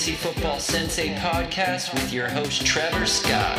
Fantasy 0.00 0.16
Football 0.16 0.58
Sensei 0.58 1.14
podcast 1.16 1.92
with 1.92 2.10
your 2.10 2.26
host, 2.26 2.64
Trevor 2.64 3.04
Scott. 3.04 3.58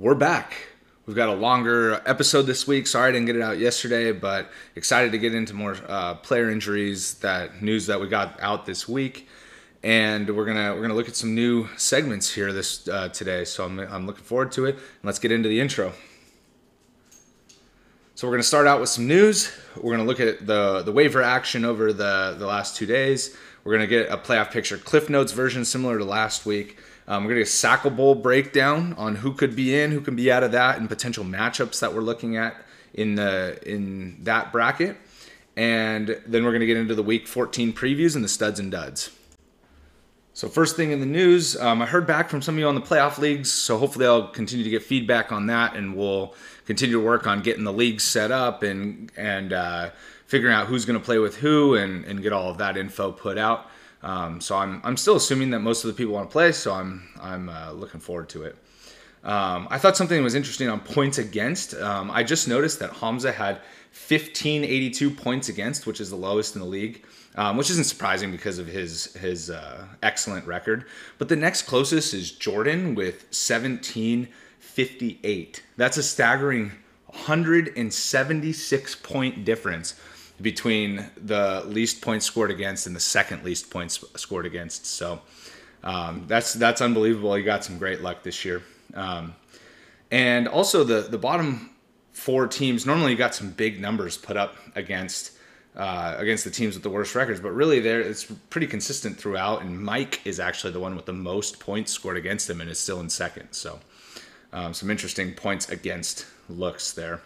We're 0.00 0.16
back. 0.16 0.54
We've 1.06 1.14
got 1.14 1.28
a 1.28 1.34
longer 1.34 2.02
episode 2.04 2.42
this 2.42 2.66
week. 2.66 2.88
Sorry 2.88 3.10
I 3.10 3.12
didn't 3.12 3.26
get 3.26 3.36
it 3.36 3.42
out 3.42 3.58
yesterday, 3.58 4.10
but 4.10 4.50
excited 4.74 5.12
to 5.12 5.18
get 5.18 5.36
into 5.36 5.54
more 5.54 5.76
uh, 5.86 6.14
player 6.14 6.50
injuries, 6.50 7.14
that 7.18 7.62
news 7.62 7.86
that 7.86 8.00
we 8.00 8.08
got 8.08 8.40
out 8.42 8.66
this 8.66 8.88
week 8.88 9.28
and 9.84 10.34
we're 10.34 10.46
gonna 10.46 10.74
we're 10.74 10.80
gonna 10.80 10.94
look 10.94 11.08
at 11.08 11.14
some 11.14 11.34
new 11.34 11.68
segments 11.76 12.32
here 12.32 12.52
this 12.52 12.88
uh, 12.88 13.10
today. 13.10 13.44
So 13.44 13.66
I'm 13.66 13.78
I'm 13.78 14.06
looking 14.06 14.24
forward 14.24 14.50
to 14.52 14.64
it. 14.64 14.78
let's 15.02 15.18
get 15.18 15.30
into 15.30 15.48
the 15.48 15.60
intro. 15.60 15.92
So 18.14 18.26
we're 18.26 18.32
gonna 18.32 18.42
start 18.42 18.66
out 18.66 18.80
with 18.80 18.88
some 18.88 19.06
news. 19.06 19.52
We're 19.76 19.92
gonna 19.92 20.08
look 20.08 20.20
at 20.20 20.46
the 20.46 20.82
the 20.82 20.90
waiver 20.90 21.22
action 21.22 21.66
over 21.66 21.92
the 21.92 22.34
the 22.38 22.46
last 22.46 22.76
two 22.76 22.86
days. 22.86 23.36
We're 23.62 23.74
gonna 23.74 23.86
get 23.86 24.10
a 24.10 24.16
playoff 24.16 24.50
picture, 24.50 24.78
Cliff 24.78 25.10
Notes 25.10 25.32
version 25.32 25.66
similar 25.66 25.98
to 25.98 26.04
last 26.04 26.46
week. 26.46 26.78
Um, 27.06 27.24
we're 27.24 27.30
gonna 27.30 27.40
get 27.40 27.48
a 27.48 27.52
Sacco 27.52 27.90
Bowl 27.90 28.14
breakdown 28.14 28.94
on 28.96 29.16
who 29.16 29.34
could 29.34 29.54
be 29.54 29.78
in, 29.78 29.90
who 29.90 30.00
can 30.00 30.16
be 30.16 30.32
out 30.32 30.42
of 30.42 30.52
that, 30.52 30.78
and 30.78 30.88
potential 30.88 31.24
matchups 31.24 31.80
that 31.80 31.92
we're 31.92 32.00
looking 32.00 32.38
at 32.38 32.56
in 32.94 33.16
the 33.16 33.58
in 33.70 34.16
that 34.24 34.50
bracket. 34.50 34.96
And 35.58 36.18
then 36.26 36.42
we're 36.42 36.52
gonna 36.52 36.64
get 36.64 36.78
into 36.78 36.94
the 36.94 37.02
Week 37.02 37.28
14 37.28 37.74
previews 37.74 38.14
and 38.14 38.24
the 38.24 38.28
studs 38.28 38.58
and 38.58 38.70
duds. 38.70 39.10
So 40.36 40.48
first 40.48 40.74
thing 40.74 40.90
in 40.90 40.98
the 40.98 41.06
news, 41.06 41.56
um, 41.56 41.80
I 41.80 41.86
heard 41.86 42.08
back 42.08 42.28
from 42.28 42.42
some 42.42 42.56
of 42.56 42.58
you 42.58 42.66
on 42.66 42.74
the 42.74 42.80
playoff 42.80 43.18
leagues. 43.18 43.52
So 43.52 43.78
hopefully 43.78 44.04
I'll 44.04 44.26
continue 44.26 44.64
to 44.64 44.70
get 44.70 44.82
feedback 44.82 45.30
on 45.30 45.46
that, 45.46 45.76
and 45.76 45.96
we'll 45.96 46.34
continue 46.66 46.96
to 46.96 47.04
work 47.04 47.28
on 47.28 47.40
getting 47.40 47.62
the 47.62 47.72
leagues 47.72 48.02
set 48.02 48.32
up 48.32 48.64
and 48.64 49.12
and 49.16 49.52
uh, 49.52 49.90
figuring 50.26 50.52
out 50.52 50.66
who's 50.66 50.84
going 50.84 50.98
to 50.98 51.04
play 51.04 51.18
with 51.18 51.36
who, 51.36 51.76
and 51.76 52.04
and 52.04 52.20
get 52.20 52.32
all 52.32 52.50
of 52.50 52.58
that 52.58 52.76
info 52.76 53.12
put 53.12 53.38
out. 53.38 53.70
Um, 54.02 54.40
so 54.40 54.56
I'm 54.56 54.80
I'm 54.82 54.96
still 54.96 55.14
assuming 55.14 55.50
that 55.50 55.60
most 55.60 55.84
of 55.84 55.88
the 55.88 55.94
people 55.94 56.14
want 56.14 56.28
to 56.28 56.32
play. 56.32 56.50
So 56.50 56.74
I'm 56.74 57.08
I'm 57.20 57.48
uh, 57.48 57.70
looking 57.70 58.00
forward 58.00 58.28
to 58.30 58.42
it. 58.42 58.56
Um, 59.24 59.66
I 59.70 59.78
thought 59.78 59.96
something 59.96 60.22
was 60.22 60.34
interesting 60.34 60.68
on 60.68 60.80
points 60.80 61.18
against. 61.18 61.74
Um, 61.74 62.10
I 62.10 62.22
just 62.22 62.46
noticed 62.46 62.78
that 62.80 62.92
Hamza 62.92 63.32
had 63.32 63.56
1582 64.06 65.10
points 65.10 65.48
against, 65.48 65.86
which 65.86 66.00
is 66.00 66.10
the 66.10 66.16
lowest 66.16 66.54
in 66.54 66.60
the 66.60 66.66
league 66.66 67.02
um, 67.36 67.56
which 67.56 67.70
isn't 67.70 67.84
surprising 67.84 68.30
because 68.30 68.58
of 68.58 68.66
his 68.66 69.14
his 69.14 69.48
uh, 69.50 69.86
excellent 70.02 70.46
record. 70.46 70.84
But 71.18 71.28
the 71.28 71.36
next 71.36 71.62
closest 71.62 72.12
is 72.14 72.32
Jordan 72.32 72.94
with 72.94 73.24
1758. 73.32 75.62
That's 75.76 75.96
a 75.96 76.02
staggering 76.02 76.72
176 77.06 78.96
point 78.96 79.44
difference 79.44 79.94
between 80.40 81.08
the 81.16 81.62
least 81.66 82.02
points 82.02 82.26
scored 82.26 82.50
against 82.50 82.88
and 82.88 82.96
the 82.96 83.00
second 83.00 83.44
least 83.44 83.70
points 83.70 84.04
scored 84.16 84.46
against. 84.46 84.86
So 84.86 85.20
um, 85.82 86.24
that's 86.28 86.54
that's 86.54 86.80
unbelievable. 86.80 87.34
He 87.34 87.42
got 87.42 87.64
some 87.64 87.78
great 87.78 88.00
luck 88.00 88.22
this 88.22 88.44
year. 88.44 88.62
Um, 88.94 89.34
and 90.10 90.46
also 90.48 90.84
the 90.84 91.02
the 91.02 91.18
bottom 91.18 91.70
four 92.12 92.46
teams 92.46 92.86
normally 92.86 93.10
you 93.10 93.18
got 93.18 93.34
some 93.34 93.50
big 93.50 93.80
numbers 93.80 94.16
put 94.16 94.36
up 94.36 94.56
against 94.76 95.32
uh, 95.76 96.14
against 96.18 96.44
the 96.44 96.50
teams 96.50 96.74
with 96.74 96.84
the 96.84 96.90
worst 96.90 97.14
records, 97.14 97.40
but 97.40 97.50
really 97.50 97.80
there 97.80 98.00
it's 98.00 98.24
pretty 98.50 98.66
consistent 98.66 99.16
throughout. 99.16 99.62
And 99.62 99.80
Mike 99.80 100.20
is 100.24 100.38
actually 100.38 100.72
the 100.72 100.80
one 100.80 100.94
with 100.94 101.06
the 101.06 101.12
most 101.12 101.58
points 101.58 101.92
scored 101.92 102.16
against 102.16 102.48
him 102.48 102.60
and 102.60 102.70
is 102.70 102.78
still 102.78 103.00
in 103.00 103.10
second. 103.10 103.52
So 103.52 103.80
um, 104.52 104.72
some 104.72 104.90
interesting 104.90 105.32
points 105.32 105.68
against 105.68 106.26
looks 106.48 106.92
there. 106.92 107.20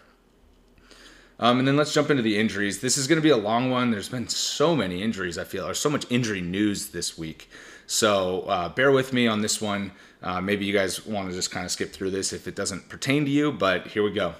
Um, 1.39 1.59
and 1.59 1.67
then 1.67 1.77
let's 1.77 1.93
jump 1.93 2.09
into 2.09 2.23
the 2.23 2.37
injuries. 2.37 2.81
This 2.81 2.97
is 2.97 3.07
going 3.07 3.17
to 3.17 3.23
be 3.23 3.29
a 3.29 3.37
long 3.37 3.69
one. 3.69 3.91
There's 3.91 4.09
been 4.09 4.27
so 4.27 4.75
many 4.75 5.01
injuries, 5.01 5.37
I 5.37 5.45
feel. 5.45 5.65
There's 5.65 5.79
so 5.79 5.89
much 5.89 6.05
injury 6.09 6.41
news 6.41 6.89
this 6.89 7.17
week. 7.17 7.49
So 7.87 8.41
uh, 8.41 8.69
bear 8.69 8.91
with 8.91 9.13
me 9.13 9.27
on 9.27 9.41
this 9.41 9.61
one. 9.61 9.91
Uh, 10.21 10.41
maybe 10.41 10.65
you 10.65 10.73
guys 10.73 11.05
want 11.05 11.29
to 11.29 11.35
just 11.35 11.51
kind 11.51 11.65
of 11.65 11.71
skip 11.71 11.93
through 11.93 12.11
this 12.11 12.33
if 12.33 12.47
it 12.47 12.55
doesn't 12.55 12.89
pertain 12.89 13.25
to 13.25 13.31
you, 13.31 13.51
but 13.51 13.87
here 13.87 14.03
we 14.03 14.11
go. 14.11 14.33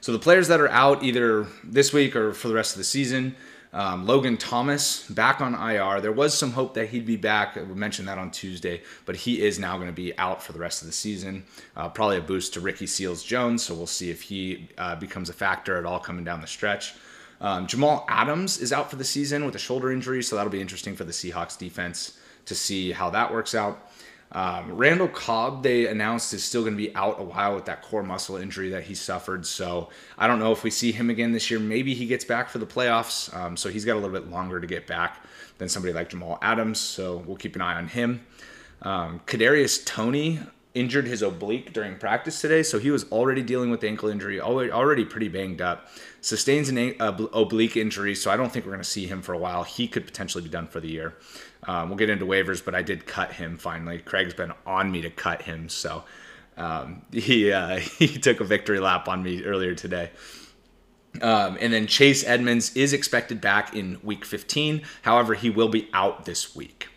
So 0.00 0.12
the 0.12 0.18
players 0.18 0.48
that 0.48 0.60
are 0.60 0.68
out 0.68 1.02
either 1.02 1.46
this 1.64 1.92
week 1.92 2.16
or 2.16 2.32
for 2.32 2.48
the 2.48 2.54
rest 2.54 2.72
of 2.72 2.78
the 2.78 2.84
season 2.84 3.36
um, 3.72 4.06
Logan 4.06 4.36
Thomas 4.36 5.08
back 5.10 5.40
on 5.40 5.54
IR. 5.54 6.00
There 6.00 6.12
was 6.12 6.36
some 6.36 6.52
hope 6.52 6.74
that 6.74 6.88
he'd 6.88 7.04
be 7.04 7.16
back. 7.16 7.56
We 7.56 7.62
mentioned 7.62 8.08
that 8.08 8.18
on 8.18 8.30
Tuesday, 8.30 8.82
but 9.04 9.16
he 9.16 9.42
is 9.42 9.58
now 9.58 9.76
going 9.76 9.88
to 9.88 9.92
be 9.92 10.16
out 10.18 10.42
for 10.42 10.52
the 10.52 10.58
rest 10.58 10.82
of 10.82 10.86
the 10.86 10.92
season. 10.92 11.44
Uh, 11.76 11.88
probably 11.88 12.16
a 12.16 12.22
boost 12.22 12.54
to 12.54 12.60
Ricky 12.60 12.86
Seals 12.86 13.22
Jones, 13.22 13.62
so 13.62 13.74
we'll 13.74 13.86
see 13.86 14.10
if 14.10 14.22
he 14.22 14.68
uh, 14.78 14.96
becomes 14.96 15.28
a 15.28 15.34
factor 15.34 15.76
at 15.76 15.84
all 15.84 15.98
coming 15.98 16.24
down 16.24 16.40
the 16.40 16.46
stretch. 16.46 16.94
Um, 17.40 17.66
Jamal 17.66 18.04
Adams 18.08 18.58
is 18.58 18.72
out 18.72 18.90
for 18.90 18.96
the 18.96 19.04
season 19.04 19.44
with 19.44 19.54
a 19.54 19.60
shoulder 19.60 19.92
injury, 19.92 20.22
so 20.22 20.34
that'll 20.34 20.50
be 20.50 20.60
interesting 20.60 20.96
for 20.96 21.04
the 21.04 21.12
Seahawks 21.12 21.56
defense 21.58 22.18
to 22.46 22.54
see 22.54 22.90
how 22.90 23.10
that 23.10 23.32
works 23.32 23.54
out. 23.54 23.90
Um, 24.30 24.72
Randall 24.72 25.08
Cobb, 25.08 25.62
they 25.62 25.86
announced, 25.86 26.34
is 26.34 26.44
still 26.44 26.62
going 26.62 26.74
to 26.74 26.76
be 26.76 26.94
out 26.94 27.18
a 27.18 27.24
while 27.24 27.54
with 27.54 27.64
that 27.64 27.82
core 27.82 28.02
muscle 28.02 28.36
injury 28.36 28.70
that 28.70 28.84
he 28.84 28.94
suffered. 28.94 29.46
So 29.46 29.88
I 30.18 30.26
don't 30.26 30.38
know 30.38 30.52
if 30.52 30.62
we 30.62 30.70
see 30.70 30.92
him 30.92 31.08
again 31.10 31.32
this 31.32 31.50
year. 31.50 31.58
Maybe 31.58 31.94
he 31.94 32.06
gets 32.06 32.24
back 32.24 32.50
for 32.50 32.58
the 32.58 32.66
playoffs. 32.66 33.34
Um, 33.34 33.56
so 33.56 33.70
he's 33.70 33.84
got 33.84 33.94
a 33.94 34.00
little 34.00 34.10
bit 34.10 34.30
longer 34.30 34.60
to 34.60 34.66
get 34.66 34.86
back 34.86 35.24
than 35.56 35.68
somebody 35.68 35.94
like 35.94 36.10
Jamal 36.10 36.38
Adams. 36.42 36.78
So 36.78 37.22
we'll 37.26 37.36
keep 37.36 37.56
an 37.56 37.62
eye 37.62 37.76
on 37.76 37.88
him. 37.88 38.26
Um, 38.82 39.20
Kadarius 39.26 39.84
Toney 39.84 40.40
injured 40.74 41.06
his 41.06 41.22
oblique 41.22 41.72
during 41.72 41.96
practice 41.96 42.40
today, 42.40 42.62
so 42.62 42.78
he 42.78 42.90
was 42.90 43.10
already 43.10 43.42
dealing 43.42 43.70
with 43.70 43.82
ankle 43.82 44.08
injury, 44.08 44.40
already, 44.40 44.70
already 44.70 45.04
pretty 45.04 45.28
banged 45.28 45.60
up. 45.60 45.88
Sustains 46.20 46.68
an 46.68 46.94
oblique 47.00 47.76
injury, 47.76 48.14
so 48.14 48.30
I 48.30 48.36
don't 48.36 48.52
think 48.52 48.64
we're 48.64 48.72
going 48.72 48.82
to 48.82 48.88
see 48.88 49.06
him 49.06 49.22
for 49.22 49.32
a 49.32 49.38
while. 49.38 49.64
He 49.64 49.88
could 49.88 50.04
potentially 50.06 50.44
be 50.44 50.50
done 50.50 50.68
for 50.68 50.78
the 50.78 50.88
year. 50.88 51.14
Um, 51.68 51.90
we'll 51.90 51.98
get 51.98 52.08
into 52.08 52.24
waivers, 52.24 52.64
but 52.64 52.74
I 52.74 52.80
did 52.80 53.06
cut 53.06 53.32
him 53.32 53.58
finally. 53.58 53.98
Craig's 53.98 54.32
been 54.32 54.52
on 54.64 54.90
me 54.90 55.02
to 55.02 55.10
cut 55.10 55.42
him, 55.42 55.68
so 55.68 56.02
um, 56.56 57.02
he 57.12 57.52
uh, 57.52 57.76
he 57.76 58.18
took 58.18 58.40
a 58.40 58.44
victory 58.44 58.80
lap 58.80 59.06
on 59.06 59.22
me 59.22 59.44
earlier 59.44 59.74
today. 59.74 60.10
Um, 61.20 61.58
and 61.60 61.72
then 61.72 61.86
Chase 61.86 62.24
Edmonds 62.24 62.74
is 62.76 62.92
expected 62.92 63.40
back 63.40 63.74
in 63.74 63.98
week 64.02 64.24
15. 64.24 64.82
However, 65.02 65.34
he 65.34 65.50
will 65.50 65.68
be 65.68 65.88
out 65.92 66.26
this 66.26 66.54
week. 66.54 66.88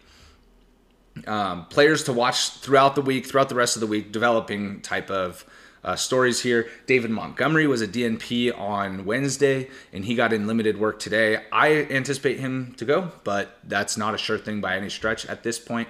Um, 1.26 1.66
players 1.66 2.04
to 2.04 2.14
watch 2.14 2.50
throughout 2.50 2.96
the 2.96 3.02
week, 3.02 3.26
throughout 3.26 3.50
the 3.50 3.56
rest 3.56 3.76
of 3.76 3.80
the 3.80 3.88
week, 3.88 4.12
developing 4.12 4.82
type 4.82 5.10
of 5.10 5.46
uh, 5.84 5.96
stories 5.96 6.42
here. 6.42 6.70
David 6.86 7.12
Montgomery 7.12 7.68
was 7.68 7.82
a 7.82 7.88
DNP 7.88 8.58
on 8.58 9.06
Wednesday, 9.06 9.70
and 9.92 10.06
he 10.06 10.16
got 10.16 10.34
in 10.34 10.48
limited 10.48 10.80
work 10.80 11.00
today. 11.00 11.44
I 11.52 11.84
anticipate 11.90 12.40
him 12.40 12.74
to 12.78 12.86
go, 12.86 13.12
but 13.24 13.58
that's 13.64 13.98
not 13.98 14.14
a 14.14 14.18
sure 14.18 14.38
thing 14.38 14.62
by 14.62 14.76
any 14.76 14.90
stretch 14.90 15.26
at 15.26 15.44
this 15.44 15.60
point. 15.60 15.88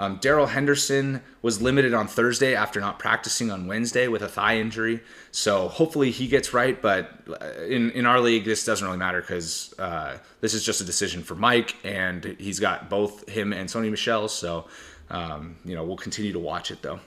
Um, 0.00 0.16
Darrell 0.16 0.46
Henderson 0.46 1.20
was 1.42 1.60
limited 1.60 1.92
on 1.92 2.08
Thursday 2.08 2.54
after 2.54 2.80
not 2.80 2.98
practicing 2.98 3.50
on 3.50 3.66
Wednesday 3.66 4.08
with 4.08 4.22
a 4.22 4.28
thigh 4.28 4.56
injury. 4.56 5.02
So 5.30 5.68
hopefully 5.68 6.10
he 6.10 6.26
gets 6.26 6.54
right. 6.54 6.80
But 6.80 7.10
uh, 7.28 7.64
in, 7.64 7.90
in 7.90 8.06
our 8.06 8.18
league, 8.18 8.46
this 8.46 8.64
doesn't 8.64 8.84
really 8.84 8.98
matter 8.98 9.20
because 9.20 9.74
uh, 9.78 10.16
this 10.40 10.54
is 10.54 10.64
just 10.64 10.80
a 10.80 10.84
decision 10.84 11.22
for 11.22 11.34
Mike, 11.34 11.76
and 11.84 12.24
he's 12.38 12.58
got 12.58 12.88
both 12.88 13.28
him 13.28 13.52
and 13.52 13.68
Sony 13.68 13.90
Michel. 13.90 14.28
So, 14.28 14.68
um, 15.10 15.56
you 15.66 15.74
know, 15.74 15.84
we'll 15.84 15.98
continue 15.98 16.32
to 16.32 16.38
watch 16.38 16.70
it 16.70 16.80
though. 16.80 17.00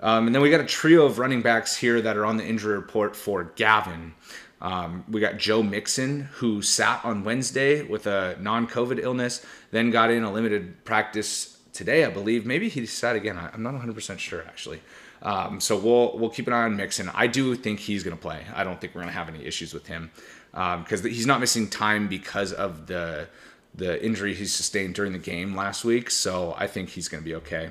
Um, 0.00 0.26
and 0.26 0.34
then 0.34 0.42
we 0.42 0.50
got 0.50 0.60
a 0.60 0.66
trio 0.66 1.04
of 1.04 1.18
running 1.18 1.42
backs 1.42 1.76
here 1.76 2.00
that 2.00 2.16
are 2.16 2.24
on 2.24 2.36
the 2.36 2.44
injury 2.44 2.74
report 2.74 3.14
for 3.14 3.44
Gavin. 3.56 4.14
Um, 4.60 5.04
we 5.08 5.20
got 5.20 5.38
Joe 5.38 5.62
Mixon, 5.62 6.28
who 6.34 6.62
sat 6.62 7.04
on 7.04 7.24
Wednesday 7.24 7.82
with 7.82 8.06
a 8.06 8.36
non 8.40 8.66
COVID 8.68 9.00
illness, 9.00 9.44
then 9.70 9.90
got 9.90 10.10
in 10.10 10.22
a 10.22 10.32
limited 10.32 10.84
practice 10.84 11.58
today, 11.72 12.04
I 12.04 12.10
believe. 12.10 12.46
Maybe 12.46 12.68
he 12.68 12.86
sat 12.86 13.16
again. 13.16 13.38
I'm 13.38 13.62
not 13.62 13.74
100% 13.74 14.18
sure, 14.18 14.42
actually. 14.42 14.80
Um, 15.22 15.60
so 15.60 15.76
we'll 15.76 16.18
we'll 16.18 16.30
keep 16.30 16.46
an 16.48 16.52
eye 16.52 16.64
on 16.64 16.76
Mixon. 16.76 17.10
I 17.14 17.26
do 17.28 17.54
think 17.54 17.78
he's 17.78 18.02
going 18.02 18.16
to 18.16 18.20
play. 18.20 18.44
I 18.54 18.64
don't 18.64 18.80
think 18.80 18.94
we're 18.94 19.02
going 19.02 19.12
to 19.12 19.18
have 19.18 19.28
any 19.28 19.44
issues 19.44 19.72
with 19.72 19.86
him 19.86 20.10
because 20.50 21.04
um, 21.04 21.10
he's 21.10 21.26
not 21.26 21.40
missing 21.40 21.68
time 21.68 22.08
because 22.08 22.52
of 22.52 22.86
the 22.86 23.28
the 23.74 24.04
injury 24.04 24.34
he 24.34 24.44
sustained 24.44 24.94
during 24.94 25.12
the 25.12 25.18
game 25.18 25.56
last 25.56 25.84
week. 25.84 26.10
So 26.10 26.54
I 26.58 26.66
think 26.66 26.90
he's 26.90 27.08
going 27.08 27.22
to 27.22 27.24
be 27.24 27.34
okay. 27.36 27.70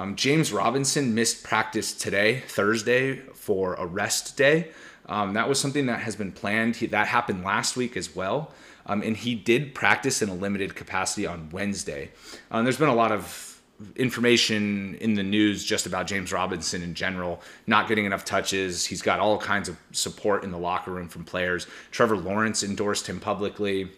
Um, 0.00 0.16
James 0.16 0.50
Robinson 0.50 1.14
missed 1.14 1.44
practice 1.44 1.92
today, 1.92 2.40
Thursday, 2.48 3.16
for 3.34 3.74
a 3.74 3.84
rest 3.84 4.34
day. 4.34 4.68
Um, 5.04 5.34
that 5.34 5.46
was 5.46 5.60
something 5.60 5.84
that 5.86 6.00
has 6.00 6.16
been 6.16 6.32
planned. 6.32 6.76
He, 6.76 6.86
that 6.86 7.06
happened 7.06 7.44
last 7.44 7.76
week 7.76 7.98
as 7.98 8.16
well. 8.16 8.50
Um, 8.86 9.02
and 9.02 9.14
he 9.14 9.34
did 9.34 9.74
practice 9.74 10.22
in 10.22 10.30
a 10.30 10.34
limited 10.34 10.74
capacity 10.74 11.26
on 11.26 11.50
Wednesday. 11.50 12.12
Um, 12.50 12.64
there's 12.64 12.78
been 12.78 12.88
a 12.88 12.94
lot 12.94 13.12
of 13.12 13.60
information 13.96 14.94
in 15.02 15.12
the 15.12 15.22
news 15.22 15.66
just 15.66 15.84
about 15.84 16.06
James 16.06 16.32
Robinson 16.32 16.82
in 16.82 16.94
general, 16.94 17.42
not 17.66 17.86
getting 17.86 18.06
enough 18.06 18.24
touches. 18.24 18.86
He's 18.86 19.02
got 19.02 19.20
all 19.20 19.36
kinds 19.36 19.68
of 19.68 19.76
support 19.92 20.44
in 20.44 20.50
the 20.50 20.58
locker 20.58 20.92
room 20.92 21.08
from 21.08 21.24
players. 21.24 21.66
Trevor 21.90 22.16
Lawrence 22.16 22.62
endorsed 22.62 23.06
him 23.06 23.20
publicly. 23.20 23.90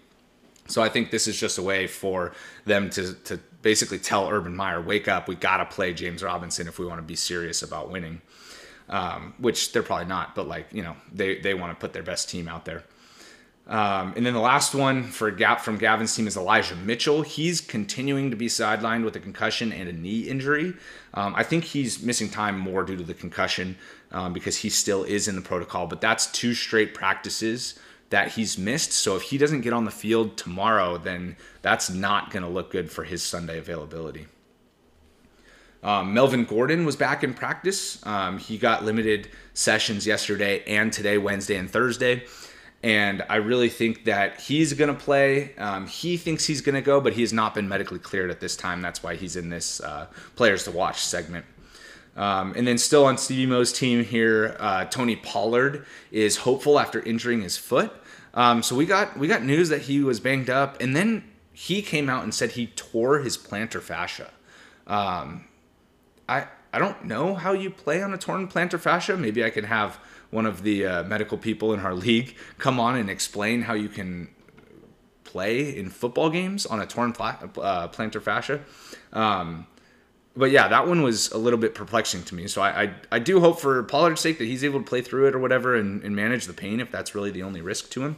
So 0.67 0.83
I 0.83 0.89
think 0.89 1.13
this 1.13 1.29
is 1.29 1.39
just 1.39 1.59
a 1.59 1.63
way 1.63 1.87
for 1.87 2.33
them 2.65 2.91
to, 2.91 3.15
to 3.15 3.39
basically 3.63 3.99
tell 3.99 4.29
Urban 4.29 4.55
Meyer, 4.55 4.81
wake 4.81 5.09
up, 5.09 5.29
we 5.29 5.35
got 5.35 5.59
to 5.59 5.65
play 5.65 5.95
James 5.95 6.23
Robinson 6.23 6.69
if 6.69 6.79
we 6.79 6.87
want 6.87 6.99
to 6.99 7.07
be 7.07 7.17
serious 7.17 7.63
about 7.63 7.91
winning. 7.91 8.21
Um, 8.89 9.33
which 9.39 9.73
they're 9.73 9.83
probably 9.83 10.07
not, 10.07 10.35
but 10.35 10.47
like, 10.49 10.67
you 10.71 10.83
know, 10.83 10.97
they, 11.15 11.39
they 11.39 11.55
want 11.55 11.73
to 11.73 11.81
put 11.81 11.95
their 11.95 12.03
best 12.03 12.29
team 12.29 12.47
out 12.47 12.67
there. 12.67 12.83
Um, 13.67 14.13
and 14.17 14.27
then 14.27 14.35
the 14.35 14.41
last 14.41 14.75
one 14.75 15.05
for 15.05 15.31
Gap 15.31 15.61
from 15.61 15.79
Gavin's 15.79 16.15
team 16.15 16.27
is 16.27 16.37
Elijah 16.37 16.75
Mitchell. 16.75 17.23
He's 17.23 17.61
continuing 17.61 18.31
to 18.31 18.37
be 18.37 18.49
sidelined 18.49 19.05
with 19.05 19.15
a 19.15 19.21
concussion 19.21 19.73
and 19.73 19.89
a 19.89 19.93
knee 19.93 20.23
injury. 20.23 20.75
Um, 21.15 21.35
I 21.37 21.45
think 21.45 21.65
he's 21.65 22.03
missing 22.03 22.29
time 22.29 22.59
more 22.59 22.83
due 22.83 22.97
to 22.97 23.05
the 23.05 23.15
concussion 23.15 23.79
um, 24.11 24.33
because 24.33 24.59
he 24.59 24.69
still 24.69 25.05
is 25.05 25.29
in 25.29 25.37
the 25.37 25.43
protocol. 25.43 25.87
But 25.87 26.01
that's 26.01 26.27
two 26.33 26.55
straight 26.55 26.93
practices 26.93 27.79
that 28.13 28.33
he's 28.33 28.57
missed. 28.57 28.93
So 28.93 29.17
if 29.17 29.23
he 29.23 29.37
doesn't 29.37 29.61
get 29.61 29.73
on 29.73 29.85
the 29.85 29.91
field 29.91 30.37
tomorrow, 30.37 30.97
then 30.97 31.37
that's 31.61 31.91
not 31.91 32.31
going 32.31 32.45
to 32.45 32.49
look 32.49 32.71
good 32.71 32.91
for 32.91 33.05
his 33.05 33.23
Sunday 33.23 33.59
availability. 33.59 34.27
Um, 35.83 36.15
Melvin 36.15 36.45
Gordon 36.45 36.87
was 36.87 36.95
back 36.95 37.25
in 37.25 37.35
practice. 37.35 38.05
Um, 38.07 38.39
he 38.39 38.57
got 38.57 38.85
limited 38.85 39.29
sessions 39.53 40.07
yesterday 40.07 40.63
and 40.65 40.93
today, 40.93 41.19
Wednesday 41.19 41.57
and 41.57 41.69
Thursday 41.69 42.23
and 42.83 43.25
I 43.29 43.37
really 43.37 43.69
think 43.69 44.05
that 44.05 44.41
he's 44.41 44.73
going 44.73 44.93
to 44.93 45.01
play. 45.01 45.55
Um, 45.57 45.87
he 45.87 46.17
thinks 46.17 46.45
he's 46.45 46.61
going 46.61 46.75
to 46.75 46.81
go, 46.81 47.01
but 47.01 47.13
he 47.13 47.21
has 47.21 47.33
not 47.33 47.55
been 47.55 47.69
medically 47.69 48.01
cleared 48.01 48.31
at 48.31 48.41
this 48.41 48.57
time. 48.57 48.83
That's 48.83 49.03
why 49.03 49.15
he's 49.15 49.37
in 49.37 49.49
this 49.49 49.81
uh, 49.81 50.07
players 50.35 50.65
to 50.65 50.73
watch 50.73 51.01
segment. 51.01 51.45
Um, 52.17 52.55
and 52.57 52.67
then 52.67 52.79
still 52.79 53.05
on 53.05 53.17
Stevie 53.17 53.47
Mo's 53.47 53.73
team 53.73 54.05
here, 54.05 54.57
uh, 54.59 54.85
Tony 54.87 55.17
Pollard 55.17 55.87
is 56.11 56.37
hopeful 56.37 56.79
after 56.79 57.01
injuring 57.01 57.41
his 57.41 57.57
foot. 57.57 57.93
Um, 58.35 58.63
so 58.63 58.75
we 58.75 58.87
got 58.87 59.19
we 59.19 59.29
got 59.29 59.43
news 59.43 59.69
that 59.69 59.83
he 59.83 60.03
was 60.03 60.21
banged 60.21 60.51
up, 60.51 60.81
and 60.81 60.97
then 60.97 61.25
he 61.53 61.83
came 61.83 62.09
out 62.09 62.25
and 62.25 62.35
said 62.35 62.53
he 62.53 62.69
tore 62.69 63.21
his 63.21 63.37
plantar 63.37 63.81
fascia. 63.81 64.31
Um, 64.87 65.45
I 66.29 66.47
I 66.73 66.79
don't 66.79 67.05
know 67.05 67.35
how 67.35 67.53
you 67.53 67.71
play 67.71 68.03
on 68.03 68.15
a 68.15 68.19
torn 68.19 68.49
plantar 68.49 68.81
fascia. 68.81 69.17
Maybe 69.17 69.45
I 69.45 69.51
can 69.51 69.65
have 69.65 69.99
one 70.31 70.47
of 70.47 70.63
the 70.63 70.87
uh, 70.87 71.05
medical 71.05 71.37
people 71.37 71.75
in 71.75 71.81
our 71.81 71.95
league 72.07 72.37
come 72.59 72.81
on 72.81 72.97
and 72.97 73.11
explain 73.11 73.63
how 73.63 73.75
you 73.75 73.89
can 73.89 74.29
play 75.25 75.77
in 75.77 75.89
football 75.91 76.31
games 76.31 76.65
on 76.67 76.81
a 76.81 76.87
torn 76.87 77.13
pla- 77.13 77.39
uh, 77.59 77.89
plantar 77.89 78.23
fascia. 78.23 78.61
Um, 79.13 79.67
but 80.37 80.51
yeah, 80.51 80.69
that 80.69 80.87
one 80.87 81.03
was 81.03 81.31
a 81.31 81.39
little 81.39 81.59
bit 81.59 81.75
perplexing 81.75 82.23
to 82.25 82.35
me. 82.35 82.47
So 82.47 82.63
I, 82.63 82.83
I, 82.83 82.95
I, 83.13 83.19
do 83.19 83.41
hope 83.41 83.61
for 83.61 83.83
Pollard's 83.83 84.21
sake 84.21 84.39
that 84.39 84.47
he's 84.47 84.65
able 84.65 84.81
to 84.81 84.87
play 84.87 85.03
through 85.03 85.27
it 85.29 85.35
or 85.35 85.39
whatever 85.39 85.75
and, 85.77 86.03
and 86.03 86.17
manage 86.17 86.47
the 86.47 86.55
pain 86.55 86.81
if 86.81 86.91
that's 86.91 87.15
really 87.15 87.31
the 87.31 87.43
only 87.43 87.61
risk 87.61 87.91
to 87.91 88.03
him. 88.03 88.17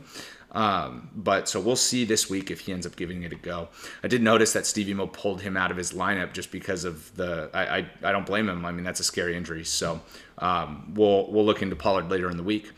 Um, 0.52 1.10
but 1.16 1.48
so 1.48 1.60
we'll 1.60 1.74
see 1.74 2.04
this 2.04 2.30
week 2.30 2.50
if 2.50 2.60
he 2.60 2.72
ends 2.72 2.86
up 2.86 2.94
giving 2.94 3.24
it 3.24 3.32
a 3.32 3.36
go. 3.36 3.68
I 4.04 4.08
did 4.08 4.22
notice 4.22 4.52
that 4.52 4.66
Stevie 4.66 4.94
Mo 4.94 5.08
pulled 5.08 5.42
him 5.42 5.56
out 5.56 5.72
of 5.72 5.76
his 5.76 5.92
lineup 5.92 6.32
just 6.32 6.52
because 6.52 6.84
of 6.84 7.14
the. 7.16 7.50
I, 7.52 7.78
I, 7.78 7.90
I 8.04 8.12
don't 8.12 8.24
blame 8.24 8.48
him. 8.48 8.64
I 8.64 8.70
mean 8.70 8.84
that's 8.84 9.00
a 9.00 9.04
scary 9.04 9.36
injury. 9.36 9.64
So 9.64 10.00
um, 10.38 10.92
we'll 10.94 11.30
we'll 11.32 11.44
look 11.44 11.60
into 11.60 11.74
Pollard 11.74 12.08
later 12.08 12.30
in 12.30 12.36
the 12.36 12.44
week. 12.44 12.70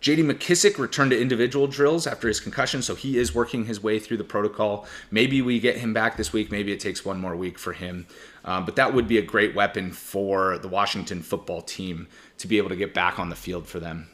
JD 0.00 0.30
McKissic 0.30 0.78
returned 0.78 1.10
to 1.10 1.20
individual 1.20 1.66
drills 1.66 2.06
after 2.06 2.28
his 2.28 2.38
concussion, 2.38 2.82
so 2.82 2.94
he 2.94 3.18
is 3.18 3.34
working 3.34 3.64
his 3.64 3.82
way 3.82 3.98
through 3.98 4.18
the 4.18 4.24
protocol. 4.24 4.86
Maybe 5.10 5.40
we 5.42 5.58
get 5.58 5.78
him 5.78 5.94
back 5.94 6.16
this 6.16 6.32
week. 6.32 6.50
Maybe 6.50 6.72
it 6.72 6.80
takes 6.80 7.04
one 7.04 7.20
more 7.20 7.34
week 7.34 7.58
for 7.58 7.72
him. 7.72 8.06
Um, 8.44 8.64
but 8.64 8.76
that 8.76 8.94
would 8.94 9.08
be 9.08 9.18
a 9.18 9.22
great 9.22 9.54
weapon 9.54 9.92
for 9.92 10.58
the 10.58 10.68
Washington 10.68 11.22
football 11.22 11.62
team 11.62 12.08
to 12.38 12.46
be 12.46 12.58
able 12.58 12.68
to 12.68 12.76
get 12.76 12.94
back 12.94 13.18
on 13.18 13.30
the 13.30 13.36
field 13.36 13.66
for 13.66 13.80
them. 13.80 14.08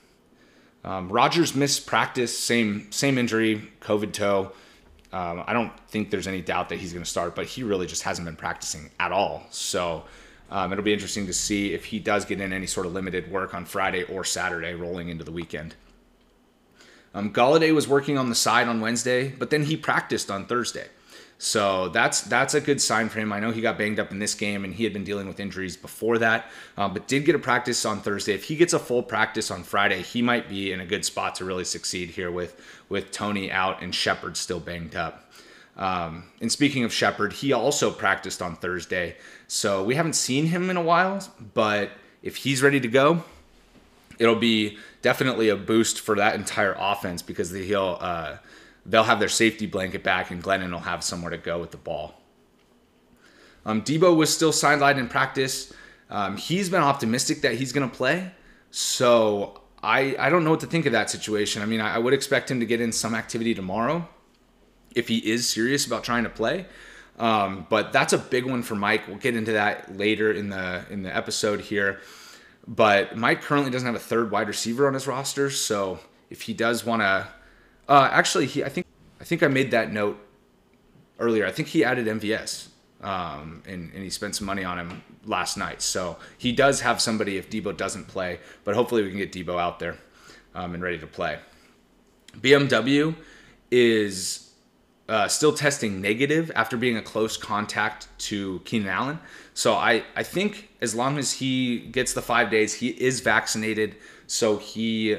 Um, 0.84 1.11
Rodgers 1.11 1.55
missed 1.55 1.87
practice, 1.87 2.37
same 2.37 2.90
same 2.90 3.19
injury, 3.19 3.70
COVID 3.81 4.12
toe. 4.12 4.52
Um, 5.12 5.44
I 5.46 5.52
don't 5.52 5.79
think 5.88 6.11
there's 6.11 6.26
any 6.26 6.40
doubt 6.40 6.70
that 6.70 6.79
he's 6.79 6.93
going 6.93 7.05
to 7.05 7.11
start, 7.11 7.37
but 7.37 7.46
he 7.46 7.62
really 7.62 7.87
just 7.87 8.02
hasn't 8.02 8.25
been 8.25 8.37
practicing 8.37 8.90
at 8.99 9.12
all. 9.12 9.43
So 9.50 10.05
um, 10.53 10.71
it'll 10.71 10.85
be 10.85 10.93
interesting 10.93 11.27
to 11.27 11.33
see 11.33 11.73
if 11.73 11.87
he 11.87 11.99
does 11.99 12.27
get 12.27 12.39
in 12.39 12.53
any 12.53 12.67
sort 12.67 12.85
of 12.87 12.93
limited 12.93 13.33
work 13.33 13.55
on 13.55 13.65
Friday 13.65 14.03
or 14.03 14.23
Saturday, 14.23 14.75
rolling 14.75 15.09
into 15.09 15.25
the 15.25 15.33
weekend. 15.33 15.75
Um, 17.15 17.33
Golladay 17.33 17.75
was 17.75 17.89
working 17.89 18.19
on 18.19 18.29
the 18.29 18.35
side 18.35 18.69
on 18.69 18.83
Wednesday, 18.83 19.29
but 19.29 19.49
then 19.49 19.65
he 19.65 19.79
practiced 19.79 20.31
on 20.31 20.45
Thursday. 20.45 20.89
So 21.39 21.89
that's 21.89 22.21
that's 22.21 22.53
a 22.53 22.61
good 22.61 22.83
sign 22.83 23.09
for 23.09 23.19
him. 23.19 23.33
I 23.33 23.41
know 23.41 23.51
he 23.51 23.63
got 23.63 23.79
banged 23.79 23.99
up 23.99 24.13
in 24.13 24.19
this 24.19 24.35
game, 24.35 24.63
and 24.65 24.75
he 24.75 24.85
had 24.85 24.93
been 24.93 25.05
dealing 25.05 25.27
with 25.27 25.41
injuries 25.41 25.75
before 25.75 26.19
that, 26.19 26.51
um, 26.77 26.93
but 26.93 27.09
did 27.09 27.25
get 27.25 27.35
a 27.35 27.39
practice 27.39 27.85
on 27.87 28.01
Thursday. 28.01 28.35
If 28.35 28.45
he 28.45 28.55
gets 28.55 28.75
a 28.75 28.79
full 28.79 29.03
practice 29.03 29.51
on 29.51 29.63
Friday, 29.63 30.03
he 30.03 30.21
might 30.21 30.51
be 30.51 30.71
in 30.71 30.81
a 30.81 30.87
good 30.87 31.05
spot 31.05 31.35
to 31.37 31.47
really 31.47 31.65
succeed 31.65 32.11
here 32.11 32.31
with 32.31 32.61
with 32.91 33.11
Toney 33.11 33.51
out 33.51 33.83
and 33.83 33.95
Shepard 33.95 34.37
still 34.37 34.61
banged 34.61 34.95
up. 34.95 35.33
Um, 35.77 36.25
and 36.41 36.53
speaking 36.53 36.85
of 36.85 36.93
Shepard, 36.93 37.33
he 37.33 37.53
also 37.53 37.91
practiced 37.91 38.43
on 38.43 38.57
Thursday, 38.57 39.17
so 39.53 39.85
we 39.85 39.97
haven't 39.97 40.15
seen 40.15 40.47
him 40.47 40.71
in 40.71 40.79
a 40.79 40.83
while. 40.83 41.23
But 41.53 41.91
if 42.23 42.37
he's 42.37 42.63
ready 42.63 42.81
to 42.81 42.89
go, 42.89 43.23
it'll 44.19 44.35
be 44.37 44.79
definitely 45.03 45.51
a 45.51 45.57
boost 45.57 46.01
for 46.01 46.17
that 46.17 46.35
entire 46.35 46.75
offense 46.79 47.21
because 47.21 47.51
he'll. 47.51 47.99
Uh, 48.01 48.37
they'll 48.85 49.05
have 49.05 49.21
their 49.21 49.29
safety 49.29 49.67
blanket 49.67 50.03
back, 50.03 50.31
and 50.31 50.43
Glennon 50.43 50.73
will 50.73 50.81
have 50.81 51.05
somewhere 51.05 51.31
to 51.31 51.39
go 51.39 51.61
with 51.61 51.71
the 51.71 51.77
ball. 51.77 52.15
Um, 53.65 53.83
Deebo 53.83 54.17
was 54.17 54.35
still 54.35 54.51
sidelined 54.51 54.99
in 54.99 55.07
practice. 55.09 55.73
Um, 56.11 56.37
he's 56.37 56.69
been 56.69 56.83
optimistic 56.83 57.43
that 57.43 57.55
he's 57.55 57.73
going 57.73 57.89
to 57.89 57.97
play. 57.97 58.33
So 58.73 59.61
I, 59.83 60.17
I 60.19 60.31
don't 60.31 60.43
know 60.45 60.51
what 60.51 60.61
to 60.61 60.67
think 60.67 60.87
of 60.87 60.93
that 60.93 61.11
situation. 61.11 61.63
I 61.63 61.67
mean, 61.67 61.81
I, 61.81 61.95
I, 61.95 61.99
would 61.99 62.13
expect 62.13 62.51
him 62.51 62.59
to 62.59 62.67
get 62.67 62.81
in 62.81 62.91
some 62.91 63.15
activity 63.15 63.55
tomorrow 63.55 64.09
if 64.97 65.09
he 65.09 65.19
is 65.19 65.49
serious 65.49 65.87
about 65.87 66.03
trying 66.03 66.25
to 66.25 66.31
play. 66.31 66.67
Um, 67.23 67.67
but 67.71 67.93
that's 67.93 68.13
a 68.13 68.19
big 68.19 68.45
one 68.45 68.63
for 68.63 68.75
Mike. 68.75 69.07
We'll 69.07 69.17
get 69.17 69.37
into 69.37 69.53
that 69.53 69.97
later 69.97 70.31
in 70.33 70.51
the 70.51 70.85
in 70.91 71.03
the 71.03 71.15
episode 71.15 71.61
here. 71.61 72.01
But 72.67 73.17
Mike 73.17 73.43
currently 73.43 73.71
doesn't 73.71 73.87
have 73.87 73.95
a 73.95 74.01
third 74.01 74.31
wide 74.31 74.49
receiver 74.49 74.87
on 74.87 74.95
his 74.95 75.07
roster, 75.07 75.49
so 75.49 76.01
if 76.31 76.43
he 76.43 76.53
does 76.53 76.85
want 76.85 77.03
to 77.03 77.29
uh, 77.89 78.09
actually, 78.11 78.47
he 78.47 78.65
I 78.65 78.69
think 78.69 78.87
I 79.21 79.25
think 79.25 79.43
I 79.43 79.49
made 79.49 79.71
that 79.73 79.93
note 79.93 80.19
earlier. 81.19 81.47
I 81.47 81.53
think 81.53 81.69
he 81.69 81.85
added 81.85 82.07
MVS, 82.07 82.69
um, 83.03 83.63
and 83.67 83.93
and 83.93 84.03
he 84.03 84.11
spent 84.11 84.37
some 84.37 84.47
money 84.47 84.65
on 84.65 84.79
him 84.79 85.03
last 85.25 85.57
night. 85.57 85.83
So 85.83 86.17
he 86.39 86.53
does 86.53 86.81
have 86.81 87.01
somebody 87.01 87.37
if 87.37 87.51
Deebo 87.51 87.77
doesn't 87.77 88.09
play, 88.09 88.41
but 88.65 88.75
hopefully 88.75 89.03
we 89.03 89.11
can 89.11 89.19
get 89.19 89.33
Deebo 89.33 89.61
out 89.61 89.79
there 89.79 89.97
um, 90.55 90.75
and 90.75 90.83
ready 90.83 90.99
to 90.99 91.07
play. 91.07 91.39
BMW 92.41 93.15
is 93.70 94.42
uh, 95.13 95.29
still 95.29 95.53
testing 95.53 96.01
negative 96.01 96.51
after 96.55 96.75
being 96.75 96.97
a 96.97 97.03
close 97.03 97.37
contact 97.37 98.09
to 98.17 98.61
Keenan 98.65 98.89
Allen. 98.89 99.19
So 99.53 99.75
I, 99.75 100.05
I 100.17 100.23
think 100.23 100.71
as 100.81 100.95
long 100.95 101.19
as 101.19 101.33
he 101.33 101.81
gets 101.81 102.15
the 102.15 102.23
five 102.23 102.51
days, 102.51 102.73
he 102.73 102.89
is 102.89 103.21
vaccinated. 103.21 103.97
So 104.27 104.57
he 104.57 105.19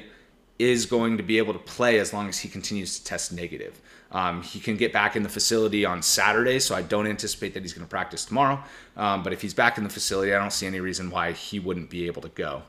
is 0.57 0.87
going 0.87 1.17
to 1.17 1.23
be 1.23 1.37
able 1.37 1.53
to 1.53 1.59
play 1.59 1.99
as 1.99 2.11
long 2.11 2.27
as 2.27 2.39
he 2.39 2.49
continues 2.49 2.97
to 2.97 3.05
test 3.05 3.31
negative. 3.33 3.79
Um, 4.11 4.41
he 4.41 4.59
can 4.59 4.77
get 4.77 4.93
back 4.93 5.15
in 5.15 5.21
the 5.21 5.29
facility 5.29 5.85
on 5.85 6.01
Saturday, 6.01 6.59
so 6.59 6.73
I 6.73 6.81
don't 6.81 7.05
anticipate 7.05 7.53
that 7.53 7.61
he's 7.61 7.73
going 7.73 7.85
to 7.85 7.89
practice 7.89 8.25
tomorrow. 8.25 8.63
Um, 8.97 9.21
but 9.21 9.31
if 9.31 9.43
he's 9.43 9.53
back 9.53 9.77
in 9.77 9.83
the 9.83 9.91
facility, 9.91 10.33
I 10.33 10.39
don't 10.39 10.53
see 10.53 10.65
any 10.65 10.79
reason 10.79 11.11
why 11.11 11.33
he 11.33 11.59
wouldn't 11.59 11.91
be 11.91 12.07
able 12.07 12.23
to 12.23 12.29
go. 12.29 12.63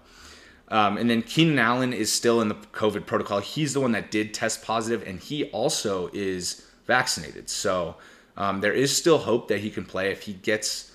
Um, 0.68 0.98
and 0.98 1.08
then 1.08 1.22
Keenan 1.22 1.58
Allen 1.58 1.94
is 1.94 2.12
still 2.12 2.42
in 2.42 2.48
the 2.48 2.54
COVID 2.54 3.06
protocol. 3.06 3.40
He's 3.40 3.72
the 3.72 3.80
one 3.80 3.92
that 3.92 4.10
did 4.10 4.34
test 4.34 4.62
positive, 4.62 5.06
and 5.06 5.18
he 5.18 5.44
also 5.44 6.10
is 6.12 6.66
vaccinated. 6.86 7.48
So 7.48 7.96
um, 8.36 8.60
there 8.60 8.72
is 8.72 8.96
still 8.96 9.18
hope 9.18 9.48
that 9.48 9.60
he 9.60 9.70
can 9.70 9.84
play 9.84 10.10
if 10.10 10.22
he 10.22 10.32
gets 10.32 10.92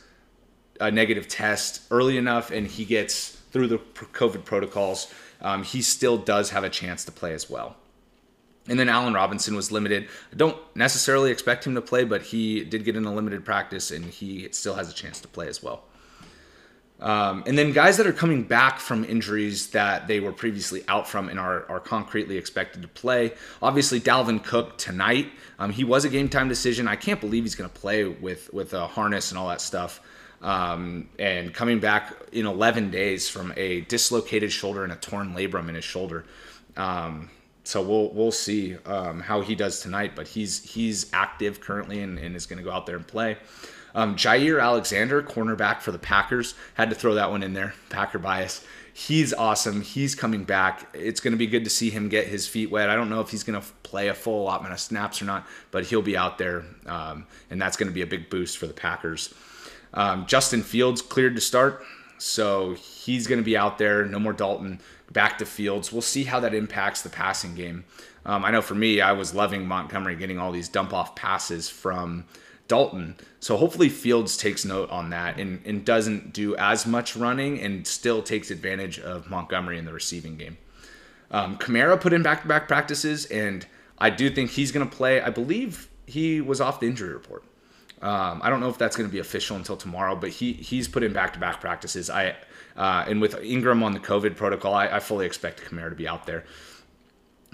a 0.79 0.89
negative 0.89 1.27
test 1.27 1.81
early 1.91 2.17
enough 2.17 2.51
and 2.51 2.67
he 2.67 2.85
gets 2.85 3.29
through 3.51 3.67
the 3.67 3.77
COVID 3.77 4.45
protocols 4.45 5.11
um, 5.41 5.63
he 5.63 5.81
still 5.81 6.17
does 6.17 6.49
have 6.51 6.63
a 6.63 6.69
chance 6.69 7.05
to 7.05 7.11
play 7.11 7.33
as 7.33 7.49
well. 7.49 7.75
And 8.67 8.79
then 8.79 8.89
Allen 8.89 9.13
Robinson 9.13 9.55
was 9.55 9.71
limited. 9.71 10.07
I 10.31 10.35
don't 10.35 10.57
necessarily 10.75 11.31
expect 11.31 11.65
him 11.65 11.75
to 11.75 11.81
play, 11.81 12.03
but 12.03 12.21
he 12.21 12.63
did 12.63 12.83
get 12.83 12.95
in 12.95 13.05
a 13.05 13.13
limited 13.13 13.43
practice 13.43 13.89
and 13.89 14.05
he 14.05 14.49
still 14.51 14.75
has 14.75 14.91
a 14.91 14.93
chance 14.93 15.19
to 15.21 15.27
play 15.27 15.47
as 15.47 15.63
well. 15.63 15.83
Um, 17.01 17.43
and 17.47 17.57
then 17.57 17.71
guys 17.71 17.95
that 17.97 18.07
are 18.07 18.13
coming 18.13 18.43
back 18.43 18.79
from 18.79 19.05
injuries 19.05 19.69
that 19.69 20.07
they 20.07 20.19
were 20.19 20.33
previously 20.33 20.83
out 20.87 21.07
from 21.07 21.29
and 21.29 21.39
are, 21.39 21.65
are 21.69 21.79
concretely 21.79 22.37
expected 22.37 22.81
to 22.81 22.89
play. 22.89 23.33
Obviously, 23.61 24.01
Dalvin 24.01 24.43
Cook 24.43 24.77
tonight. 24.77 25.27
Um, 25.59 25.71
he 25.71 25.83
was 25.83 26.03
a 26.03 26.09
game 26.09 26.27
time 26.27 26.49
decision. 26.49 26.87
I 26.87 26.97
can't 26.97 27.21
believe 27.21 27.43
he's 27.43 27.55
going 27.55 27.69
to 27.69 27.79
play 27.79 28.05
with 28.05 28.53
with 28.53 28.73
a 28.73 28.85
harness 28.87 29.31
and 29.31 29.37
all 29.37 29.47
that 29.47 29.61
stuff 29.61 30.01
um, 30.41 31.09
and 31.17 31.53
coming 31.53 31.79
back 31.79 32.13
in 32.31 32.45
11 32.45 32.91
days 32.91 33.29
from 33.29 33.53
a 33.57 33.81
dislocated 33.81 34.51
shoulder 34.51 34.83
and 34.83 34.93
a 34.93 34.95
torn 34.95 35.35
labrum 35.35 35.69
in 35.69 35.75
his 35.75 35.83
shoulder. 35.83 36.25
Um, 36.77 37.29
so 37.63 37.81
we'll 37.81 38.09
we'll 38.13 38.31
see 38.31 38.77
um, 38.85 39.19
how 39.19 39.41
he 39.41 39.53
does 39.53 39.81
tonight, 39.81 40.13
but 40.15 40.27
he's 40.27 40.63
he's 40.63 41.11
active 41.13 41.59
currently 41.59 42.01
and, 42.01 42.17
and 42.17 42.35
is 42.35 42.45
going 42.45 42.57
to 42.57 42.63
go 42.63 42.71
out 42.71 42.85
there 42.85 42.95
and 42.95 43.05
play. 43.05 43.37
Um, 43.95 44.15
Jaire 44.15 44.61
Alexander, 44.61 45.21
cornerback 45.23 45.81
for 45.81 45.91
the 45.91 45.99
Packers, 45.99 46.55
had 46.75 46.89
to 46.89 46.95
throw 46.95 47.15
that 47.15 47.31
one 47.31 47.43
in 47.43 47.53
there. 47.53 47.73
Packer 47.89 48.19
bias. 48.19 48.63
he's 48.93 49.33
awesome. 49.33 49.81
He's 49.81 50.13
coming 50.15 50.43
back. 50.43 50.89
It's 50.93 51.19
going 51.19 51.31
to 51.31 51.37
be 51.37 51.47
good 51.47 51.63
to 51.63 51.69
see 51.69 51.89
him 51.89 52.09
get 52.09 52.27
his 52.27 52.47
feet 52.47 52.69
wet. 52.69 52.89
I 52.89 52.95
don't 52.95 53.09
know 53.09 53.21
if 53.21 53.29
he's 53.29 53.43
going 53.43 53.59
to 53.59 53.67
play 53.83 54.09
a 54.09 54.13
full 54.13 54.43
allotment 54.43 54.73
of 54.73 54.79
snaps 54.79 55.21
or 55.21 55.25
not, 55.25 55.47
but 55.71 55.85
he'll 55.85 56.01
be 56.01 56.17
out 56.17 56.37
there, 56.37 56.65
um, 56.85 57.25
and 57.49 57.61
that's 57.61 57.77
going 57.77 57.87
to 57.87 57.93
be 57.93 58.01
a 58.01 58.07
big 58.07 58.29
boost 58.29 58.57
for 58.57 58.67
the 58.67 58.73
Packers. 58.73 59.33
Um, 59.93 60.25
Justin 60.27 60.61
Fields 60.61 61.01
cleared 61.01 61.35
to 61.35 61.41
start, 61.41 61.83
so 62.17 62.73
he's 62.73 63.25
going 63.25 63.39
to 63.39 63.45
be 63.45 63.57
out 63.57 63.77
there. 63.77 64.05
No 64.05 64.19
more 64.19 64.33
Dalton. 64.33 64.81
Back 65.11 65.39
to 65.39 65.45
Fields. 65.45 65.91
We'll 65.91 66.03
see 66.03 66.25
how 66.25 66.39
that 66.41 66.53
impacts 66.53 67.01
the 67.01 67.09
passing 67.09 67.55
game. 67.55 67.85
Um, 68.25 68.45
I 68.45 68.51
know 68.51 68.61
for 68.61 68.75
me, 68.75 69.01
I 69.01 69.13
was 69.13 69.33
loving 69.33 69.67
Montgomery 69.67 70.15
getting 70.15 70.37
all 70.37 70.51
these 70.51 70.69
dump 70.69 70.93
off 70.93 71.15
passes 71.15 71.67
from 71.69 72.25
Dalton. 72.69 73.17
So 73.41 73.57
hopefully 73.57 73.89
Fields 73.89 74.37
takes 74.37 74.63
note 74.63 74.89
on 74.91 75.09
that 75.09 75.37
and, 75.37 75.59
and 75.65 75.83
doesn't 75.83 76.31
do 76.31 76.55
as 76.55 76.85
much 76.85 77.17
running 77.17 77.59
and 77.59 77.85
still 77.85 78.21
takes 78.21 78.51
advantage 78.51 78.99
of 78.99 79.29
Montgomery 79.29 79.77
in 79.77 79.83
the 79.83 79.91
receiving 79.91 80.37
game. 80.37 80.57
Um, 81.31 81.57
Kamara 81.57 81.99
put 81.99 82.13
in 82.13 82.23
back 82.23 82.43
to 82.43 82.47
back 82.47 82.67
practices, 82.67 83.25
and 83.25 83.65
I 83.97 84.09
do 84.09 84.29
think 84.29 84.51
he's 84.51 84.71
going 84.71 84.87
to 84.87 84.95
play. 84.95 85.21
I 85.21 85.29
believe 85.29 85.89
he 86.05 86.39
was 86.41 86.61
off 86.61 86.79
the 86.79 86.87
injury 86.87 87.13
report. 87.13 87.43
Um, 88.01 88.39
I 88.41 88.49
don't 88.49 88.61
know 88.61 88.69
if 88.69 88.77
that's 88.77 88.95
going 88.95 89.09
to 89.09 89.11
be 89.11 89.19
official 89.19 89.57
until 89.57 89.75
tomorrow, 89.75 90.15
but 90.15 90.29
he 90.29 90.53
he's 90.53 90.87
put 90.87 91.03
in 91.03 91.11
back 91.11 91.33
to 91.33 91.39
back 91.39 91.59
practices. 91.59 92.09
I 92.09 92.35
uh, 92.77 93.05
and 93.07 93.19
with 93.19 93.35
Ingram 93.43 93.83
on 93.83 93.91
the 93.91 93.99
COVID 93.99 94.35
protocol, 94.35 94.73
I, 94.73 94.87
I 94.87 94.99
fully 94.99 95.25
expect 95.25 95.61
Kamara 95.61 95.89
to 95.89 95.95
be 95.95 96.07
out 96.07 96.25
there. 96.25 96.45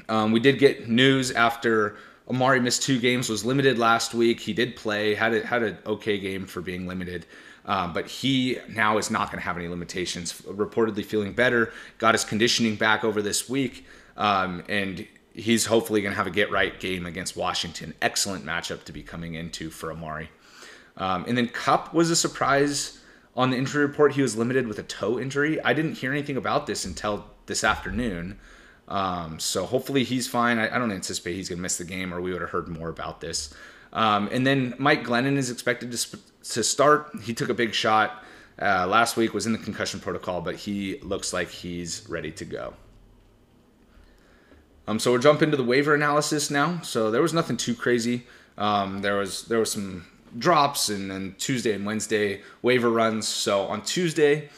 Um, 0.07 0.31
we 0.31 0.39
did 0.39 0.59
get 0.59 0.87
news 0.87 1.31
after 1.31 1.97
Amari 2.29 2.59
missed 2.59 2.83
two 2.83 2.99
games, 2.99 3.29
was 3.29 3.45
limited 3.45 3.77
last 3.77 4.13
week. 4.13 4.39
He 4.39 4.53
did 4.53 4.75
play, 4.75 5.13
had 5.13 5.33
a, 5.33 5.45
had 5.45 5.63
an 5.63 5.77
okay 5.85 6.17
game 6.17 6.45
for 6.45 6.61
being 6.61 6.87
limited. 6.87 7.25
Um, 7.65 7.93
but 7.93 8.07
he 8.07 8.59
now 8.69 8.97
is 8.97 9.09
not 9.09 9.31
going 9.31 9.39
to 9.39 9.45
have 9.45 9.57
any 9.57 9.67
limitations. 9.67 10.33
Reportedly 10.41 11.03
feeling 11.03 11.33
better, 11.33 11.71
got 11.97 12.13
his 12.13 12.23
conditioning 12.23 12.75
back 12.75 13.03
over 13.03 13.21
this 13.21 13.49
week, 13.49 13.85
um, 14.17 14.63
and 14.69 15.07
he's 15.33 15.65
hopefully 15.65 16.01
going 16.01 16.11
to 16.11 16.17
have 16.17 16.27
a 16.27 16.31
get 16.31 16.51
right 16.51 16.79
game 16.79 17.05
against 17.05 17.35
Washington. 17.35 17.93
Excellent 18.01 18.45
matchup 18.45 18.83
to 18.85 18.91
be 18.91 19.01
coming 19.01 19.33
into 19.33 19.69
for 19.69 19.91
Amari. 19.91 20.29
Um, 20.97 21.25
and 21.27 21.37
then 21.37 21.47
Kupp 21.47 21.93
was 21.93 22.09
a 22.09 22.15
surprise 22.15 22.99
on 23.35 23.49
the 23.49 23.57
injury 23.57 23.85
report. 23.85 24.13
He 24.13 24.21
was 24.21 24.37
limited 24.37 24.67
with 24.67 24.79
a 24.79 24.83
toe 24.83 25.19
injury. 25.19 25.61
I 25.61 25.73
didn't 25.73 25.95
hear 25.95 26.11
anything 26.11 26.37
about 26.37 26.67
this 26.67 26.85
until 26.85 27.25
this 27.47 27.63
afternoon. 27.63 28.39
Um, 28.87 29.39
so 29.39 29.65
hopefully 29.65 30.03
he's 30.03 30.27
fine. 30.27 30.59
I, 30.59 30.75
I 30.75 30.77
don't 30.77 30.91
anticipate 30.91 31.35
he's 31.35 31.49
going 31.49 31.57
to 31.57 31.63
miss 31.63 31.77
the 31.77 31.85
game, 31.85 32.13
or 32.13 32.21
we 32.21 32.31
would 32.31 32.41
have 32.41 32.51
heard 32.51 32.67
more 32.67 32.89
about 32.89 33.21
this. 33.21 33.53
Um, 33.93 34.29
and 34.31 34.45
then 34.45 34.75
Mike 34.77 35.05
Glennon 35.05 35.37
is 35.37 35.49
expected 35.49 35.91
to, 35.91 35.97
sp- 35.97 36.21
to 36.51 36.63
start. 36.63 37.11
He 37.23 37.33
took 37.33 37.49
a 37.49 37.53
big 37.53 37.73
shot 37.73 38.23
uh, 38.61 38.85
last 38.87 39.17
week, 39.17 39.33
was 39.33 39.45
in 39.45 39.53
the 39.53 39.57
concussion 39.57 39.99
protocol, 39.99 40.41
but 40.41 40.55
he 40.55 40.99
looks 40.99 41.33
like 41.33 41.49
he's 41.49 42.07
ready 42.09 42.31
to 42.31 42.45
go. 42.45 42.73
Um, 44.87 44.99
so 44.99 45.11
we'll 45.11 45.21
jump 45.21 45.41
into 45.41 45.57
the 45.57 45.63
waiver 45.63 45.95
analysis 45.95 46.51
now. 46.51 46.81
So 46.81 47.09
there 47.09 47.21
was 47.21 47.33
nothing 47.33 47.57
too 47.57 47.73
crazy. 47.73 48.27
Um, 48.57 49.01
there 49.01 49.15
was 49.15 49.43
there 49.45 49.59
was 49.59 49.71
some 49.71 50.05
drops 50.37 50.89
and 50.89 51.09
then 51.09 51.35
Tuesday 51.37 51.73
and 51.73 51.85
Wednesday 51.85 52.41
waiver 52.61 52.89
runs. 52.89 53.27
So 53.27 53.63
on 53.63 53.81
Tuesday, 53.81 54.49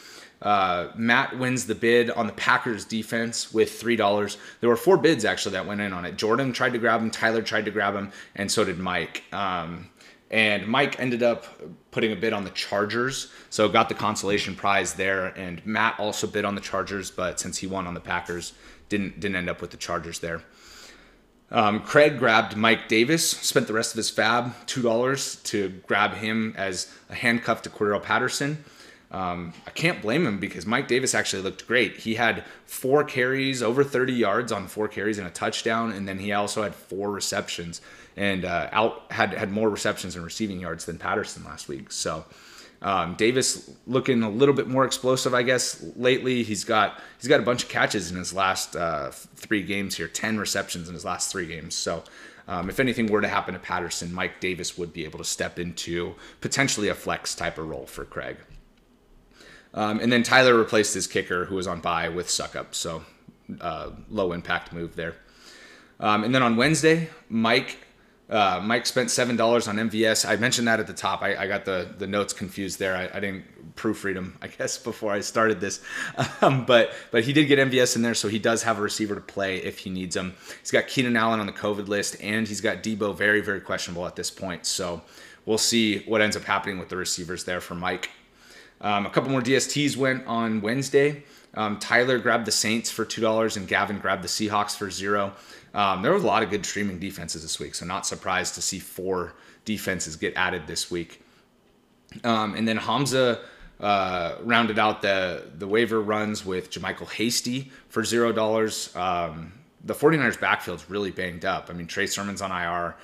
uh, 0.41 0.89
Matt 0.96 1.38
wins 1.39 1.65
the 1.65 1.75
bid 1.75 2.12
on 2.12 2.27
the 2.27 2.34
Packers 2.34 2.86
defense 2.86 3.53
with 3.53 3.79
three 3.79 3.96
dollars. 3.96 4.38
There 4.60 4.70
were 4.70 4.75
four 4.77 4.98
bids 4.98 5.25
actually 5.25 5.53
that 5.53 5.65
went 5.65 5.82
in 5.82 5.94
on 5.94 6.06
it. 6.06 6.17
Jordan 6.17 6.53
tried 6.53 6.74
to 6.74 6.79
grab 6.79 7.01
him, 7.01 7.10
Tyler 7.10 7.41
tried 7.41 7.65
to 7.65 7.72
grab 7.72 7.96
him, 7.96 8.12
and 8.36 8.51
so 8.51 8.63
did 8.63 8.77
Mike. 8.77 9.24
Um, 9.32 9.89
and 10.29 10.67
Mike 10.67 11.00
ended 11.00 11.24
up 11.24 11.46
putting 11.91 12.12
a 12.12 12.15
bid 12.15 12.34
on 12.34 12.44
the 12.44 12.50
Chargers, 12.51 13.32
so 13.50 13.70
got 13.70 13.88
the 13.88 13.96
consolation 13.96 14.56
prize 14.56 14.94
there. 14.94 15.27
And 15.27 15.65
Matt 15.65 16.00
also 16.00 16.27
bid 16.27 16.44
on 16.46 16.53
the 16.53 16.62
Chargers, 16.62 17.10
but 17.10 17.39
since 17.39 17.58
he 17.58 17.65
won 17.65 17.88
on 17.88 17.94
the 17.94 18.00
Packers, 18.01 18.53
didn't 18.89 19.20
didn't 19.20 19.38
end 19.38 19.50
up 19.50 19.62
with 19.62 19.72
the 19.72 19.77
Chargers 19.77 20.20
there. 20.20 20.44
Um, 21.50 21.79
Craig 21.79 22.20
grabbed 22.20 22.58
Mike 22.58 22.89
Davis, 22.89 23.29
spent 23.29 23.67
the 23.67 23.74
rest 23.74 23.94
of 23.94 23.98
his 23.98 24.10
fab 24.10 24.53
two 24.67 24.82
dollars 24.82 25.38
to 25.44 25.70
grab 25.88 26.13
him 26.13 26.53
as 26.58 26.94
a 27.10 27.15
handcuff 27.15 27.62
to 27.63 27.70
Cordarrelle 27.70 28.03
Patterson. 28.03 28.63
Um, 29.10 29.54
I 29.66 29.70
can't 29.70 30.02
blame 30.02 30.28
him 30.28 30.38
because 30.38 30.66
Mike 30.66 30.88
Davis 30.88 31.16
actually 31.16 31.42
looked 31.42 31.66
great. 31.66 31.98
He 31.98 32.16
had 32.16 32.44
four 32.66 33.04
carries, 33.04 33.64
over 33.64 33.84
30 33.84 34.14
yards 34.14 34.52
on 34.52 34.68
four 34.68 34.88
carries 34.88 35.18
and 35.18 35.26
a 35.26 35.32
touchdown, 35.32 35.94
and 35.94 36.08
then 36.08 36.20
he 36.20 36.34
also 36.34 36.62
had 36.64 36.76
four 36.76 37.12
receptions 37.12 37.82
and 38.18 38.44
uh, 38.44 38.68
out 38.72 39.04
had 39.12 39.34
had 39.34 39.52
more 39.52 39.70
receptions 39.70 40.16
and 40.16 40.26
receiving 40.26 40.60
yards 40.60 40.86
than 40.86 40.98
Patterson 40.98 41.44
last 41.46 41.70
week. 41.70 41.92
So 41.92 42.26
um, 42.82 43.16
Davis 43.16 43.72
looking 43.86 44.24
a 44.24 44.30
little 44.30 44.56
bit 44.56 44.68
more 44.68 44.86
explosive, 44.86 45.34
I 45.34 45.44
guess. 45.44 45.84
Lately, 45.96 46.44
he's 46.44 46.64
got 46.64 47.00
he's 47.20 47.30
got 47.30 47.40
a 47.40 47.44
bunch 47.44 47.64
of 47.64 47.70
catches 47.70 48.12
in 48.12 48.18
his 48.18 48.34
last 48.34 48.76
uh, 48.76 49.12
three 49.12 49.64
games 49.64 49.96
here, 49.96 50.08
10 50.08 50.38
receptions 50.38 50.88
in 50.88 50.94
his 50.94 51.06
last 51.06 51.32
three 51.32 51.46
games. 51.46 51.76
So. 51.76 52.04
Um, 52.50 52.70
if 52.70 52.80
anything 52.80 53.08
were 53.08 53.20
to 53.20 53.28
happen 53.28 53.56
to 53.56 53.60
Patterson, 53.60 54.14
Mike 54.14 54.40
Davis 54.40 54.78
would 54.78 54.94
be 54.94 55.04
able 55.04 55.18
to 55.18 55.26
step 55.26 55.60
into 55.60 56.16
potentially 56.40 56.88
a 56.88 56.96
flex 56.96 57.36
type 57.36 57.58
of 57.58 57.68
role 57.68 57.86
for 57.86 58.06
Craig. 58.06 58.38
Um, 59.77 60.00
and 60.00 60.12
then 60.12 60.24
Tyler 60.24 60.55
replaced 60.55 60.96
his 60.96 61.05
kicker, 61.05 61.46
who 61.46 61.53
was 61.53 61.67
on 61.67 61.81
bye, 61.81 62.10
with 62.10 62.29
Succop. 62.29 62.74
So 62.74 63.03
uh, 63.62 63.91
low 64.10 64.34
impact 64.34 64.74
move 64.74 64.96
there. 64.96 65.15
Um, 66.00 66.24
and 66.24 66.34
then 66.34 66.41
on 66.41 66.57
Wednesday, 66.57 67.10
Mike 67.29 67.77
uh, 68.29 68.60
Mike 68.62 68.86
spent 68.86 69.10
seven 69.10 69.36
dollars 69.36 69.67
on 69.67 69.77
MVS. 69.77 70.27
I 70.27 70.36
mentioned 70.36 70.67
that 70.67 70.79
at 70.79 70.88
the 70.88 70.93
top. 70.93 71.22
I, 71.22 71.36
I 71.36 71.48
got 71.48 71.63
the 71.63 71.93
the 71.98 72.07
notes 72.07 72.34
confused 72.34 72.79
there. 72.79 72.96
I, 72.98 73.17
I, 73.17 73.19
didn't 73.22 73.75
proofread 73.75 74.15
them, 74.15 74.38
I 74.41 74.48
guess, 74.48 74.77
before 74.84 75.13
I 75.13 75.22
started 75.22 75.62
this. 75.62 75.79
Um, 76.41 76.65
but 76.65 76.91
but 77.12 77.24
he 77.24 77.31
did 77.31 77.46
get 77.46 77.57
MVS 77.57 77.96
in 77.96 78.01
there, 78.01 78.15
so 78.15 78.27
he 78.27 78.39
does 78.39 78.63
have 78.63 78.79
a 78.79 78.81
receiver 78.81 79.15
to 79.15 79.22
play 79.22 79.57
if 79.57 79.79
he 79.79 79.89
needs 79.89 80.15
him. 80.15 80.36
He's 80.60 80.72
got 80.72 80.88
Keenan 80.88 81.15
Allen 81.15 81.39
on 81.39 81.46
the 81.46 81.53
COVID 81.53 81.88
list, 81.88 82.17
and 82.22 82.48
he's 82.48 82.60
got 82.60 82.84
Deebo 82.84 83.15
very 83.15 83.39
very 83.39 83.62
questionable 83.62 84.05
at 84.05 84.17
this 84.17 84.29
point. 84.29 84.65
So 84.65 85.03
we'll 85.46 85.57
see 85.57 86.00
what 86.00 86.19
ends 86.19 86.36
up 86.36 86.43
happening 86.43 86.79
with 86.79 86.89
the 86.89 86.98
receivers 86.98 87.46
there 87.46 87.62
for 87.62 87.75
Mike. 87.75 88.10
Um, 88.81 89.05
a 89.05 89.10
couple 89.10 89.29
more 89.31 89.41
DSTs 89.41 89.98
went 89.98 90.25
on 90.27 90.62
Wednesday. 90.62 91.24
Um, 91.53 91.79
Tyler 91.79 92.19
grabbed 92.19 92.46
the 92.46 92.51
Saints 92.51 92.91
for 92.91 93.05
two 93.05 93.22
dollars, 93.22 93.57
and 93.57 93.67
Gavin 93.67 94.00
grabbed 94.00 94.24
the 94.24 94.27
Seahawks 94.27 94.75
for 94.75 94.91
zero. 94.91 95.34
Um, 95.74 96.01
there 96.01 96.12
were 96.12 96.17
a 96.17 96.22
lot 96.22 96.43
of 96.43 96.50
good 96.50 96.65
streaming 96.65 97.00
defenses 97.00 97.41
this 97.41 97.60
week, 97.60 97.75
so 97.75 97.86
not 97.86 98.05
surprised 98.05 98.55
to 98.55 98.62
see 98.62 98.79
four 98.79 99.34
defenses 99.65 100.15
get 100.15 100.36
added 100.36 100.67
this 100.67 100.91
week. 100.91 101.22
Um, 102.24 102.53
and 102.55 102.67
then 102.67 102.77
Hamza 102.77 103.39
uh, 103.79 104.36
rounded 104.41 104.79
out 104.79 105.01
the 105.01 105.46
the 105.57 105.67
waiver 105.67 106.01
runs 106.01 106.46
with 106.46 106.72
JaMycal 106.72 107.12
Hasty 107.12 107.72
for 107.89 108.03
zero 108.03 108.31
dollars. 108.31 108.96
Um, 108.96 109.53
the 109.84 109.93
49ers 109.93 110.39
backfield's 110.39 110.89
really 110.89 111.12
banged 111.12 111.46
up. 111.46 111.69
I 111.69 111.74
mean, 111.74 111.88
Trey 111.88 112.07
Sermon's 112.07 112.41
on 112.41 112.51
IR. 112.51 112.96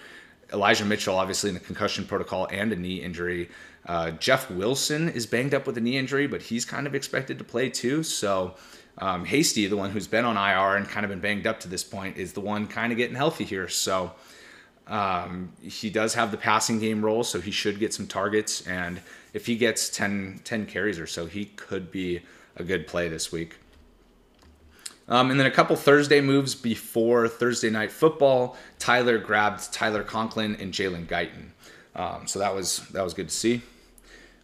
Elijah 0.52 0.86
Mitchell, 0.86 1.16
obviously, 1.16 1.50
in 1.50 1.54
the 1.54 1.60
concussion 1.60 2.06
protocol 2.06 2.48
and 2.52 2.72
a 2.74 2.76
knee 2.76 3.02
injury. 3.02 3.50
Uh, 3.86 4.12
Jeff 4.12 4.50
Wilson 4.50 5.10
is 5.10 5.26
banged 5.26 5.54
up 5.54 5.68
with 5.68 5.78
a 5.78 5.82
knee 5.82 5.98
injury, 5.98 6.28
but 6.28 6.42
he's 6.42 6.66
kind 6.66 6.88
of 6.88 6.96
expected 6.96 7.38
to 7.38 7.44
play 7.44 7.70
too. 7.70 8.04
So 8.04 8.56
um, 8.98 9.26
Hasty, 9.26 9.68
the 9.68 9.78
one 9.78 9.92
who's 9.92 10.08
been 10.08 10.26
on 10.26 10.38
IR 10.38 10.78
and 10.78 10.88
kind 10.88 11.06
of 11.06 11.10
been 11.10 11.20
banged 11.20 11.48
up 11.48 11.60
to 11.62 11.68
this 11.68 11.84
point, 11.84 12.18
is 12.18 12.34
the 12.34 12.42
one 12.42 12.68
kind 12.68 12.92
of 12.92 12.98
getting 12.98 13.16
healthy 13.16 13.44
here. 13.44 13.68
So 13.68 14.14
um, 14.88 15.52
he 15.62 15.90
does 15.90 16.14
have 16.14 16.32
the 16.32 16.38
passing 16.38 16.80
game 16.80 17.04
role, 17.04 17.24
so 17.24 17.42
he 17.42 17.52
should 17.52 17.80
get 17.80 17.94
some 17.94 18.08
targets. 18.08 18.66
And 18.68 19.02
if 19.34 19.46
he 19.46 19.56
gets 19.56 19.90
10, 19.90 20.42
10 20.44 20.66
carries 20.66 21.00
or 21.00 21.08
so, 21.08 21.26
he 21.26 21.46
could 21.46 21.92
be 21.92 22.22
a 22.56 22.64
good 22.64 22.88
play 22.88 23.10
this 23.10 23.32
week. 23.32 23.58
Um, 25.10 25.32
and 25.32 25.40
then 25.40 25.48
a 25.48 25.52
couple 25.52 25.76
Thursday 25.76 26.22
moves 26.22 26.56
before 26.56 27.28
Thursday 27.28 27.70
night 27.70 27.92
football. 27.92 28.56
Tyler 28.80 29.18
grabbed 29.18 29.74
Tyler 29.74 30.04
Conklin 30.04 30.56
and 30.56 30.74
Jalen 30.74 31.08
Guyton. 31.08 31.50
Um, 31.96 32.26
so 32.26 32.40
that 32.40 32.56
was 32.56 32.88
that 32.90 33.04
was 33.04 33.14
good 33.14 33.30
to 33.30 33.36
see. 33.36 33.62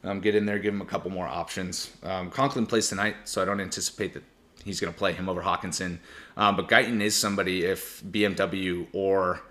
Um, 0.03 0.21
get 0.21 0.33
in 0.33 0.45
there, 0.45 0.59
give 0.59 0.73
him 0.73 0.81
a 0.81 0.85
couple 0.85 1.11
more 1.11 1.27
options. 1.27 1.91
Um, 2.03 2.31
Conklin 2.31 2.65
plays 2.65 2.87
tonight, 2.87 3.15
so 3.25 3.41
I 3.41 3.45
don't 3.45 3.59
anticipate 3.59 4.13
that 4.13 4.23
he's 4.63 4.79
going 4.79 4.93
to 4.93 4.97
play 4.97 5.13
him 5.13 5.27
over 5.27 5.41
Hockenson. 5.41 5.99
Um, 6.37 6.55
but 6.55 6.69
Guyton 6.69 7.01
is 7.01 7.15
somebody 7.15 7.65
if 7.65 8.01
BMW 8.03 8.87
or 8.93 9.41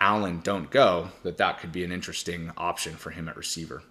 Allen 0.00 0.40
don't 0.42 0.70
go, 0.70 1.10
that 1.22 1.36
that 1.38 1.58
could 1.58 1.72
be 1.72 1.84
an 1.84 1.92
interesting 1.92 2.50
option 2.56 2.94
for 2.94 3.10
him 3.10 3.28
at 3.28 3.36
receiver. 3.36 3.82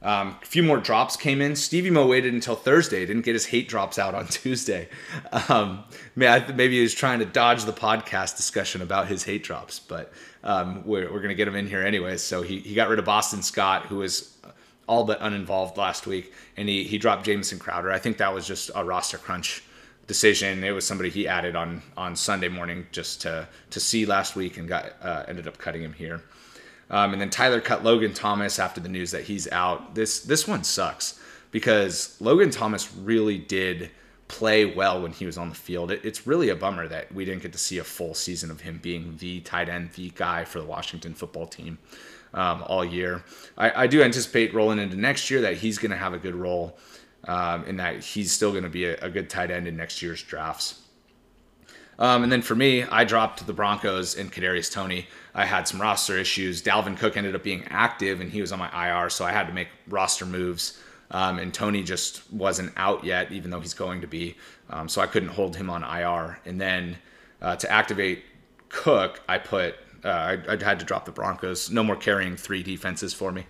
Um, 0.00 0.36
a 0.40 0.46
few 0.46 0.62
more 0.62 0.78
drops 0.78 1.16
came 1.16 1.40
in. 1.40 1.56
Stevie 1.56 1.90
Mo 1.90 2.06
waited 2.06 2.32
until 2.32 2.54
Thursday, 2.54 3.04
didn't 3.04 3.24
get 3.24 3.34
his 3.34 3.46
hate 3.46 3.68
drops 3.68 3.98
out 3.98 4.14
on 4.14 4.26
Tuesday. 4.28 4.88
Um, 5.48 5.84
maybe 6.14 6.76
he 6.76 6.82
was 6.82 6.94
trying 6.94 7.18
to 7.18 7.24
dodge 7.24 7.64
the 7.64 7.72
podcast 7.72 8.36
discussion 8.36 8.80
about 8.80 9.08
his 9.08 9.24
hate 9.24 9.42
drops, 9.42 9.80
but 9.80 10.12
um, 10.44 10.86
we're, 10.86 11.12
we're 11.12 11.18
going 11.18 11.30
to 11.30 11.34
get 11.34 11.48
him 11.48 11.56
in 11.56 11.66
here 11.66 11.82
anyway. 11.82 12.16
So 12.16 12.42
he, 12.42 12.60
he 12.60 12.74
got 12.74 12.88
rid 12.88 13.00
of 13.00 13.04
Boston 13.04 13.42
Scott, 13.42 13.86
who 13.86 13.96
was 13.96 14.36
all 14.88 15.04
but 15.04 15.18
uninvolved 15.20 15.76
last 15.76 16.06
week, 16.06 16.32
and 16.56 16.68
he 16.68 16.84
he 16.84 16.98
dropped 16.98 17.24
Jamison 17.24 17.58
Crowder. 17.58 17.92
I 17.92 17.98
think 17.98 18.16
that 18.18 18.34
was 18.34 18.46
just 18.46 18.70
a 18.74 18.84
roster 18.84 19.18
crunch 19.18 19.62
decision. 20.06 20.64
It 20.64 20.70
was 20.70 20.86
somebody 20.86 21.10
he 21.10 21.28
added 21.28 21.54
on 21.54 21.82
on 21.96 22.16
Sunday 22.16 22.48
morning 22.48 22.86
just 22.90 23.20
to 23.22 23.46
to 23.70 23.80
see 23.80 24.06
last 24.06 24.34
week, 24.34 24.56
and 24.56 24.68
got 24.68 24.92
uh, 25.02 25.24
ended 25.28 25.46
up 25.46 25.58
cutting 25.58 25.82
him 25.82 25.92
here. 25.92 26.22
Um, 26.90 27.12
and 27.12 27.20
then 27.20 27.30
Tyler 27.30 27.60
cut 27.60 27.84
Logan 27.84 28.14
Thomas 28.14 28.58
after 28.58 28.80
the 28.80 28.88
news 28.88 29.10
that 29.10 29.24
he's 29.24 29.50
out. 29.52 29.94
This 29.94 30.20
this 30.20 30.48
one 30.48 30.64
sucks 30.64 31.20
because 31.50 32.16
Logan 32.20 32.50
Thomas 32.50 32.92
really 32.94 33.38
did 33.38 33.90
play 34.28 34.64
well 34.66 35.02
when 35.02 35.12
he 35.12 35.26
was 35.26 35.36
on 35.38 35.48
the 35.48 35.54
field. 35.54 35.90
It, 35.90 36.04
it's 36.04 36.26
really 36.26 36.50
a 36.50 36.56
bummer 36.56 36.86
that 36.86 37.12
we 37.12 37.24
didn't 37.24 37.42
get 37.42 37.52
to 37.52 37.58
see 37.58 37.78
a 37.78 37.84
full 37.84 38.14
season 38.14 38.50
of 38.50 38.60
him 38.60 38.78
being 38.82 39.16
the 39.18 39.40
tight 39.40 39.68
end, 39.68 39.92
the 39.94 40.10
guy 40.10 40.44
for 40.44 40.60
the 40.60 40.66
Washington 40.66 41.14
football 41.14 41.46
team 41.46 41.78
um, 42.34 42.62
all 42.66 42.84
year. 42.84 43.24
I, 43.56 43.84
I, 43.84 43.86
do 43.86 44.02
anticipate 44.02 44.52
rolling 44.52 44.78
into 44.78 44.96
next 44.96 45.30
year 45.30 45.40
that 45.40 45.56
he's 45.56 45.78
going 45.78 45.90
to 45.90 45.96
have 45.96 46.12
a 46.12 46.18
good 46.18 46.34
role 46.34 46.78
um, 47.24 47.64
and 47.64 47.80
that 47.80 48.04
he's 48.04 48.32
still 48.32 48.50
going 48.50 48.64
to 48.64 48.70
be 48.70 48.84
a, 48.84 48.96
a, 49.00 49.08
good 49.08 49.30
tight 49.30 49.50
end 49.50 49.66
in 49.66 49.76
next 49.76 50.02
year's 50.02 50.22
drafts. 50.22 50.82
Um, 51.98 52.22
and 52.22 52.30
then 52.30 52.42
for 52.42 52.54
me, 52.54 52.84
I 52.84 53.04
dropped 53.04 53.44
the 53.46 53.52
Broncos 53.52 54.14
and 54.16 54.32
Kadarius 54.32 54.70
Toney. 54.70 55.08
I 55.34 55.46
had 55.46 55.66
some 55.66 55.80
roster 55.80 56.16
issues. 56.16 56.62
Dalvin 56.62 56.96
Cook 56.96 57.16
ended 57.16 57.34
up 57.34 57.42
being 57.42 57.64
active, 57.70 58.20
and 58.20 58.30
he 58.30 58.40
was 58.40 58.52
on 58.52 58.60
my 58.60 58.70
IR, 58.88 59.10
so 59.10 59.24
I 59.24 59.32
had 59.32 59.48
to 59.48 59.52
make 59.52 59.68
roster 59.88 60.24
moves. 60.24 60.78
Um, 61.10 61.38
and 61.38 61.54
Toney 61.54 61.82
just 61.82 62.30
wasn't 62.32 62.72
out 62.76 63.04
yet, 63.04 63.32
even 63.32 63.50
though 63.50 63.60
he's 63.60 63.74
going 63.74 64.02
to 64.02 64.06
be. 64.06 64.36
Um, 64.68 64.88
so 64.88 65.00
I 65.00 65.06
couldn't 65.06 65.30
hold 65.30 65.56
him 65.56 65.70
on 65.70 65.82
IR. 65.82 66.38
And 66.44 66.60
then 66.60 66.98
uh, 67.40 67.56
to 67.56 67.70
activate 67.70 68.24
Cook, 68.68 69.22
I 69.28 69.38
put 69.38 69.76
uh, 70.04 70.08
I, 70.08 70.38
I, 70.48 70.62
had 70.62 70.78
to 70.78 70.84
drop 70.84 71.04
the 71.04 71.12
Broncos. 71.12 71.70
No 71.70 71.82
more 71.82 71.96
carrying 71.96 72.36
three 72.36 72.62
defenses 72.62 73.12
for 73.12 73.32
me. 73.32 73.46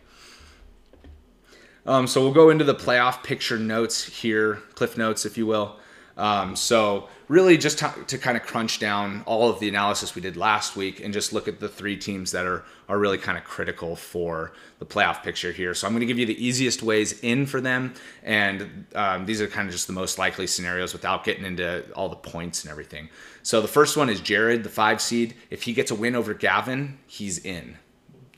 Um, 1.84 2.06
so 2.06 2.20
we'll 2.20 2.32
go 2.32 2.50
into 2.50 2.64
the 2.64 2.74
playoff 2.74 3.22
picture 3.22 3.58
notes 3.58 4.04
here, 4.04 4.56
cliff 4.74 4.96
notes, 4.96 5.24
if 5.24 5.36
you 5.38 5.46
will. 5.46 5.76
Um, 6.18 6.56
so 6.56 7.08
really, 7.28 7.56
just 7.56 7.78
to, 7.78 7.94
to, 8.08 8.18
kind 8.18 8.36
of 8.36 8.42
crunch 8.42 8.80
down 8.80 9.22
all 9.24 9.48
of 9.48 9.60
the 9.60 9.68
analysis 9.68 10.16
we 10.16 10.20
did 10.20 10.36
last 10.36 10.74
week 10.74 10.98
and 10.98 11.14
just 11.14 11.32
look 11.32 11.46
at 11.46 11.60
the 11.60 11.68
three 11.68 11.96
teams 11.96 12.32
that 12.32 12.44
are 12.44 12.64
are 12.88 12.98
really 12.98 13.18
kind 13.18 13.38
of 13.38 13.44
critical 13.44 13.94
for 13.94 14.52
the 14.80 14.86
playoff 14.86 15.22
picture 15.22 15.52
here. 15.52 15.74
So 15.74 15.86
I'm 15.86 15.92
going 15.92 16.00
to 16.00 16.06
give 16.06 16.18
you 16.18 16.26
the 16.26 16.44
easiest 16.44 16.82
ways 16.82 17.20
in 17.20 17.46
for 17.46 17.60
them, 17.60 17.94
and 18.24 18.86
um, 18.96 19.26
these 19.26 19.40
are 19.40 19.46
kind 19.46 19.68
of 19.68 19.72
just 19.72 19.86
the 19.86 19.92
most 19.92 20.18
likely 20.18 20.48
scenarios 20.48 20.92
without 20.92 21.22
getting 21.22 21.44
into 21.44 21.84
all 21.92 22.08
the 22.08 22.16
points 22.16 22.64
and 22.64 22.70
everything. 22.70 23.08
So 23.44 23.60
the 23.60 23.68
first 23.68 23.96
one 23.96 24.10
is 24.10 24.20
Jared, 24.20 24.64
the 24.64 24.70
five 24.70 25.00
seed. 25.00 25.34
If 25.50 25.62
he 25.62 25.72
gets 25.72 25.92
a 25.92 25.94
win 25.94 26.16
over 26.16 26.34
Gavin, 26.34 26.98
he's 27.06 27.38
in. 27.38 27.78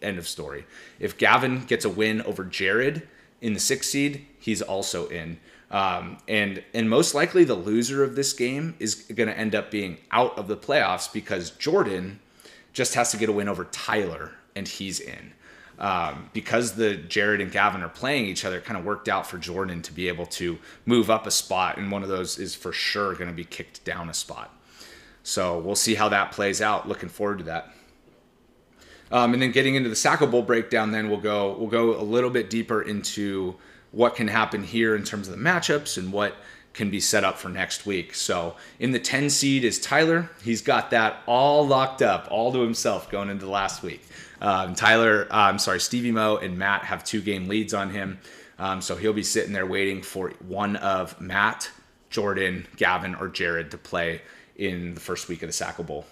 End 0.02 0.18
of 0.18 0.28
story. 0.28 0.66
If 0.98 1.16
Gavin 1.16 1.64
gets 1.64 1.86
a 1.86 1.90
win 1.90 2.20
over 2.22 2.44
Jared 2.44 3.08
in 3.40 3.54
the 3.54 3.60
six 3.60 3.88
seed, 3.88 4.26
he's 4.38 4.60
also 4.60 5.08
in. 5.08 5.38
Um, 5.70 6.18
and 6.26 6.64
and 6.74 6.90
most 6.90 7.14
likely 7.14 7.44
the 7.44 7.54
loser 7.54 8.02
of 8.02 8.16
this 8.16 8.32
game 8.32 8.74
is 8.80 8.94
going 8.94 9.28
to 9.28 9.38
end 9.38 9.54
up 9.54 9.70
being 9.70 9.98
out 10.10 10.36
of 10.36 10.48
the 10.48 10.56
playoffs 10.56 11.12
because 11.12 11.50
Jordan 11.50 12.18
just 12.72 12.94
has 12.94 13.10
to 13.12 13.16
get 13.16 13.28
a 13.28 13.32
win 13.32 13.48
over 13.48 13.64
Tyler 13.66 14.32
and 14.56 14.66
he's 14.66 14.98
in. 14.98 15.32
Um, 15.78 16.28
because 16.34 16.74
the 16.74 16.96
Jared 16.96 17.40
and 17.40 17.50
Gavin 17.50 17.82
are 17.82 17.88
playing 17.88 18.26
each 18.26 18.44
other, 18.44 18.60
kind 18.60 18.78
of 18.78 18.84
worked 18.84 19.08
out 19.08 19.26
for 19.26 19.38
Jordan 19.38 19.80
to 19.82 19.92
be 19.92 20.08
able 20.08 20.26
to 20.26 20.58
move 20.84 21.08
up 21.08 21.26
a 21.26 21.30
spot, 21.30 21.78
and 21.78 21.90
one 21.90 22.02
of 22.02 22.10
those 22.10 22.38
is 22.38 22.54
for 22.54 22.70
sure 22.70 23.14
going 23.14 23.30
to 23.30 23.34
be 23.34 23.44
kicked 23.44 23.82
down 23.82 24.10
a 24.10 24.14
spot. 24.14 24.54
So 25.22 25.58
we'll 25.58 25.76
see 25.76 25.94
how 25.94 26.10
that 26.10 26.32
plays 26.32 26.60
out. 26.60 26.86
Looking 26.86 27.08
forward 27.08 27.38
to 27.38 27.44
that. 27.44 27.72
Um, 29.10 29.32
and 29.32 29.42
then 29.42 29.52
getting 29.52 29.74
into 29.74 29.88
the 29.88 29.96
Sacco 29.96 30.26
Bowl 30.26 30.42
breakdown, 30.42 30.92
then 30.92 31.08
we'll 31.08 31.20
go 31.20 31.56
we'll 31.58 31.68
go 31.68 31.98
a 31.98 32.02
little 32.02 32.30
bit 32.30 32.50
deeper 32.50 32.82
into 32.82 33.56
what 33.92 34.14
can 34.14 34.28
happen 34.28 34.62
here 34.62 34.94
in 34.94 35.04
terms 35.04 35.28
of 35.28 35.36
the 35.36 35.42
matchups 35.42 35.98
and 35.98 36.12
what 36.12 36.34
can 36.72 36.90
be 36.90 37.00
set 37.00 37.24
up 37.24 37.36
for 37.36 37.48
next 37.48 37.84
week. 37.84 38.14
So 38.14 38.54
in 38.78 38.92
the 38.92 38.98
10 38.98 39.30
seed 39.30 39.64
is 39.64 39.80
Tyler. 39.80 40.30
He's 40.42 40.62
got 40.62 40.90
that 40.90 41.22
all 41.26 41.66
locked 41.66 42.00
up, 42.00 42.28
all 42.30 42.52
to 42.52 42.60
himself 42.60 43.10
going 43.10 43.28
into 43.28 43.48
last 43.48 43.82
week. 43.82 44.02
Um, 44.40 44.74
Tyler, 44.74 45.26
uh, 45.30 45.36
I'm 45.36 45.58
sorry, 45.58 45.80
Stevie 45.80 46.12
Mo 46.12 46.36
and 46.36 46.56
Matt 46.56 46.84
have 46.84 47.04
two 47.04 47.20
game 47.20 47.48
leads 47.48 47.74
on 47.74 47.90
him. 47.90 48.18
Um, 48.58 48.80
so 48.80 48.94
he'll 48.94 49.12
be 49.12 49.22
sitting 49.22 49.52
there 49.52 49.66
waiting 49.66 50.02
for 50.02 50.30
one 50.46 50.76
of 50.76 51.20
Matt, 51.20 51.70
Jordan, 52.10 52.66
Gavin, 52.76 53.14
or 53.14 53.28
Jared 53.28 53.70
to 53.70 53.78
play 53.78 54.20
in 54.56 54.94
the 54.94 55.00
first 55.00 55.28
week 55.28 55.42
of 55.42 55.48
the 55.48 55.52
Sacco 55.52 55.82
Bowl. 55.82 56.06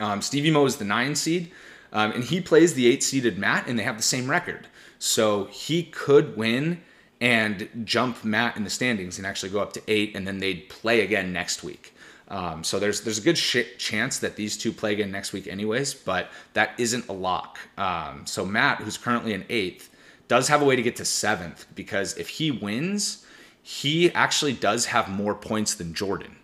Um, 0.00 0.22
Stevie 0.22 0.50
Mo 0.50 0.64
is 0.64 0.76
the 0.76 0.84
nine 0.84 1.14
seed, 1.14 1.52
um, 1.92 2.12
and 2.12 2.24
he 2.24 2.40
plays 2.40 2.74
the 2.74 2.86
eight 2.86 3.02
seeded 3.02 3.38
Matt, 3.38 3.66
and 3.66 3.78
they 3.78 3.82
have 3.82 3.98
the 3.98 4.02
same 4.02 4.30
record. 4.30 4.66
So 5.02 5.46
he 5.46 5.82
could 5.82 6.36
win 6.36 6.80
and 7.20 7.68
jump 7.82 8.22
Matt 8.22 8.56
in 8.56 8.62
the 8.62 8.70
standings 8.70 9.18
and 9.18 9.26
actually 9.26 9.50
go 9.50 9.58
up 9.58 9.72
to 9.72 9.82
eight, 9.88 10.14
and 10.14 10.24
then 10.24 10.38
they'd 10.38 10.68
play 10.68 11.00
again 11.00 11.32
next 11.32 11.64
week. 11.64 11.92
Um, 12.28 12.62
so 12.62 12.78
there's 12.78 13.00
there's 13.00 13.18
a 13.18 13.20
good 13.20 13.36
sh- 13.36 13.76
chance 13.78 14.20
that 14.20 14.36
these 14.36 14.56
two 14.56 14.72
play 14.72 14.92
again 14.92 15.10
next 15.10 15.32
week, 15.32 15.48
anyways. 15.48 15.92
But 15.92 16.30
that 16.52 16.78
isn't 16.78 17.08
a 17.08 17.12
lock. 17.12 17.58
Um, 17.76 18.26
so 18.26 18.46
Matt, 18.46 18.78
who's 18.78 18.96
currently 18.96 19.32
in 19.32 19.44
eighth, 19.48 19.90
does 20.28 20.46
have 20.46 20.62
a 20.62 20.64
way 20.64 20.76
to 20.76 20.82
get 20.82 20.94
to 20.96 21.04
seventh 21.04 21.66
because 21.74 22.16
if 22.16 22.28
he 22.28 22.52
wins, 22.52 23.26
he 23.60 24.12
actually 24.12 24.52
does 24.52 24.86
have 24.86 25.08
more 25.08 25.34
points 25.34 25.74
than 25.74 25.94
Jordan. 25.94 26.36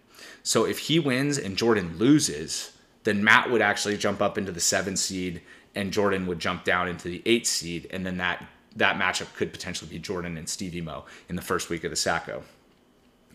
So 0.42 0.64
if 0.64 0.81
he 0.81 0.99
wins 0.99 1.38
and 1.38 1.57
Jordan 1.57 1.97
loses, 1.97 2.73
then 3.05 3.23
Matt 3.23 3.53
would 3.53 3.62
actually 3.62 3.97
jump 3.97 4.21
up 4.21 4.37
into 4.37 4.51
the 4.51 4.61
seven 4.61 4.97
seed 4.97 5.42
and 5.74 5.92
Jordan 5.92 6.26
would 6.26 6.38
jump 6.38 6.64
down 6.64 6.88
into 6.88 7.09
the 7.09 7.22
eight 7.26 7.46
seed, 7.46 7.87
and 7.90 8.04
then 8.04 8.18
that 8.18 8.44
that 8.76 8.96
matchup 8.96 9.35
could 9.35 9.52
potentially 9.52 9.90
be 9.90 9.98
Jordan 9.98 10.37
and 10.37 10.48
Stevie 10.48 10.81
Mo 10.81 11.04
in 11.28 11.37
the 11.37 11.42
first 11.42 11.68
week 11.68 11.85
of 11.85 11.90
the 11.90 11.96
Sacco. 11.96 12.42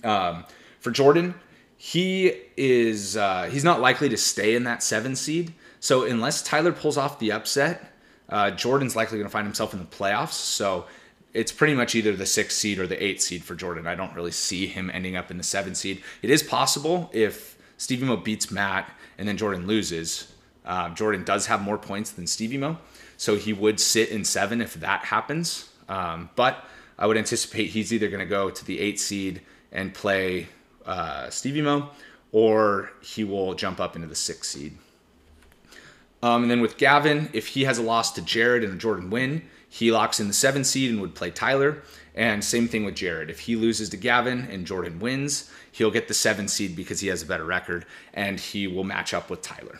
Um, 0.03 0.45
for 0.79 0.91
Jordan, 0.91 1.35
he 1.77 2.33
is 2.55 3.17
uh, 3.17 3.49
he's 3.51 3.63
not 3.63 3.81
likely 3.81 4.09
to 4.09 4.17
stay 4.17 4.55
in 4.55 4.63
that 4.63 4.83
seven 4.83 5.15
seed. 5.15 5.53
So 5.79 6.05
unless 6.05 6.41
Tyler 6.41 6.71
pulls 6.71 6.97
off 6.97 7.19
the 7.19 7.31
upset, 7.31 7.93
uh, 8.29 8.51
Jordan's 8.51 8.95
likely 8.95 9.17
going 9.17 9.27
to 9.27 9.31
find 9.31 9.45
himself 9.45 9.73
in 9.73 9.79
the 9.79 9.85
playoffs. 9.85 10.31
So 10.31 10.85
it's 11.33 11.51
pretty 11.51 11.73
much 11.73 11.93
either 11.95 12.15
the 12.15 12.25
six 12.25 12.55
seed 12.55 12.79
or 12.79 12.87
the 12.87 13.03
eight 13.03 13.21
seed 13.21 13.43
for 13.43 13.55
Jordan. 13.55 13.87
I 13.87 13.95
don't 13.95 14.13
really 14.13 14.31
see 14.31 14.67
him 14.67 14.89
ending 14.93 15.15
up 15.15 15.29
in 15.29 15.37
the 15.37 15.43
seven 15.43 15.75
seed. 15.75 16.01
It 16.21 16.29
is 16.29 16.41
possible 16.41 17.09
if 17.13 17.57
Stevie 17.77 18.05
Mo 18.05 18.17
beats 18.17 18.49
Matt 18.49 18.89
and 19.17 19.27
then 19.27 19.37
Jordan 19.37 19.67
loses 19.67 20.32
um, 20.65 20.95
Jordan 20.95 21.23
does 21.23 21.47
have 21.47 21.61
more 21.61 21.77
points 21.77 22.11
than 22.11 22.27
Stevie 22.27 22.57
Mo, 22.57 22.77
so 23.17 23.35
he 23.35 23.53
would 23.53 23.79
sit 23.79 24.09
in 24.09 24.23
seven 24.23 24.61
if 24.61 24.75
that 24.75 25.05
happens. 25.05 25.69
Um, 25.89 26.29
but 26.35 26.63
I 26.97 27.07
would 27.07 27.17
anticipate 27.17 27.69
he's 27.69 27.93
either 27.93 28.07
going 28.07 28.19
to 28.19 28.25
go 28.25 28.49
to 28.49 28.65
the 28.65 28.79
eight 28.79 28.99
seed 28.99 29.41
and 29.71 29.93
play 29.93 30.47
uh, 30.85 31.29
Stevie 31.29 31.61
Mo, 31.61 31.89
or 32.31 32.91
he 33.01 33.23
will 33.23 33.53
jump 33.53 33.79
up 33.79 33.95
into 33.95 34.07
the 34.07 34.15
six 34.15 34.49
seed. 34.49 34.77
Um, 36.21 36.43
and 36.43 36.51
then 36.51 36.61
with 36.61 36.77
Gavin, 36.77 37.29
if 37.33 37.47
he 37.47 37.65
has 37.65 37.77
a 37.77 37.83
loss 37.83 38.13
to 38.13 38.21
Jared 38.21 38.63
and 38.63 38.73
a 38.73 38.77
Jordan 38.77 39.09
win, 39.09 39.43
he 39.67 39.91
locks 39.91 40.19
in 40.19 40.27
the 40.27 40.33
seven 40.33 40.63
seed 40.63 40.89
and 40.89 41.01
would 41.01 41.15
play 41.15 41.31
Tyler. 41.31 41.83
And 42.15 42.43
same 42.43 42.67
thing 42.67 42.85
with 42.85 42.95
Jared. 42.95 43.29
If 43.29 43.41
he 43.41 43.55
loses 43.55 43.89
to 43.89 43.97
Gavin 43.97 44.47
and 44.49 44.65
Jordan 44.65 44.99
wins, 44.99 45.51
he'll 45.71 45.91
get 45.91 46.07
the 46.07 46.13
seven 46.13 46.47
seed 46.47 46.75
because 46.75 46.99
he 46.99 47.07
has 47.07 47.23
a 47.23 47.25
better 47.25 47.43
record 47.43 47.85
and 48.13 48.39
he 48.39 48.67
will 48.67 48.83
match 48.83 49.13
up 49.13 49.29
with 49.29 49.41
Tyler. 49.41 49.79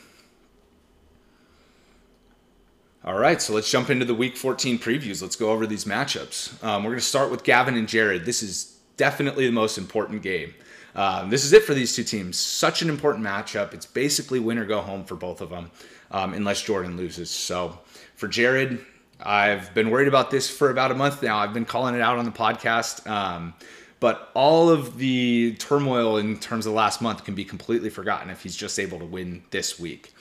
All 3.06 3.20
right, 3.20 3.42
so 3.42 3.52
let's 3.52 3.70
jump 3.70 3.90
into 3.90 4.06
the 4.06 4.14
Week 4.14 4.38
14 4.38 4.80
previews. 4.80 5.22
Let's 5.22 5.36
go 5.36 5.52
over 5.52 5.68
these 5.68 5.84
matchups. 5.84 6.64
Um, 6.64 6.86
we're 6.86 6.92
going 6.92 7.02
to 7.02 7.06
start 7.06 7.32
with 7.32 7.44
Gavin 7.44 7.76
and 7.76 7.86
Jared. 7.86 8.24
This 8.24 8.42
is 8.42 8.78
definitely 8.96 9.46
the 9.46 9.52
most 9.52 9.78
important 9.78 10.22
game. 10.22 10.54
Um, 10.96 11.30
this 11.30 11.44
is 11.44 11.52
it 11.52 11.64
for 11.64 11.74
these 11.74 11.94
two 11.94 12.06
teams. 12.06 12.38
Such 12.38 12.82
an 12.82 12.88
important 12.90 13.26
matchup. 13.26 13.74
It's 13.74 13.86
basically 13.86 14.40
win 14.40 14.58
or 14.58 14.64
go 14.64 14.80
home 14.80 15.04
for 15.04 15.16
both 15.16 15.42
of 15.42 15.50
them, 15.50 15.70
um, 16.12 16.34
unless 16.34 16.62
Jordan 16.62 16.96
loses. 16.96 17.30
So 17.30 17.78
for 18.16 18.30
Jared, 18.30 18.80
I've 19.22 19.74
been 19.74 19.90
worried 19.90 20.08
about 20.08 20.32
this 20.32 20.50
for 20.50 20.70
about 20.70 20.92
a 20.92 20.96
month 20.96 21.22
now. 21.22 21.40
I've 21.40 21.54
been 21.54 21.66
calling 21.66 21.96
it 21.96 22.02
out 22.02 22.18
on 22.18 22.24
the 22.24 22.32
podcast. 22.32 23.06
Um, 23.06 23.54
but 24.00 24.32
all 24.34 24.70
of 24.70 24.98
the 24.98 25.56
turmoil 25.60 26.18
in 26.18 26.38
terms 26.38 26.66
of 26.66 26.72
the 26.72 26.78
last 26.78 27.02
month 27.02 27.26
can 27.26 27.36
be 27.36 27.44
completely 27.44 27.90
forgotten 27.90 28.30
if 28.30 28.44
he's 28.44 28.56
just 28.56 28.80
able 28.80 29.00
to 29.00 29.06
win 29.06 29.44
this 29.52 29.78
week. 29.78 30.14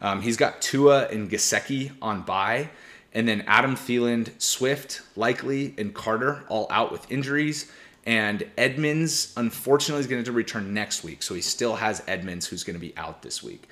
Um, 0.00 0.22
he's 0.22 0.36
got 0.36 0.62
Tua 0.62 1.08
and 1.08 1.30
Gesicki 1.30 1.92
on 2.00 2.22
bye, 2.22 2.70
and 3.12 3.28
then 3.28 3.42
Adam 3.46 3.76
Thielen, 3.76 4.30
Swift, 4.40 5.02
likely, 5.16 5.74
and 5.76 5.92
Carter 5.94 6.44
all 6.48 6.66
out 6.70 6.92
with 6.92 7.10
injuries. 7.10 7.70
And 8.06 8.44
Edmonds, 8.56 9.34
unfortunately, 9.36 10.00
is 10.00 10.06
going 10.06 10.24
to 10.24 10.32
return 10.32 10.72
next 10.72 11.04
week, 11.04 11.22
so 11.22 11.34
he 11.34 11.42
still 11.42 11.76
has 11.76 12.02
Edmonds, 12.08 12.46
who's 12.46 12.64
going 12.64 12.74
to 12.74 12.80
be 12.80 12.96
out 12.96 13.22
this 13.22 13.42
week. 13.42 13.68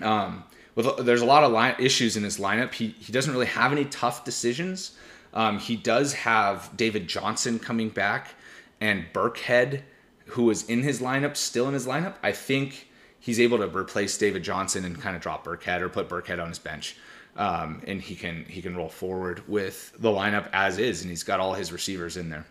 Um, 0.00 0.44
with, 0.76 1.04
there's 1.04 1.22
a 1.22 1.26
lot 1.26 1.42
of 1.42 1.50
line, 1.50 1.74
issues 1.78 2.16
in 2.16 2.22
his 2.22 2.38
lineup. 2.38 2.72
He 2.74 2.94
he 2.98 3.12
doesn't 3.12 3.32
really 3.32 3.46
have 3.46 3.72
any 3.72 3.86
tough 3.86 4.24
decisions. 4.24 4.92
Um, 5.34 5.58
he 5.58 5.74
does 5.76 6.12
have 6.12 6.70
David 6.76 7.08
Johnson 7.08 7.58
coming 7.58 7.88
back 7.88 8.34
and 8.80 9.04
Burkhead, 9.12 9.82
who 10.26 10.44
was 10.44 10.64
in 10.64 10.82
his 10.82 11.00
lineup, 11.00 11.36
still 11.36 11.66
in 11.66 11.74
his 11.74 11.86
lineup. 11.86 12.14
I 12.22 12.32
think 12.32 12.88
he's 13.26 13.40
able 13.40 13.58
to 13.58 13.68
replace 13.76 14.16
David 14.16 14.42
Johnson 14.42 14.84
and 14.84 14.94
kind 15.04 15.16
of 15.16 15.22
drop 15.22 15.44
Burkhead 15.44 15.80
or 15.80 15.88
put 15.88 16.08
Burkhead 16.08 16.40
on 16.40 16.48
his 16.48 16.58
bench. 16.58 16.96
Um, 17.36 17.82
and 17.86 18.00
he 18.00 18.14
can 18.14 18.46
he 18.48 18.62
can 18.62 18.74
roll 18.76 18.88
forward 18.88 19.46
with 19.46 19.92
the 19.98 20.08
lineup 20.08 20.48
as 20.52 20.78
is, 20.78 21.02
and 21.02 21.10
he's 21.10 21.24
got 21.24 21.38
all 21.40 21.54
his 21.54 21.70
receivers 21.72 22.16
in 22.16 22.30
there. 22.30 22.46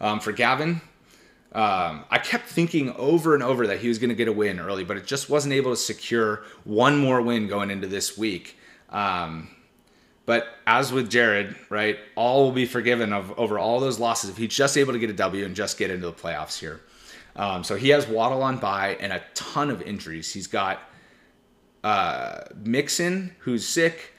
Um, 0.00 0.20
for 0.20 0.32
Gavin, 0.32 0.80
um, 1.52 2.04
I 2.10 2.18
kept 2.18 2.48
thinking 2.48 2.94
over 2.96 3.34
and 3.34 3.42
over 3.42 3.66
that 3.66 3.80
he 3.80 3.88
was 3.88 3.98
going 3.98 4.08
to 4.08 4.16
get 4.16 4.28
a 4.28 4.32
win 4.32 4.58
early, 4.58 4.84
but 4.84 4.96
it 4.96 5.06
just 5.06 5.28
wasn't 5.28 5.54
able 5.54 5.70
to 5.72 5.76
secure 5.76 6.44
one 6.64 6.96
more 6.96 7.20
win 7.20 7.46
going 7.48 7.70
into 7.70 7.88
this 7.88 8.16
week. 8.16 8.56
Um, 8.88 9.48
But 10.24 10.46
as 10.66 10.92
with 10.92 11.10
Jared, 11.10 11.56
right, 11.68 11.98
all 12.14 12.44
will 12.44 12.52
be 12.52 12.66
forgiven 12.66 13.12
of 13.12 13.32
over 13.38 13.58
all 13.58 13.80
those 13.80 13.98
losses 13.98 14.30
if 14.30 14.36
he's 14.36 14.54
just 14.56 14.76
able 14.78 14.92
to 14.92 14.98
get 14.98 15.10
a 15.10 15.14
W 15.14 15.44
and 15.44 15.54
just 15.54 15.78
get 15.78 15.90
into 15.90 16.06
the 16.06 16.12
playoffs 16.12 16.58
here. 16.58 16.80
Um, 17.36 17.64
so 17.64 17.76
he 17.76 17.90
has 17.90 18.06
Waddle 18.06 18.42
on 18.42 18.58
by 18.58 18.96
and 19.00 19.12
a 19.12 19.22
ton 19.34 19.70
of 19.70 19.82
injuries. 19.82 20.32
He's 20.32 20.46
got 20.46 20.80
uh, 21.82 22.42
Mixon, 22.62 23.34
who's 23.40 23.66
sick, 23.66 24.12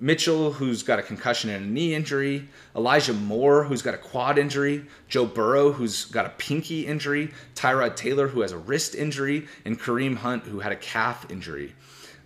Mitchell, 0.00 0.52
who's 0.52 0.84
got 0.84 0.98
a 0.98 1.02
concussion 1.02 1.50
and 1.50 1.64
a 1.64 1.68
knee 1.68 1.94
injury, 1.94 2.48
Elijah 2.76 3.12
Moore, 3.12 3.64
who's 3.64 3.82
got 3.82 3.94
a 3.94 3.98
quad 3.98 4.38
injury, 4.38 4.84
Joe 5.08 5.26
Burrow, 5.26 5.72
who's 5.72 6.04
got 6.04 6.24
a 6.24 6.30
pinky 6.30 6.86
injury, 6.86 7.32
Tyrod 7.56 7.96
Taylor, 7.96 8.28
who 8.28 8.42
has 8.42 8.52
a 8.52 8.58
wrist 8.58 8.94
injury, 8.94 9.48
and 9.64 9.78
Kareem 9.78 10.16
Hunt, 10.16 10.44
who 10.44 10.60
had 10.60 10.70
a 10.70 10.76
calf 10.76 11.28
injury. 11.30 11.74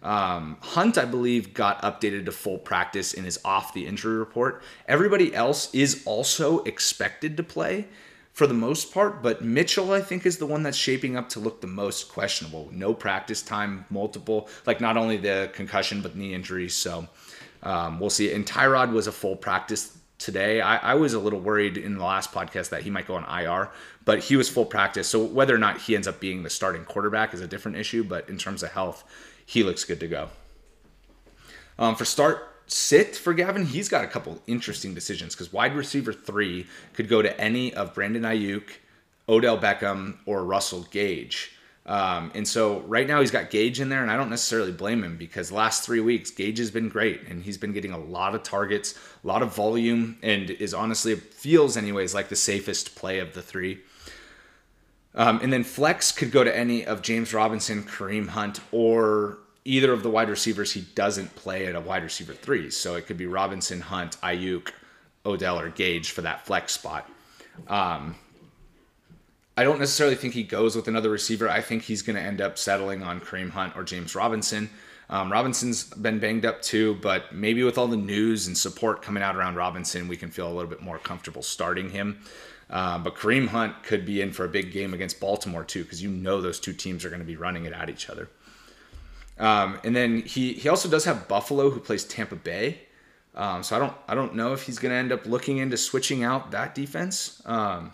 Um, 0.02 0.58
Hunt, 0.60 0.98
I 0.98 1.06
believe, 1.06 1.54
got 1.54 1.80
updated 1.82 2.26
to 2.26 2.32
full 2.32 2.58
practice 2.58 3.14
and 3.14 3.26
is 3.26 3.40
off 3.44 3.72
the 3.72 3.86
injury 3.86 4.16
report. 4.16 4.62
Everybody 4.86 5.34
else 5.34 5.72
is 5.72 6.02
also 6.04 6.62
expected 6.64 7.36
to 7.38 7.42
play 7.42 7.86
for 8.32 8.46
the 8.46 8.54
most 8.54 8.94
part, 8.94 9.22
but 9.22 9.44
Mitchell, 9.44 9.92
I 9.92 10.00
think, 10.00 10.24
is 10.24 10.38
the 10.38 10.46
one 10.46 10.62
that's 10.62 10.76
shaping 10.76 11.16
up 11.16 11.28
to 11.30 11.40
look 11.40 11.60
the 11.60 11.66
most 11.66 12.10
questionable. 12.10 12.70
No 12.72 12.94
practice 12.94 13.42
time, 13.42 13.84
multiple, 13.90 14.48
like 14.66 14.80
not 14.80 14.96
only 14.96 15.18
the 15.18 15.50
concussion, 15.52 16.00
but 16.00 16.16
knee 16.16 16.32
injuries. 16.32 16.74
So 16.74 17.08
um, 17.62 18.00
we'll 18.00 18.10
see. 18.10 18.32
And 18.32 18.46
Tyrod 18.46 18.90
was 18.90 19.06
a 19.06 19.12
full 19.12 19.36
practice 19.36 19.98
today. 20.18 20.62
I, 20.62 20.92
I, 20.92 20.94
was 20.94 21.12
a 21.12 21.18
little 21.18 21.40
worried 21.40 21.76
in 21.76 21.98
the 21.98 22.04
last 22.04 22.32
podcast 22.32 22.70
that 22.70 22.82
he 22.82 22.90
might 22.90 23.06
go 23.06 23.16
on 23.16 23.24
IR, 23.24 23.70
but 24.04 24.20
he 24.20 24.36
was 24.36 24.48
full 24.48 24.64
practice. 24.64 25.08
So 25.08 25.22
whether 25.22 25.54
or 25.54 25.58
not 25.58 25.82
he 25.82 25.94
ends 25.94 26.08
up 26.08 26.18
being 26.18 26.42
the 26.42 26.50
starting 26.50 26.84
quarterback 26.84 27.34
is 27.34 27.40
a 27.40 27.46
different 27.46 27.76
issue. 27.76 28.02
But 28.02 28.30
in 28.30 28.38
terms 28.38 28.62
of 28.62 28.72
health, 28.72 29.04
he 29.44 29.62
looks 29.62 29.84
good 29.84 30.00
to 30.00 30.08
go. 30.08 30.28
Um, 31.78 31.96
for 31.96 32.04
start 32.04 32.51
sit 32.72 33.16
for 33.16 33.34
Gavin, 33.34 33.66
he's 33.66 33.88
got 33.88 34.04
a 34.04 34.08
couple 34.08 34.40
interesting 34.46 34.94
decisions 34.94 35.34
because 35.34 35.52
wide 35.52 35.74
receiver 35.74 36.12
three 36.12 36.66
could 36.94 37.08
go 37.08 37.22
to 37.22 37.40
any 37.40 37.74
of 37.74 37.94
Brandon 37.94 38.22
Aiyuk, 38.22 38.64
Odell 39.28 39.58
Beckham, 39.58 40.16
or 40.26 40.44
Russell 40.44 40.86
Gage. 40.90 41.52
Um, 41.84 42.30
and 42.34 42.46
so 42.46 42.80
right 42.82 43.06
now 43.06 43.20
he's 43.20 43.32
got 43.32 43.50
Gage 43.50 43.80
in 43.80 43.88
there, 43.88 44.02
and 44.02 44.10
I 44.10 44.16
don't 44.16 44.30
necessarily 44.30 44.72
blame 44.72 45.02
him 45.02 45.16
because 45.16 45.50
last 45.50 45.84
three 45.84 46.00
weeks 46.00 46.30
Gage 46.30 46.58
has 46.58 46.70
been 46.70 46.88
great, 46.88 47.22
and 47.28 47.42
he's 47.42 47.58
been 47.58 47.72
getting 47.72 47.92
a 47.92 47.98
lot 47.98 48.34
of 48.34 48.42
targets, 48.42 48.98
a 49.22 49.26
lot 49.26 49.42
of 49.42 49.54
volume, 49.54 50.18
and 50.22 50.50
is 50.50 50.72
honestly 50.72 51.16
feels 51.16 51.76
anyways 51.76 52.14
like 52.14 52.28
the 52.28 52.36
safest 52.36 52.94
play 52.94 53.18
of 53.18 53.34
the 53.34 53.42
three. 53.42 53.80
Um, 55.14 55.40
and 55.42 55.52
then 55.52 55.64
flex 55.64 56.10
could 56.10 56.30
go 56.30 56.42
to 56.42 56.56
any 56.56 56.86
of 56.86 57.02
James 57.02 57.34
Robinson, 57.34 57.82
Kareem 57.82 58.28
Hunt, 58.28 58.60
or 58.70 59.38
either 59.64 59.92
of 59.92 60.02
the 60.02 60.10
wide 60.10 60.28
receivers 60.28 60.72
he 60.72 60.82
doesn't 60.94 61.34
play 61.36 61.66
at 61.66 61.74
a 61.74 61.80
wide 61.80 62.02
receiver 62.02 62.32
three. 62.32 62.70
So 62.70 62.96
it 62.96 63.06
could 63.06 63.16
be 63.16 63.26
Robinson, 63.26 63.80
Hunt, 63.80 64.20
Aiyuk, 64.22 64.70
Odell, 65.24 65.58
or 65.58 65.70
Gage 65.70 66.10
for 66.10 66.22
that 66.22 66.44
flex 66.44 66.72
spot. 66.72 67.08
Um, 67.68 68.16
I 69.56 69.64
don't 69.64 69.78
necessarily 69.78 70.16
think 70.16 70.34
he 70.34 70.42
goes 70.42 70.74
with 70.74 70.88
another 70.88 71.10
receiver. 71.10 71.48
I 71.48 71.60
think 71.60 71.82
he's 71.82 72.02
going 72.02 72.16
to 72.16 72.22
end 72.22 72.40
up 72.40 72.56
settling 72.56 73.02
on 73.02 73.20
Kareem 73.20 73.50
Hunt 73.50 73.76
or 73.76 73.84
James 73.84 74.14
Robinson. 74.14 74.70
Um, 75.10 75.30
Robinson's 75.30 75.84
been 75.84 76.18
banged 76.18 76.46
up 76.46 76.62
too, 76.62 76.94
but 77.02 77.34
maybe 77.34 77.62
with 77.62 77.76
all 77.76 77.86
the 77.86 77.98
news 77.98 78.46
and 78.46 78.56
support 78.56 79.02
coming 79.02 79.22
out 79.22 79.36
around 79.36 79.56
Robinson, 79.56 80.08
we 80.08 80.16
can 80.16 80.30
feel 80.30 80.48
a 80.48 80.54
little 80.54 80.70
bit 80.70 80.80
more 80.80 80.98
comfortable 80.98 81.42
starting 81.42 81.90
him. 81.90 82.22
Uh, 82.70 82.98
but 82.98 83.14
Kareem 83.14 83.48
Hunt 83.48 83.82
could 83.82 84.06
be 84.06 84.22
in 84.22 84.32
for 84.32 84.46
a 84.46 84.48
big 84.48 84.72
game 84.72 84.94
against 84.94 85.20
Baltimore 85.20 85.64
too, 85.64 85.82
because 85.82 86.02
you 86.02 86.08
know 86.08 86.40
those 86.40 86.58
two 86.58 86.72
teams 86.72 87.04
are 87.04 87.10
going 87.10 87.20
to 87.20 87.26
be 87.26 87.36
running 87.36 87.66
it 87.66 87.74
at 87.74 87.90
each 87.90 88.08
other. 88.08 88.30
Um, 89.38 89.78
and 89.84 89.94
then 89.96 90.22
he 90.22 90.52
he 90.54 90.68
also 90.68 90.88
does 90.88 91.04
have 91.04 91.28
Buffalo, 91.28 91.70
who 91.70 91.80
plays 91.80 92.04
Tampa 92.04 92.36
Bay. 92.36 92.80
Um, 93.34 93.62
so 93.62 93.76
I 93.76 93.78
don't 93.78 93.94
I 94.08 94.14
don't 94.14 94.34
know 94.34 94.52
if 94.52 94.62
he's 94.64 94.78
going 94.78 94.90
to 94.90 94.96
end 94.96 95.12
up 95.12 95.26
looking 95.26 95.58
into 95.58 95.76
switching 95.76 96.22
out 96.22 96.50
that 96.50 96.74
defense. 96.74 97.40
Um, 97.44 97.92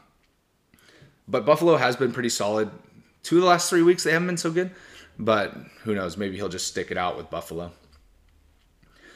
but 1.29 1.45
Buffalo 1.45 1.77
has 1.77 1.97
been 1.97 2.13
pretty 2.13 2.31
solid. 2.31 2.71
Two 3.23 3.37
of 3.37 3.43
the 3.43 3.49
last 3.49 3.71
three 3.71 3.83
weeks 3.83 4.05
they 4.05 4.13
haven't 4.13 4.27
been 4.27 4.37
so 4.37 4.51
good, 4.51 4.71
but 5.19 5.55
who 5.83 5.95
knows? 5.95 6.17
Maybe 6.17 6.37
he'll 6.37 6.49
just 6.49 6.67
stick 6.67 6.91
it 6.91 6.97
out 6.97 7.17
with 7.17 7.31
Buffalo. 7.31 7.73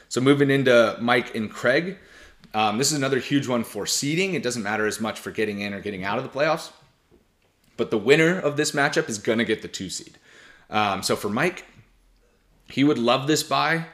So 0.07 0.21
moving 0.21 0.51
into 0.51 0.95
Mike 1.01 1.35
and 1.35 1.49
Craig, 1.49 1.97
um, 2.53 2.77
this 2.77 2.91
is 2.91 2.97
another 2.97 3.17
huge 3.19 3.47
one 3.47 3.63
for 3.63 3.85
seeding. 3.87 4.35
It 4.35 4.43
doesn't 4.43 4.61
matter 4.61 4.85
as 4.85 5.01
much 5.01 5.19
for 5.19 5.31
getting 5.31 5.61
in 5.61 5.73
or 5.73 5.81
getting 5.81 6.03
out 6.03 6.19
of 6.19 6.23
the 6.23 6.29
playoffs, 6.29 6.71
but 7.77 7.89
the 7.89 7.97
winner 7.97 8.39
of 8.39 8.55
this 8.55 8.71
matchup 8.71 9.09
is 9.09 9.17
gonna 9.17 9.45
get 9.45 9.61
the 9.61 9.67
two 9.67 9.89
seed. 9.89 10.19
Um, 10.69 11.01
so 11.01 11.15
for 11.15 11.29
Mike, 11.29 11.65
he 12.69 12.83
would 12.83 12.97
love 12.97 13.27
this 13.27 13.43
buy, 13.43 13.85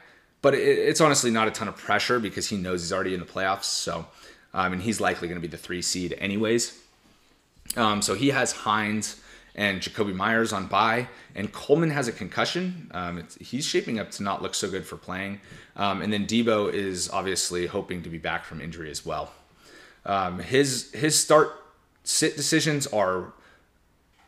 but 0.42 0.54
it, 0.54 0.58
it's 0.60 1.00
honestly 1.00 1.30
not 1.30 1.48
a 1.48 1.50
ton 1.50 1.68
of 1.68 1.76
pressure 1.76 2.18
because 2.18 2.48
he 2.48 2.56
knows 2.56 2.82
he's 2.82 2.92
already 2.92 3.14
in 3.14 3.20
the 3.20 3.26
playoffs. 3.26 3.64
So, 3.64 4.06
um, 4.54 4.72
and 4.72 4.82
he's 4.82 5.00
likely 5.00 5.28
going 5.28 5.40
to 5.40 5.46
be 5.46 5.50
the 5.50 5.62
three 5.62 5.82
seed 5.82 6.14
anyways. 6.18 6.78
Um, 7.76 8.02
so 8.02 8.14
he 8.14 8.28
has 8.28 8.52
Hines 8.52 9.20
and 9.54 9.80
Jakobi 9.80 10.14
Meyers 10.14 10.52
on 10.52 10.66
bye, 10.66 11.08
and 11.34 11.52
Coleman 11.52 11.90
has 11.90 12.08
a 12.08 12.12
concussion. 12.12 12.90
Um, 12.92 13.26
he's 13.40 13.64
shaping 13.64 13.98
up 13.98 14.10
to 14.12 14.22
not 14.22 14.42
look 14.42 14.54
so 14.54 14.70
good 14.70 14.86
for 14.86 14.96
playing. 14.96 15.40
Um, 15.76 16.02
and 16.02 16.12
then 16.12 16.26
Deebo 16.26 16.72
is 16.72 17.10
obviously 17.10 17.66
hoping 17.66 18.02
to 18.02 18.08
be 18.08 18.18
back 18.18 18.44
from 18.44 18.60
injury 18.60 18.90
as 18.90 19.04
well. 19.04 19.32
Um, 20.06 20.38
his 20.38 20.90
his 20.92 21.18
start 21.18 21.52
sit 22.04 22.36
decisions 22.36 22.86
are, 22.86 23.32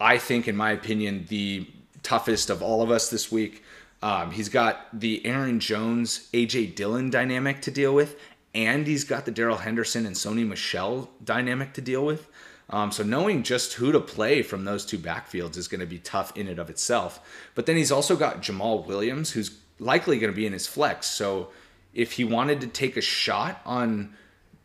I 0.00 0.18
think, 0.18 0.48
in 0.48 0.56
my 0.56 0.72
opinion, 0.72 1.26
the 1.28 1.66
toughest 2.02 2.50
of 2.50 2.62
all 2.62 2.82
of 2.82 2.90
us 2.90 3.08
this 3.08 3.32
week. 3.32 3.62
Um, 4.02 4.32
he's 4.32 4.48
got 4.48 4.88
the 4.92 5.24
Aaron 5.24 5.60
Jones, 5.60 6.28
AJ 6.32 6.74
Dillon 6.74 7.08
dynamic 7.08 7.62
to 7.62 7.70
deal 7.70 7.94
with, 7.94 8.18
and 8.54 8.86
he's 8.86 9.04
got 9.04 9.24
the 9.24 9.30
Darrell 9.30 9.58
Henderson 9.58 10.06
and 10.06 10.16
Sony 10.16 10.46
Michel 10.46 11.08
dynamic 11.24 11.72
to 11.74 11.80
deal 11.80 12.04
with. 12.04 12.28
Um, 12.70 12.90
so 12.90 13.02
knowing 13.02 13.42
just 13.42 13.74
who 13.74 13.92
to 13.92 14.00
play 14.00 14.42
from 14.42 14.64
those 14.64 14.84
two 14.84 14.98
backfields 14.98 15.56
is 15.56 15.68
going 15.68 15.80
to 15.80 15.86
be 15.86 15.98
tough 15.98 16.36
in 16.36 16.48
and 16.48 16.58
of 16.58 16.70
itself. 16.70 17.20
But 17.54 17.66
then 17.66 17.76
he's 17.76 17.92
also 17.92 18.16
got 18.16 18.42
Jamaal 18.42 18.86
Williams, 18.86 19.30
who's 19.30 19.58
likely 19.78 20.18
going 20.18 20.32
to 20.32 20.36
be 20.36 20.46
in 20.46 20.52
his 20.52 20.66
flex. 20.66 21.06
So 21.06 21.48
if 21.92 22.12
he 22.12 22.24
wanted 22.24 22.60
to 22.62 22.66
take 22.66 22.96
a 22.96 23.02
shot 23.02 23.60
on 23.66 24.14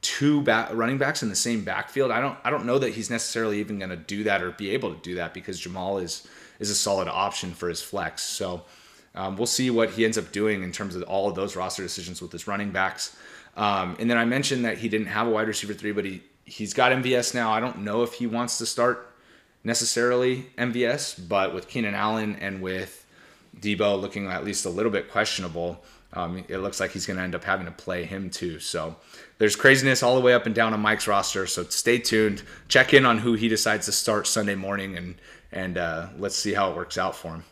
two 0.02 0.41
back, 0.41 0.69
running 0.73 0.97
backs 0.97 1.21
in 1.21 1.30
the 1.30 1.36
same 1.36 1.63
backfield, 1.63 2.12
I 2.12 2.21
don't 2.21 2.38
I 2.43 2.50
don't 2.50 2.65
know 2.65 2.80
that 2.80 2.93
he's 2.93 3.10
necessarily 3.10 3.60
even 3.60 3.78
going 3.80 3.89
to 3.89 3.97
do 3.97 4.23
that 4.23 4.41
or 4.41 4.52
be 4.52 4.71
able 4.71 4.93
to 4.93 5.02
do 5.02 5.15
that 5.15 5.34
because 5.34 5.60
Jamaal 5.60 6.02
is 6.02 6.28
is 6.60 6.69
a 6.69 6.76
solid 6.76 7.08
option 7.08 7.54
for 7.54 7.67
his 7.67 7.82
flex. 7.82 8.23
So 8.23 8.63
um, 9.18 9.36
we'll 9.36 9.48
see 9.48 9.72
what 9.72 9.90
he 9.90 10.06
ends 10.06 10.18
up 10.18 10.32
doing 10.32 10.62
in 10.62 10.72
terms 10.72 10.96
of 10.96 11.02
all 11.04 11.28
of 11.28 11.36
those 11.36 11.56
roster 11.56 11.82
decisions 11.82 12.22
with 12.22 12.32
his 12.32 12.46
running 12.48 12.70
backs. 12.70 13.18
Um, 13.56 13.98
and 14.00 14.08
then 14.10 14.18
I 14.18 14.26
mentioned 14.26 14.64
that 14.64 14.78
he 14.78 14.90
didn't 14.90 15.08
have 15.08 15.26
a 15.28 15.32
wide 15.32 15.48
receiver 15.48 15.74
three, 15.74 15.92
but 15.92 16.06
he 16.06 16.22
he's 16.46 16.74
got 16.74 16.92
MVS 16.92 17.34
now. 17.34 17.52
I 17.52 17.60
don't 17.60 17.80
know 17.80 18.04
if 18.04 18.14
he 18.14 18.28
wants 18.28 18.60
to 18.60 18.66
start 18.66 19.12
necessarily 19.64 20.46
MVS, 20.58 21.28
but 21.28 21.54
with 21.54 21.68
Keenan 21.68 21.96
Allen 21.96 22.38
and 22.40 22.62
with 22.62 23.06
Deebo 23.60 24.00
looking 24.00 24.28
at 24.28 24.46
least 24.46 24.66
a 24.66 24.70
little 24.70 24.92
bit 24.92 25.12
questionable, 25.12 25.84
um, 26.14 26.46
it 26.48 26.60
looks 26.60 26.80
like 26.80 26.92
he's 26.92 27.08
going 27.08 27.18
to 27.18 27.24
end 27.24 27.34
up 27.34 27.44
having 27.44 27.66
to 27.66 27.72
play 27.72 28.06
him 28.06 28.30
too. 28.30 28.60
So 28.60 28.96
there's 29.40 29.56
craziness 29.56 30.04
all 30.04 30.16
the 30.16 30.22
way 30.22 30.36
up 30.36 30.46
and 30.46 30.54
down 30.54 30.74
on 30.74 30.80
Mike's 30.80 31.08
roster. 31.08 31.48
So 31.48 31.64
stay 31.64 31.98
tuned. 31.98 32.44
Check 32.68 32.94
in 32.94 33.04
on 33.04 33.18
who 33.18 33.34
he 33.34 33.50
decides 33.50 33.88
to 33.88 33.92
start 33.92 34.28
Sunday 34.28 34.56
morning, 34.56 34.96
and 34.96 35.16
and 35.52 35.78
uh, 35.78 36.08
let's 36.20 36.36
see 36.36 36.54
how 36.54 36.70
it 36.70 36.78
works 36.78 37.00
out 37.00 37.16
for 37.16 37.30
him. 37.30 37.44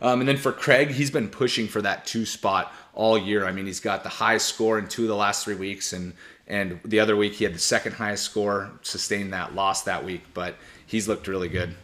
Um, 0.00 0.20
and 0.20 0.28
then 0.28 0.36
for 0.36 0.52
Craig, 0.52 0.90
he's 0.90 1.10
been 1.10 1.28
pushing 1.28 1.68
for 1.68 1.80
that 1.82 2.04
two 2.06 2.26
spot 2.26 2.72
all 2.94 3.16
year. 3.16 3.46
I 3.46 3.52
mean, 3.52 3.66
he's 3.66 3.80
got 3.80 4.02
the 4.02 4.08
highest 4.08 4.46
score 4.46 4.78
in 4.78 4.88
two 4.88 5.02
of 5.02 5.08
the 5.08 5.16
last 5.16 5.44
three 5.44 5.54
weeks, 5.54 5.92
and 5.92 6.12
and 6.48 6.78
the 6.84 7.00
other 7.00 7.16
week 7.16 7.34
he 7.34 7.44
had 7.44 7.54
the 7.54 7.58
second 7.58 7.92
highest 7.92 8.24
score, 8.24 8.70
sustained 8.82 9.32
that 9.32 9.54
loss 9.54 9.82
that 9.82 10.04
week, 10.04 10.22
but 10.32 10.54
he's 10.86 11.08
looked 11.08 11.26
really 11.26 11.48
good. 11.48 11.74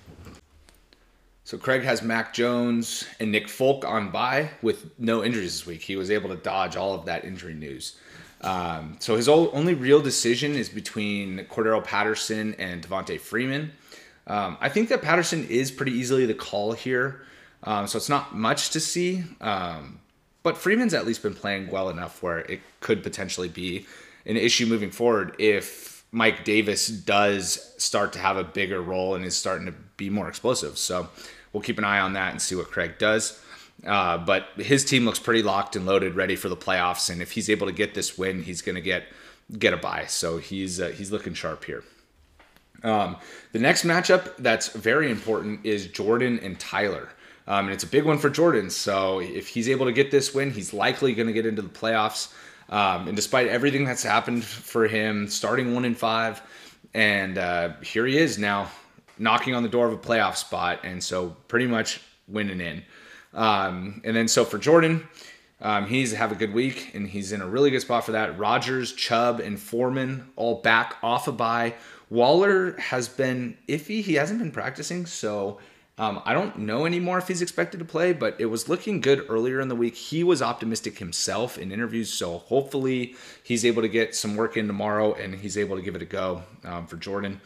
So 1.44 1.58
Craig 1.58 1.82
has 1.82 2.00
Mac 2.00 2.32
Jones 2.32 3.04
and 3.18 3.32
Nick 3.32 3.48
Folk 3.48 3.84
on 3.84 4.10
by 4.10 4.50
with 4.62 4.98
no 4.98 5.24
injuries 5.24 5.58
this 5.58 5.66
week. 5.66 5.82
He 5.82 5.96
was 5.96 6.10
able 6.10 6.28
to 6.28 6.36
dodge 6.36 6.76
all 6.76 6.94
of 6.94 7.06
that 7.06 7.24
injury 7.24 7.54
news. 7.54 7.96
Um, 8.40 8.96
so 9.00 9.16
his 9.16 9.28
only 9.28 9.74
real 9.74 10.00
decision 10.00 10.54
is 10.54 10.68
between 10.68 11.38
Cordarrelle 11.46 11.84
Patterson 11.84 12.54
and 12.54 12.86
Devonta 12.86 13.20
Freeman. 13.20 13.72
Um, 14.26 14.56
I 14.60 14.68
think 14.68 14.88
that 14.90 15.02
Patterson 15.02 15.46
is 15.48 15.70
pretty 15.70 15.92
easily 15.92 16.26
the 16.26 16.34
call 16.34 16.72
here. 16.72 17.22
Um, 17.64 17.86
so 17.86 17.96
it's 17.96 18.08
not 18.08 18.34
much 18.34 18.70
to 18.70 18.80
see. 18.80 19.24
Um, 19.40 20.00
but 20.42 20.56
Freeman's 20.56 20.94
at 20.94 21.06
least 21.06 21.22
been 21.22 21.34
playing 21.34 21.70
well 21.70 21.88
enough 21.88 22.22
where 22.22 22.38
it 22.38 22.60
could 22.80 23.02
potentially 23.02 23.48
be 23.48 23.86
an 24.26 24.36
issue 24.36 24.66
moving 24.66 24.90
forward 24.90 25.36
if 25.38 26.04
Mike 26.10 26.44
Davis 26.44 26.88
does 26.88 27.74
start 27.78 28.12
to 28.14 28.18
have 28.18 28.36
a 28.36 28.44
bigger 28.44 28.82
role 28.82 29.14
and 29.14 29.24
is 29.24 29.36
starting 29.36 29.66
to 29.66 29.74
be 29.96 30.10
more 30.10 30.28
explosive. 30.28 30.76
So 30.76 31.08
we'll 31.52 31.62
keep 31.62 31.78
an 31.78 31.84
eye 31.84 32.00
on 32.00 32.12
that 32.14 32.32
and 32.32 32.42
see 32.42 32.54
what 32.54 32.70
Craig 32.70 32.98
does. 32.98 33.40
Uh, 33.86 34.18
but 34.18 34.48
his 34.56 34.84
team 34.84 35.04
looks 35.04 35.18
pretty 35.18 35.42
locked 35.42 35.74
and 35.74 35.86
loaded, 35.86 36.14
ready 36.14 36.36
for 36.36 36.48
the 36.48 36.56
playoffs. 36.56 37.10
And 37.10 37.22
if 37.22 37.32
he's 37.32 37.48
able 37.48 37.66
to 37.66 37.72
get 37.72 37.94
this 37.94 38.18
win, 38.18 38.42
he's 38.42 38.62
going 38.62 38.76
to 38.76 38.80
get 38.80 39.04
get 39.58 39.72
a 39.72 39.76
bye. 39.76 40.06
So 40.06 40.38
he's 40.38 40.80
uh, 40.80 40.88
he's 40.88 41.10
looking 41.10 41.34
sharp 41.34 41.64
here. 41.64 41.82
Um, 42.84 43.16
the 43.52 43.58
next 43.58 43.84
matchup 43.84 44.36
that's 44.38 44.68
very 44.68 45.10
important 45.10 45.64
is 45.64 45.86
Jordan 45.86 46.38
and 46.40 46.58
Tyler. 46.58 47.08
Um, 47.46 47.66
and 47.66 47.74
it's 47.74 47.84
a 47.84 47.88
big 47.88 48.04
one 48.04 48.18
for 48.18 48.30
Jordan. 48.30 48.70
So 48.70 49.20
if 49.20 49.48
he's 49.48 49.68
able 49.68 49.86
to 49.86 49.92
get 49.92 50.10
this 50.10 50.34
win, 50.34 50.50
he's 50.50 50.72
likely 50.72 51.14
going 51.14 51.26
to 51.26 51.32
get 51.32 51.46
into 51.46 51.62
the 51.62 51.68
playoffs. 51.68 52.32
Um, 52.68 53.08
and 53.08 53.16
despite 53.16 53.48
everything 53.48 53.84
that's 53.84 54.02
happened 54.02 54.44
for 54.44 54.86
him, 54.86 55.28
starting 55.28 55.74
one 55.74 55.84
in 55.84 55.94
five, 55.94 56.40
and 56.94 57.38
uh, 57.38 57.72
here 57.82 58.06
he 58.06 58.16
is 58.16 58.38
now 58.38 58.70
knocking 59.18 59.54
on 59.54 59.62
the 59.62 59.68
door 59.68 59.86
of 59.86 59.92
a 59.92 59.98
playoff 59.98 60.36
spot, 60.36 60.80
and 60.84 61.02
so 61.02 61.36
pretty 61.48 61.66
much 61.66 62.00
winning 62.28 62.60
in. 62.60 62.82
Um, 63.34 64.00
and 64.04 64.16
then 64.16 64.28
so 64.28 64.44
for 64.44 64.58
Jordan, 64.58 65.06
um, 65.60 65.86
he 65.86 65.98
needs 65.98 66.10
to 66.10 66.16
have 66.16 66.32
a 66.32 66.34
good 66.34 66.52
week, 66.52 66.90
and 66.94 67.08
he's 67.08 67.32
in 67.32 67.40
a 67.40 67.46
really 67.46 67.70
good 67.70 67.80
spot 67.80 68.04
for 68.04 68.12
that. 68.12 68.38
Rodgers, 68.38 68.92
Chubb, 68.92 69.40
and 69.40 69.58
Foreman 69.58 70.30
all 70.36 70.60
back 70.62 70.96
off 71.02 71.28
a 71.28 71.32
bye. 71.32 71.74
Waller 72.10 72.76
has 72.78 73.08
been 73.08 73.56
iffy. 73.68 74.02
He 74.02 74.14
hasn't 74.14 74.38
been 74.38 74.50
practicing, 74.50 75.06
so 75.06 75.58
um, 75.98 76.22
I 76.24 76.32
don't 76.32 76.58
know 76.60 76.86
anymore 76.86 77.18
if 77.18 77.28
he's 77.28 77.42
expected 77.42 77.78
to 77.78 77.84
play, 77.84 78.12
but 78.12 78.36
it 78.40 78.46
was 78.46 78.68
looking 78.68 79.00
good 79.00 79.26
earlier 79.28 79.60
in 79.60 79.68
the 79.68 79.76
week. 79.76 79.94
He 79.94 80.24
was 80.24 80.40
optimistic 80.40 80.98
himself 80.98 81.58
in 81.58 81.70
interviews, 81.70 82.10
so 82.10 82.38
hopefully 82.38 83.14
he's 83.42 83.64
able 83.64 83.82
to 83.82 83.88
get 83.88 84.14
some 84.14 84.34
work 84.34 84.56
in 84.56 84.66
tomorrow 84.66 85.12
and 85.14 85.34
he's 85.34 85.58
able 85.58 85.76
to 85.76 85.82
give 85.82 85.94
it 85.94 86.02
a 86.02 86.06
go 86.06 86.42
um, 86.64 86.86
for 86.86 86.96
Jordan. 86.96 87.40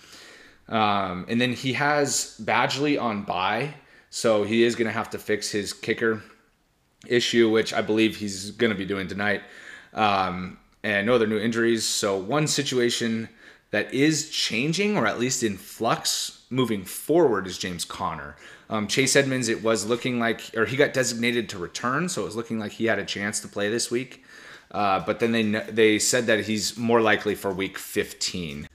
Um, 0.69 1.27
and 1.29 1.41
then 1.41 1.53
he 1.53 1.73
has 1.73 2.41
Badgley 2.43 3.01
on 3.01 3.25
bye, 3.25 3.75
so 4.11 4.45
he 4.45 4.63
is 4.63 4.77
going 4.77 4.87
to 4.87 4.93
have 4.93 5.11
to 5.11 5.19
fix 5.19 5.51
his 5.51 5.73
kicker 5.73 6.23
issue, 7.07 7.51
which 7.51 7.75
I 7.75 7.83
believe 7.83 8.17
he's 8.17 8.53
going 8.53 8.73
to 8.73 8.79
be 8.79 8.87
doing 8.87 9.09
tonight. 9.09 9.43
Um, 9.93 10.59
and 10.85 11.07
no 11.07 11.17
other 11.17 11.27
new 11.27 11.39
injuries. 11.39 11.85
So 11.85 12.17
one 12.17 12.47
situation 12.47 13.29
that 13.73 13.93
is 13.93 14.31
changing, 14.31 14.97
or 14.97 15.07
at 15.07 15.19
least 15.19 15.43
in 15.43 15.57
flux 15.57 16.36
moving 16.51 16.85
forward, 16.85 17.47
is 17.47 17.59
James 17.59 17.85
Conner. 17.85 18.37
Um, 18.69 18.87
Chase 18.87 19.17
Edmonds, 19.17 19.49
it 19.49 19.63
was 19.63 19.87
looking 19.87 20.19
like, 20.19 20.57
or 20.57 20.65
he 20.67 20.77
got 20.77 20.93
designated 20.93 21.49
to 21.51 21.59
return, 21.59 22.09
so 22.09 22.23
it 22.23 22.25
was 22.25 22.37
looking 22.37 22.59
like 22.59 22.73
he 22.73 22.87
had 22.87 22.99
a 22.99 23.05
chance 23.05 23.41
to 23.41 23.49
play 23.49 23.69
this 23.69 23.91
week. 23.91 24.25
Uh, 24.71 25.01
but 25.01 25.21
then 25.21 25.33
they 25.33 25.43
they 25.71 25.99
said 25.99 26.27
that 26.27 26.47
he's 26.47 26.77
more 26.77 27.01
likely 27.01 27.35
for 27.35 27.53
week 27.53 27.79
15. 27.79 28.69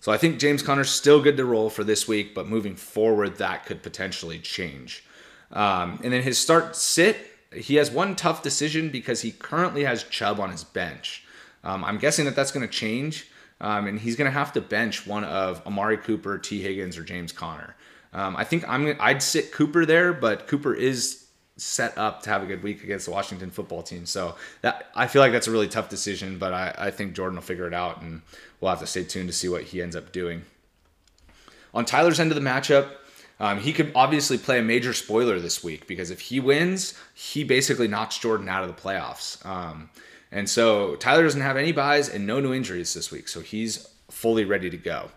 So 0.00 0.12
I 0.12 0.16
think 0.16 0.38
James 0.38 0.62
Conner's 0.62 0.90
still 0.90 1.22
good 1.22 1.36
to 1.38 1.44
roll 1.44 1.70
for 1.70 1.84
this 1.84 2.06
week, 2.06 2.34
but 2.34 2.46
moving 2.46 2.76
forward, 2.76 3.36
that 3.36 3.64
could 3.64 3.82
potentially 3.82 4.38
change. 4.38 5.04
Um, 5.50 5.98
and 6.02 6.12
then 6.12 6.22
his 6.22 6.38
start 6.38 6.76
sit, 6.76 7.16
he 7.54 7.76
has 7.76 7.90
one 7.90 8.16
tough 8.16 8.42
decision 8.42 8.90
because 8.90 9.22
he 9.22 9.30
currently 9.30 9.84
has 9.84 10.02
Chubb 10.04 10.40
on 10.40 10.50
his 10.50 10.64
bench. 10.64 11.24
Um, 11.62 11.84
I'm 11.84 11.96
guessing 11.96 12.26
that 12.26 12.36
that's 12.36 12.52
going 12.52 12.66
to 12.66 12.72
change, 12.72 13.28
um, 13.64 13.86
and 13.86 13.98
he's 13.98 14.14
going 14.14 14.30
to 14.30 14.38
have 14.38 14.52
to 14.52 14.60
bench 14.60 15.06
one 15.06 15.24
of 15.24 15.66
Amari 15.66 15.96
Cooper, 15.96 16.36
T. 16.36 16.60
Higgins, 16.60 16.98
or 16.98 17.02
James 17.02 17.32
Conner. 17.32 17.74
Um, 18.12 18.36
I 18.36 18.44
think 18.44 18.68
I'm 18.68 18.94
I'd 19.00 19.22
sit 19.22 19.52
Cooper 19.52 19.86
there, 19.86 20.12
but 20.12 20.46
Cooper 20.46 20.74
is 20.74 21.24
set 21.56 21.96
up 21.96 22.22
to 22.24 22.30
have 22.30 22.42
a 22.42 22.46
good 22.46 22.62
week 22.62 22.84
against 22.84 23.06
the 23.06 23.12
Washington 23.12 23.50
football 23.50 23.82
team. 23.82 24.04
So 24.04 24.36
that 24.60 24.90
I 24.94 25.06
feel 25.06 25.22
like 25.22 25.32
that's 25.32 25.46
a 25.46 25.50
really 25.50 25.66
tough 25.66 25.88
decision, 25.88 26.38
but 26.38 26.52
I, 26.52 26.74
I 26.76 26.90
think 26.90 27.14
Jordan 27.14 27.36
will 27.36 27.42
figure 27.42 27.66
it 27.66 27.72
out, 27.72 28.02
and 28.02 28.20
we'll 28.60 28.68
have 28.68 28.80
to 28.80 28.86
stay 28.86 29.02
tuned 29.02 29.30
to 29.30 29.34
see 29.34 29.48
what 29.48 29.62
he 29.62 29.80
ends 29.80 29.96
up 29.96 30.12
doing. 30.12 30.42
On 31.72 31.86
Tyler's 31.86 32.20
end 32.20 32.30
of 32.30 32.36
the 32.36 32.46
matchup, 32.46 32.90
um, 33.40 33.60
he 33.60 33.72
could 33.72 33.92
obviously 33.94 34.36
play 34.36 34.58
a 34.58 34.62
major 34.62 34.92
spoiler 34.92 35.40
this 35.40 35.64
week 35.64 35.86
because 35.86 36.10
if 36.10 36.20
he 36.20 36.38
wins, 36.38 36.92
he 37.14 37.44
basically 37.44 37.88
knocks 37.88 38.18
Jordan 38.18 38.50
out 38.50 38.62
of 38.62 38.68
the 38.68 38.80
playoffs. 38.80 39.44
Um, 39.46 39.88
and 40.34 40.50
so 40.50 40.96
Tyler 40.96 41.22
doesn't 41.22 41.40
have 41.40 41.56
any 41.56 41.70
buys 41.70 42.08
and 42.08 42.26
no 42.26 42.40
new 42.40 42.52
injuries 42.52 42.92
this 42.92 43.12
week, 43.12 43.28
so 43.28 43.40
he's 43.40 43.88
fully 44.10 44.44
ready 44.44 44.68
to 44.68 44.76
go. 44.76 45.10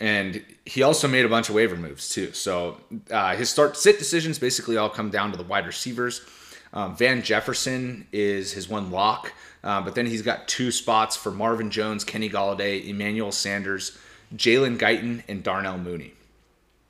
And 0.00 0.42
he 0.64 0.82
also 0.82 1.06
made 1.06 1.26
a 1.26 1.28
bunch 1.28 1.50
of 1.50 1.54
waiver 1.54 1.76
moves 1.76 2.08
too. 2.08 2.32
So 2.32 2.80
uh, 3.10 3.36
his 3.36 3.50
start 3.50 3.76
sit 3.76 3.98
decisions 3.98 4.38
basically 4.38 4.78
all 4.78 4.88
come 4.88 5.10
down 5.10 5.30
to 5.32 5.36
the 5.36 5.44
wide 5.44 5.66
receivers. 5.66 6.22
Um, 6.72 6.96
Van 6.96 7.22
Jefferson 7.22 8.06
is 8.10 8.52
his 8.52 8.66
one 8.66 8.90
lock, 8.90 9.34
uh, 9.62 9.82
but 9.82 9.94
then 9.94 10.06
he's 10.06 10.22
got 10.22 10.48
two 10.48 10.70
spots 10.70 11.14
for 11.14 11.30
Marvin 11.30 11.70
Jones, 11.70 12.02
Kenny 12.02 12.30
Golladay, 12.30 12.88
Emmanuel 12.88 13.32
Sanders, 13.32 13.98
Jalen 14.34 14.78
Guyton, 14.78 15.22
and 15.28 15.42
Darnell 15.42 15.76
Mooney. 15.76 16.14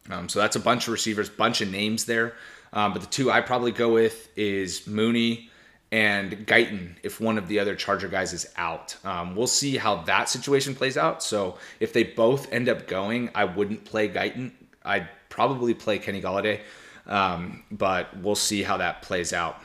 Um, 0.08 0.28
so 0.28 0.38
that's 0.38 0.54
a 0.54 0.60
bunch 0.60 0.86
of 0.86 0.92
receivers, 0.92 1.28
bunch 1.28 1.60
of 1.62 1.70
names 1.70 2.04
there. 2.04 2.34
Um, 2.72 2.92
but 2.92 3.02
the 3.02 3.08
two 3.08 3.30
I 3.30 3.40
probably 3.40 3.72
go 3.72 3.92
with 3.92 4.28
is 4.36 4.86
Mooney 4.86 5.47
and 5.90 6.46
Guyton 6.46 6.96
if 7.02 7.20
one 7.20 7.38
of 7.38 7.48
the 7.48 7.58
other 7.58 7.74
Charger 7.74 8.08
guys 8.08 8.32
is 8.32 8.52
out. 8.56 8.96
Um, 9.04 9.34
we'll 9.34 9.46
see 9.46 9.76
how 9.76 10.02
that 10.02 10.28
situation 10.28 10.74
plays 10.74 10.96
out. 10.96 11.22
So 11.22 11.58
if 11.80 11.92
they 11.92 12.02
both 12.02 12.52
end 12.52 12.68
up 12.68 12.86
going, 12.86 13.30
I 13.34 13.44
wouldn't 13.44 13.84
play 13.84 14.08
Guyton. 14.08 14.52
I'd 14.84 15.08
probably 15.28 15.74
play 15.74 15.98
Kenny 15.98 16.20
Golladay, 16.20 16.60
um, 17.06 17.64
but 17.70 18.16
we'll 18.18 18.34
see 18.34 18.62
how 18.62 18.76
that 18.78 19.02
plays 19.02 19.32
out. 19.32 19.60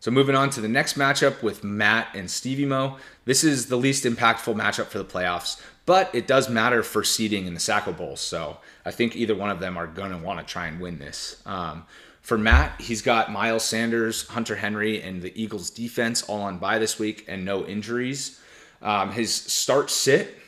So 0.00 0.10
moving 0.10 0.34
on 0.34 0.50
to 0.50 0.60
the 0.60 0.68
next 0.68 0.98
matchup 0.98 1.42
with 1.42 1.64
Matt 1.64 2.08
and 2.14 2.30
Stevie 2.30 2.66
Mo. 2.66 2.98
This 3.24 3.42
is 3.42 3.68
the 3.68 3.76
least 3.76 4.04
impactful 4.04 4.54
matchup 4.54 4.88
for 4.88 4.98
the 4.98 5.04
playoffs, 5.04 5.58
but 5.86 6.14
it 6.14 6.26
does 6.26 6.50
matter 6.50 6.82
for 6.82 7.02
seeding 7.02 7.46
in 7.46 7.54
the 7.54 7.60
Sacco 7.60 7.90
Bowl. 7.90 8.16
So 8.16 8.58
I 8.84 8.90
think 8.90 9.16
either 9.16 9.34
one 9.34 9.48
of 9.48 9.60
them 9.60 9.78
are 9.78 9.86
going 9.86 10.10
to 10.10 10.18
want 10.18 10.40
to 10.40 10.44
try 10.44 10.66
and 10.66 10.78
win 10.78 10.98
this. 10.98 11.40
Um, 11.46 11.86
for 12.24 12.38
Matt, 12.38 12.80
he's 12.80 13.02
got 13.02 13.30
Miles 13.30 13.64
Sanders, 13.64 14.26
Hunter 14.28 14.56
Henry, 14.56 15.02
and 15.02 15.20
the 15.20 15.30
Eagles 15.40 15.68
defense 15.68 16.22
all 16.22 16.40
on 16.40 16.56
by 16.56 16.78
this 16.78 16.98
week 16.98 17.26
and 17.28 17.44
no 17.44 17.66
injuries. 17.66 18.40
Um, 18.80 19.12
his 19.12 19.32
start 19.32 19.90
sit, 19.90 20.38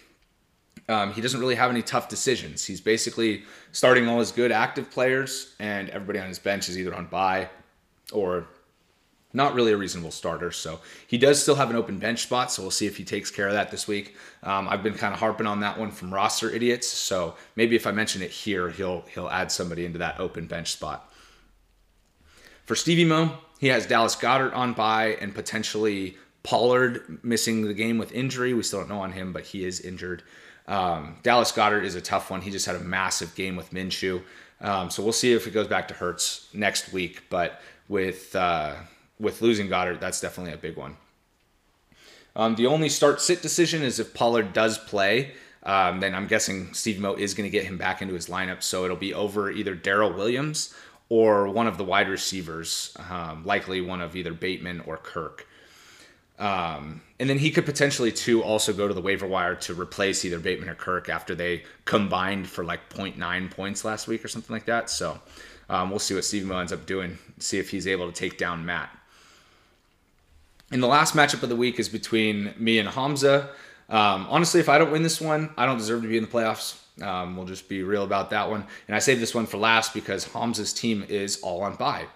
um, 0.88 1.12
he 1.12 1.20
doesn't 1.20 1.38
really 1.38 1.54
have 1.54 1.70
any 1.70 1.82
tough 1.82 2.08
decisions. 2.08 2.64
He's 2.64 2.80
basically 2.80 3.42
starting 3.72 4.08
all 4.08 4.20
his 4.20 4.32
good 4.32 4.52
active 4.52 4.90
players, 4.90 5.54
and 5.58 5.90
everybody 5.90 6.18
on 6.18 6.28
his 6.28 6.38
bench 6.38 6.70
is 6.70 6.78
either 6.78 6.94
on 6.94 7.06
bye 7.06 7.50
or 8.10 8.48
not 9.34 9.52
really 9.52 9.72
a 9.72 9.76
reasonable 9.76 10.12
starter. 10.12 10.52
So 10.52 10.80
he 11.06 11.18
does 11.18 11.42
still 11.42 11.56
have 11.56 11.68
an 11.68 11.76
open 11.76 11.98
bench 11.98 12.22
spot. 12.22 12.50
So 12.50 12.62
we'll 12.62 12.70
see 12.70 12.86
if 12.86 12.96
he 12.96 13.04
takes 13.04 13.30
care 13.30 13.48
of 13.48 13.52
that 13.52 13.70
this 13.70 13.86
week. 13.86 14.16
Um, 14.42 14.66
I've 14.66 14.82
been 14.82 14.94
kind 14.94 15.12
of 15.12 15.20
harping 15.20 15.46
on 15.46 15.60
that 15.60 15.78
one 15.78 15.90
from 15.90 16.14
roster 16.14 16.48
idiots. 16.48 16.88
So 16.88 17.34
maybe 17.54 17.76
if 17.76 17.86
I 17.86 17.90
mention 17.90 18.22
it 18.22 18.30
here, 18.30 18.70
he'll 18.70 19.04
he'll 19.12 19.28
add 19.28 19.52
somebody 19.52 19.84
into 19.84 19.98
that 19.98 20.18
open 20.20 20.46
bench 20.46 20.72
spot. 20.72 21.12
For 22.66 22.74
Stevie 22.74 23.04
Mo, 23.04 23.32
he 23.60 23.68
has 23.68 23.86
Dallas 23.86 24.16
Goedert 24.16 24.52
on 24.52 24.72
bye 24.72 25.16
and 25.20 25.32
potentially 25.32 26.16
Pollard 26.42 27.20
missing 27.22 27.62
the 27.62 27.72
game 27.72 27.96
with 27.96 28.12
injury. 28.12 28.54
We 28.54 28.64
still 28.64 28.80
don't 28.80 28.88
know 28.88 29.00
on 29.00 29.12
him, 29.12 29.32
but 29.32 29.44
he 29.44 29.64
is 29.64 29.80
injured. 29.80 30.24
Um, 30.66 31.16
Dallas 31.22 31.52
Goedert 31.52 31.84
is 31.84 31.94
a 31.94 32.00
tough 32.00 32.28
one. 32.28 32.40
He 32.40 32.50
just 32.50 32.66
had 32.66 32.74
a 32.74 32.80
massive 32.80 33.34
game 33.36 33.54
with 33.54 33.70
Minshew. 33.70 34.20
Um, 34.60 34.90
so 34.90 35.02
we'll 35.02 35.12
see 35.12 35.32
if 35.32 35.46
it 35.46 35.52
goes 35.52 35.68
back 35.68 35.86
to 35.88 35.94
Hurts 35.94 36.48
next 36.52 36.92
week. 36.92 37.22
But 37.30 37.60
with 37.88 38.34
uh, 38.34 38.74
with 39.20 39.42
losing 39.42 39.68
Goedert, 39.68 40.00
that's 40.00 40.20
definitely 40.20 40.52
a 40.52 40.58
big 40.58 40.76
one. 40.76 40.96
Um, 42.34 42.56
the 42.56 42.66
only 42.66 42.88
start 42.88 43.20
sit 43.20 43.42
decision 43.42 43.82
is 43.82 44.00
if 44.00 44.12
Pollard 44.12 44.52
does 44.52 44.76
play. 44.76 45.34
Um, 45.62 45.98
then 45.98 46.14
I'm 46.14 46.28
guessing 46.28 46.72
Steve 46.74 47.00
Mo 47.00 47.14
is 47.14 47.34
going 47.34 47.48
to 47.48 47.50
get 47.50 47.64
him 47.64 47.76
back 47.76 48.00
into 48.00 48.14
his 48.14 48.28
lineup. 48.28 48.62
So 48.62 48.84
it'll 48.84 48.96
be 48.96 49.12
over 49.12 49.50
either 49.50 49.74
Daryl 49.74 50.14
Williams 50.14 50.72
or 51.08 51.48
one 51.48 51.66
of 51.66 51.78
the 51.78 51.84
wide 51.84 52.08
receivers, 52.08 52.96
um, 53.10 53.44
likely 53.44 53.80
one 53.80 54.00
of 54.00 54.16
either 54.16 54.32
Bateman 54.32 54.80
or 54.86 54.96
Kirk. 54.96 55.46
Um, 56.38 57.00
and 57.18 57.30
then 57.30 57.38
he 57.38 57.50
could 57.50 57.64
potentially 57.64 58.12
too 58.12 58.42
also 58.42 58.72
go 58.72 58.86
to 58.86 58.92
the 58.92 59.00
waiver 59.00 59.26
wire 59.26 59.54
to 59.54 59.74
replace 59.74 60.24
either 60.24 60.38
Bateman 60.38 60.68
or 60.68 60.74
Kirk 60.74 61.08
after 61.08 61.34
they 61.34 61.62
combined 61.84 62.46
for 62.46 62.64
like 62.64 62.90
0.9 62.90 63.50
points 63.50 63.84
last 63.84 64.06
week 64.06 64.24
or 64.24 64.28
something 64.28 64.52
like 64.52 64.66
that. 64.66 64.90
So 64.90 65.18
um, 65.70 65.90
we'll 65.90 65.98
see 65.98 66.14
what 66.14 66.24
Steve 66.24 66.44
Mo 66.44 66.58
ends 66.58 66.72
up 66.72 66.84
doing, 66.84 67.18
see 67.38 67.58
if 67.58 67.70
he's 67.70 67.86
able 67.86 68.06
to 68.06 68.12
take 68.12 68.36
down 68.36 68.66
Matt. 68.66 68.90
And 70.70 70.82
the 70.82 70.88
last 70.88 71.14
matchup 71.14 71.42
of 71.42 71.48
the 71.48 71.56
week 71.56 71.78
is 71.78 71.88
between 71.88 72.52
me 72.58 72.78
and 72.78 72.88
Hamza. 72.88 73.50
Um, 73.88 74.26
honestly, 74.28 74.60
if 74.60 74.68
I 74.68 74.78
don't 74.78 74.90
win 74.90 75.02
this 75.02 75.20
one, 75.20 75.50
I 75.56 75.66
don't 75.66 75.78
deserve 75.78 76.02
to 76.02 76.08
be 76.08 76.16
in 76.16 76.24
the 76.24 76.28
playoffs. 76.28 76.80
Um, 77.02 77.36
we'll 77.36 77.46
just 77.46 77.68
be 77.68 77.82
real 77.82 78.04
about 78.04 78.30
that 78.30 78.50
one. 78.50 78.64
And 78.88 78.96
I 78.96 78.98
saved 78.98 79.20
this 79.20 79.34
one 79.34 79.46
for 79.46 79.58
last 79.58 79.94
because 79.94 80.24
Hamza's 80.24 80.72
team 80.72 81.04
is 81.08 81.40
all 81.42 81.62
on 81.62 81.76
bye. 81.76 82.06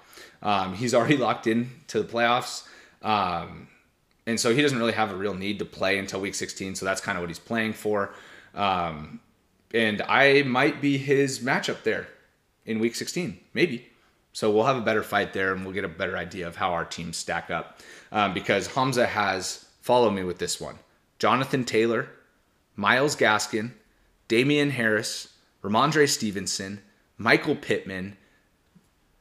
Um, 0.42 0.74
he's 0.74 0.94
already 0.94 1.16
locked 1.16 1.46
in 1.46 1.70
to 1.88 2.02
the 2.02 2.08
playoffs. 2.08 2.66
Um, 3.02 3.68
and 4.26 4.38
so 4.38 4.54
he 4.54 4.62
doesn't 4.62 4.78
really 4.78 4.92
have 4.92 5.10
a 5.10 5.16
real 5.16 5.34
need 5.34 5.58
to 5.58 5.64
play 5.64 5.98
until 5.98 6.20
week 6.20 6.34
16. 6.34 6.74
So 6.74 6.86
that's 6.86 7.00
kind 7.00 7.16
of 7.16 7.22
what 7.22 7.30
he's 7.30 7.38
playing 7.38 7.74
for. 7.74 8.14
Um, 8.54 9.20
and 9.72 10.02
I 10.02 10.42
might 10.42 10.80
be 10.80 10.98
his 10.98 11.40
matchup 11.40 11.82
there 11.84 12.08
in 12.66 12.80
week 12.80 12.96
16, 12.96 13.38
maybe. 13.54 13.86
So 14.32 14.50
we'll 14.50 14.64
have 14.64 14.76
a 14.76 14.82
better 14.82 15.02
fight 15.02 15.32
there 15.32 15.52
and 15.52 15.64
we'll 15.64 15.74
get 15.74 15.84
a 15.84 15.88
better 15.88 16.16
idea 16.16 16.46
of 16.46 16.56
how 16.56 16.72
our 16.72 16.84
teams 16.84 17.16
stack 17.16 17.50
up. 17.50 17.80
Um, 18.12 18.34
because 18.34 18.66
Hamza 18.68 19.06
has, 19.06 19.66
follow 19.80 20.10
me 20.10 20.24
with 20.24 20.38
this 20.38 20.60
one 20.60 20.78
Jonathan 21.20 21.64
Taylor, 21.64 22.08
Myles 22.74 23.14
Gaskin, 23.14 23.72
Damien 24.26 24.70
Harris, 24.70 25.28
Rhamondre 25.62 26.08
Stevenson, 26.08 26.80
Michael 27.18 27.56
Pittman, 27.56 28.16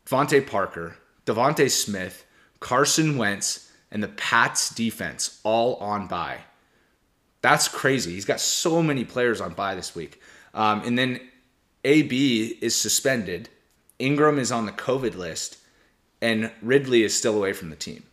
DeVante 0.06 0.48
Parker, 0.48 0.96
DeVonta 1.26 1.70
Smith, 1.70 2.26
Carson 2.62 3.18
Wentz, 3.18 3.70
and 3.92 4.02
the 4.02 4.08
Pats 4.08 4.70
defense 4.70 5.42
all 5.44 5.76
on 5.76 6.08
bye. 6.08 6.40
That's 7.42 7.68
crazy. 7.68 8.14
He's 8.14 8.26
got 8.26 8.40
so 8.40 8.82
many 8.82 9.04
players 9.04 9.42
on 9.42 9.54
bye 9.54 9.76
this 9.76 9.94
week. 9.94 10.22
Um, 10.54 10.82
and 10.86 10.98
then 10.98 11.20
AB 11.84 12.60
is 12.62 12.76
suspended. 12.76 13.50
Ingram 14.00 14.40
is 14.40 14.52
on 14.54 14.66
the 14.66 14.72
COVID 14.72 15.16
list, 15.16 15.58
and 16.22 16.52
Ridley 16.62 17.04
is 17.04 17.18
still 17.18 17.36
away 17.36 17.52
from 17.52 17.70
the 17.70 17.76
team. 17.76 18.04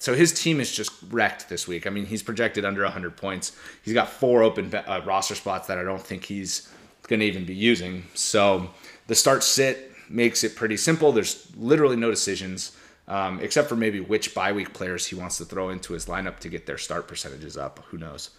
So 0.00 0.14
his 0.14 0.32
team 0.32 0.60
is 0.60 0.72
just 0.72 0.92
wrecked 1.10 1.50
this 1.50 1.68
week. 1.68 1.86
I 1.86 1.90
mean, 1.90 2.06
he's 2.06 2.22
projected 2.22 2.64
under 2.64 2.82
100 2.82 3.18
points. 3.18 3.52
He's 3.82 3.92
got 3.92 4.08
four 4.08 4.42
open 4.42 4.74
uh, 4.74 5.02
roster 5.04 5.34
spots 5.34 5.68
that 5.68 5.78
I 5.78 5.82
don't 5.82 6.00
think 6.00 6.24
he's 6.24 6.72
going 7.06 7.20
to 7.20 7.26
even 7.26 7.44
be 7.44 7.54
using. 7.54 8.04
So 8.14 8.70
the 9.08 9.14
start 9.14 9.44
sit 9.44 9.92
makes 10.08 10.42
it 10.42 10.56
pretty 10.56 10.78
simple. 10.78 11.12
There's 11.12 11.54
literally 11.54 11.96
no 11.96 12.10
decisions, 12.10 12.74
um, 13.08 13.40
except 13.40 13.68
for 13.68 13.76
maybe 13.76 14.00
which 14.00 14.34
bye 14.34 14.52
week 14.52 14.72
players 14.72 15.06
he 15.06 15.16
wants 15.16 15.36
to 15.36 15.44
throw 15.44 15.68
into 15.68 15.92
his 15.92 16.06
lineup 16.06 16.38
to 16.40 16.48
get 16.48 16.64
their 16.64 16.78
start 16.78 17.06
percentages 17.06 17.58
up. 17.58 17.80
Who 17.88 17.98
knows? 17.98 18.30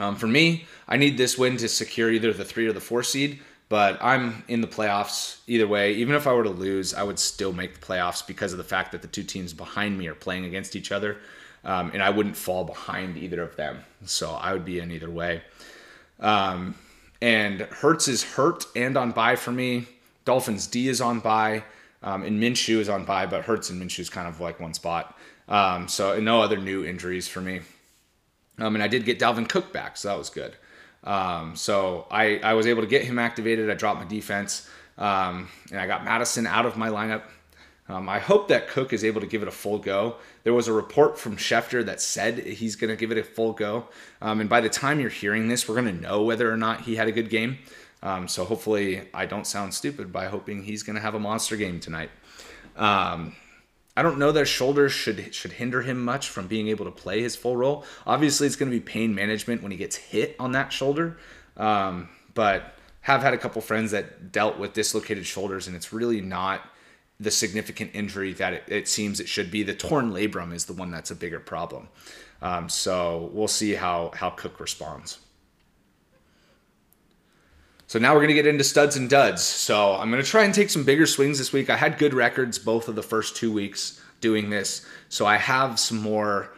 Um, 0.00 0.16
for 0.16 0.26
me, 0.26 0.66
I 0.88 0.96
need 0.96 1.16
this 1.16 1.38
win 1.38 1.58
to 1.58 1.68
secure 1.68 2.10
either 2.10 2.32
the 2.32 2.44
three 2.44 2.66
or 2.66 2.72
the 2.72 2.80
four 2.80 3.04
seed 3.04 3.38
but 3.70 3.98
I'm 4.02 4.42
in 4.48 4.60
the 4.60 4.66
playoffs 4.66 5.38
either 5.46 5.66
way. 5.66 5.94
Even 5.94 6.16
if 6.16 6.26
I 6.26 6.34
were 6.34 6.42
to 6.42 6.50
lose, 6.50 6.92
I 6.92 7.04
would 7.04 7.20
still 7.20 7.52
make 7.52 7.72
the 7.72 7.86
playoffs 7.86 8.26
because 8.26 8.52
of 8.52 8.58
the 8.58 8.64
fact 8.64 8.92
that 8.92 9.00
the 9.00 9.08
two 9.08 9.22
teams 9.22 9.54
behind 9.54 9.96
me 9.96 10.08
are 10.08 10.14
playing 10.14 10.44
against 10.44 10.74
each 10.74 10.90
other, 10.92 11.18
um, 11.64 11.92
and 11.94 12.02
I 12.02 12.10
wouldn't 12.10 12.36
fall 12.36 12.64
behind 12.64 13.16
either 13.16 13.40
of 13.40 13.56
them. 13.56 13.78
So 14.04 14.32
I 14.32 14.52
would 14.52 14.64
be 14.64 14.80
in 14.80 14.90
either 14.90 15.08
way. 15.08 15.42
Um, 16.18 16.74
and 17.22 17.60
Hurts 17.60 18.08
is 18.08 18.24
hurt 18.24 18.66
and 18.74 18.96
on 18.96 19.12
bye 19.12 19.36
for 19.36 19.52
me. 19.52 19.86
Dolphins 20.24 20.66
D 20.66 20.88
is 20.88 21.00
on 21.00 21.20
bye, 21.20 21.62
um, 22.02 22.24
and 22.24 22.42
Minshew 22.42 22.78
is 22.78 22.88
on 22.88 23.04
bye, 23.04 23.26
but 23.26 23.44
Hurts 23.44 23.70
and 23.70 23.80
Minshew 23.80 24.00
is 24.00 24.10
kind 24.10 24.26
of 24.26 24.40
like 24.40 24.58
one 24.58 24.74
spot. 24.74 25.16
Um, 25.48 25.86
so 25.86 26.18
no 26.18 26.42
other 26.42 26.56
new 26.56 26.84
injuries 26.84 27.28
for 27.28 27.40
me. 27.40 27.60
Um, 28.58 28.74
and 28.74 28.82
I 28.82 28.88
did 28.88 29.04
get 29.04 29.20
Dalvin 29.20 29.48
Cook 29.48 29.72
back, 29.72 29.96
so 29.96 30.08
that 30.08 30.18
was 30.18 30.28
good. 30.28 30.56
Um, 31.04 31.56
so 31.56 32.06
I, 32.10 32.38
I 32.38 32.54
was 32.54 32.66
able 32.66 32.82
to 32.82 32.88
get 32.88 33.04
him 33.04 33.18
activated. 33.18 33.70
I 33.70 33.74
dropped 33.74 34.00
my 34.00 34.06
defense, 34.06 34.68
um, 34.98 35.48
and 35.70 35.80
I 35.80 35.86
got 35.86 36.04
Mattison 36.04 36.46
out 36.46 36.66
of 36.66 36.76
my 36.76 36.88
lineup. 36.88 37.22
Um, 37.88 38.08
I 38.08 38.20
hope 38.20 38.48
that 38.48 38.68
Cook 38.68 38.92
is 38.92 39.02
able 39.02 39.20
to 39.20 39.26
give 39.26 39.42
it 39.42 39.48
a 39.48 39.52
full 39.52 39.78
go. 39.78 40.16
There 40.44 40.54
was 40.54 40.68
a 40.68 40.72
report 40.72 41.18
from 41.18 41.36
Schefter 41.36 41.84
that 41.86 42.00
said 42.00 42.38
he's 42.38 42.76
going 42.76 42.90
to 42.90 42.96
give 42.96 43.10
it 43.10 43.18
a 43.18 43.24
full 43.24 43.52
go. 43.52 43.88
Um, 44.22 44.40
and 44.40 44.48
by 44.48 44.60
the 44.60 44.68
time 44.68 45.00
you're 45.00 45.10
hearing 45.10 45.48
this, 45.48 45.68
we're 45.68 45.74
going 45.74 45.96
to 45.96 46.00
know 46.00 46.22
whether 46.22 46.50
or 46.50 46.56
not 46.56 46.82
he 46.82 46.96
had 46.96 47.08
a 47.08 47.12
good 47.12 47.30
game. 47.30 47.58
Um, 48.02 48.28
so 48.28 48.44
hopefully, 48.44 49.08
I 49.12 49.26
don't 49.26 49.46
sound 49.46 49.74
stupid 49.74 50.12
by 50.12 50.26
hoping 50.26 50.62
he's 50.62 50.82
going 50.82 50.96
to 50.96 51.02
have 51.02 51.14
a 51.14 51.18
monster 51.18 51.56
game 51.56 51.80
tonight. 51.80 52.10
I 53.96 54.02
don't 54.02 54.18
know 54.18 54.32
that 54.32 54.46
shoulders 54.46 54.92
should 54.92 55.34
should 55.34 55.52
hinder 55.52 55.82
him 55.82 56.04
much 56.04 56.28
from 56.28 56.46
being 56.46 56.68
able 56.68 56.84
to 56.84 56.90
play 56.90 57.20
his 57.22 57.36
full 57.36 57.56
role. 57.56 57.84
Obviously, 58.06 58.46
it's 58.46 58.56
going 58.56 58.70
to 58.70 58.76
be 58.76 58.82
pain 58.82 59.14
management 59.14 59.62
when 59.62 59.72
he 59.72 59.78
gets 59.78 59.96
hit 59.96 60.36
on 60.38 60.52
that 60.52 60.72
shoulder. 60.72 61.18
Um, 61.56 62.08
but 62.34 62.74
have 63.02 63.22
had 63.22 63.34
a 63.34 63.38
couple 63.38 63.60
friends 63.62 63.90
that 63.90 64.30
dealt 64.32 64.58
with 64.58 64.72
dislocated 64.72 65.26
shoulders, 65.26 65.66
and 65.66 65.74
it's 65.74 65.92
really 65.92 66.20
not 66.20 66.62
the 67.18 67.30
significant 67.30 67.90
injury 67.92 68.32
that 68.34 68.52
it, 68.54 68.64
it 68.68 68.88
seems 68.88 69.20
it 69.20 69.28
should 69.28 69.50
be. 69.50 69.62
The 69.62 69.74
torn 69.74 70.12
labrum 70.12 70.54
is 70.54 70.64
the 70.66 70.72
one 70.72 70.90
that's 70.90 71.10
a 71.10 71.16
bigger 71.16 71.40
problem. 71.40 71.88
Um, 72.42 72.68
so 72.68 73.30
we'll 73.32 73.48
see 73.48 73.74
how 73.74 74.12
how 74.14 74.30
Cook 74.30 74.60
responds. 74.60 75.18
So 77.90 77.98
now 77.98 78.14
we're 78.14 78.20
going 78.20 78.28
to 78.28 78.34
get 78.34 78.46
into 78.46 78.62
studs 78.62 78.94
and 78.94 79.10
duds. 79.10 79.42
So 79.42 79.96
I'm 79.96 80.12
going 80.12 80.22
to 80.22 80.30
try 80.30 80.44
and 80.44 80.54
take 80.54 80.70
some 80.70 80.84
bigger 80.84 81.06
swings 81.06 81.38
this 81.38 81.52
week. 81.52 81.68
I 81.68 81.76
had 81.76 81.98
good 81.98 82.14
records 82.14 82.56
both 82.56 82.86
of 82.86 82.94
the 82.94 83.02
first 83.02 83.34
two 83.34 83.52
weeks 83.52 84.00
doing 84.20 84.48
this. 84.48 84.86
So 85.08 85.26
I 85.26 85.38
have 85.38 85.80
some 85.80 85.98
more 85.98 86.52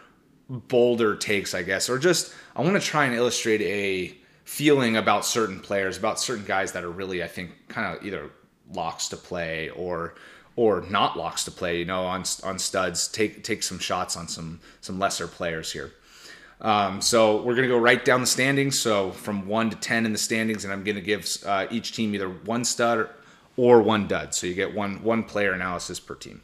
bolder 0.51 1.17
takes, 1.17 1.55
I 1.55 1.63
guess, 1.63 1.89
or 1.89 1.99
just 1.99 2.35
I 2.55 2.61
want 2.61 2.75
to 2.75 2.87
try 2.87 3.07
and 3.07 3.15
illustrate 3.15 3.63
a 3.63 4.15
feeling 4.45 4.99
about 4.99 5.25
certain 5.25 5.59
players, 5.59 5.97
about 5.97 6.21
certain 6.21 6.45
guys 6.45 6.73
that 6.73 6.85
are 6.85 6.91
really, 6.91 7.23
I 7.23 7.29
think, 7.29 7.53
kind 7.69 7.97
of 7.97 8.05
either 8.05 8.29
locks 8.71 9.09
to 9.09 9.17
play 9.17 9.71
or 9.71 10.17
or 10.57 10.85
not 10.91 11.17
locks 11.17 11.45
to 11.47 11.51
play. 11.51 11.79
You 11.79 11.87
know, 11.87 12.05
on 12.05 12.25
on 12.45 12.59
studs, 12.59 13.09
take 13.09 13.43
take 13.43 13.63
some 13.63 13.79
shots 13.79 14.19
on 14.19 14.29
some 14.29 14.61
some 14.83 14.99
lesser 14.99 15.27
players 15.27 15.73
here. 15.73 15.95
Um, 16.63 17.01
so 17.01 17.43
we're 17.43 17.55
going 17.57 17.69
to 17.69 17.75
go 17.75 17.79
right 17.79 18.03
down 18.03 18.21
the 18.21 18.27
standings. 18.27 18.79
So 18.79 19.11
from 19.11 19.47
one 19.47 19.69
to 19.71 19.77
10 19.77 20.07
in 20.07 20.13
the 20.13 20.19
standings, 20.19 20.65
and 20.65 20.73
I'm 20.73 20.85
going 20.85 20.97
to 20.97 21.03
give 21.03 21.29
uh, 21.45 21.67
each 21.71 21.95
team 21.95 22.15
either 22.15 22.29
one 22.29 22.65
stud 22.65 23.09
or 23.57 23.83
one 23.83 24.07
dud. 24.07 24.35
So 24.35 24.47
you 24.47 24.55
get 24.55 24.75
one, 24.75 25.03
one 25.03 25.25
player 25.25 25.53
analysis 25.53 26.01
per 26.01 26.15
team. 26.15 26.41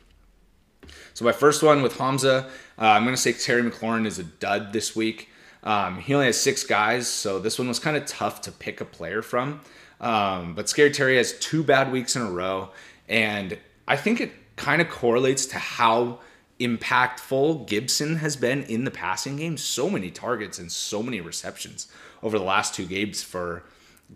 So 1.14 1.24
my 1.24 1.33
first 1.33 1.62
one 1.62 1.83
with 1.83 1.96
Hamza, 1.98 2.48
uh, 2.78 2.83
I'm 2.83 3.04
going 3.04 3.14
to 3.14 3.20
say 3.20 3.33
Terry 3.33 3.62
McLaurin 3.62 4.07
is 4.07 4.18
a 4.18 4.24
dud 4.24 4.72
this 4.72 4.94
week. 4.94 5.28
Um, 5.62 5.98
he 5.98 6.14
only 6.14 6.26
has 6.26 6.40
six 6.40 6.64
guys, 6.64 7.09
so 7.09 7.38
this 7.38 7.59
one 7.59 7.68
was 7.68 7.78
kind 7.78 7.96
of 7.96 8.07
tough 8.07 8.40
to 8.42 8.52
pick 8.52 8.81
a 8.81 8.85
player 8.85 9.22
from. 9.22 9.61
Um, 10.00 10.54
but 10.54 10.68
Scary 10.68 10.90
Terry 10.90 11.16
has 11.16 11.33
two 11.40 11.64
bad 11.64 11.90
weeks 11.90 12.14
in 12.14 12.22
a 12.22 12.31
row, 12.31 12.70
and 13.09 13.59
I 13.88 13.96
think 13.96 14.20
it 14.20 14.31
kind 14.54 14.81
of 14.81 14.88
correlates 14.88 15.46
to 15.46 15.59
how 15.59 16.20
impactful 16.61 17.66
Gibson 17.66 18.16
has 18.16 18.37
been 18.37 18.64
in 18.64 18.85
the 18.85 18.90
passing 18.90 19.37
game. 19.37 19.57
So 19.57 19.88
many 19.88 20.11
targets 20.11 20.59
and 20.59 20.71
so 20.71 21.03
many 21.03 21.21
receptions 21.21 21.88
over 22.23 22.38
the 22.38 22.44
last 22.44 22.75
two 22.75 22.87
games 22.87 23.23
for 23.23 23.64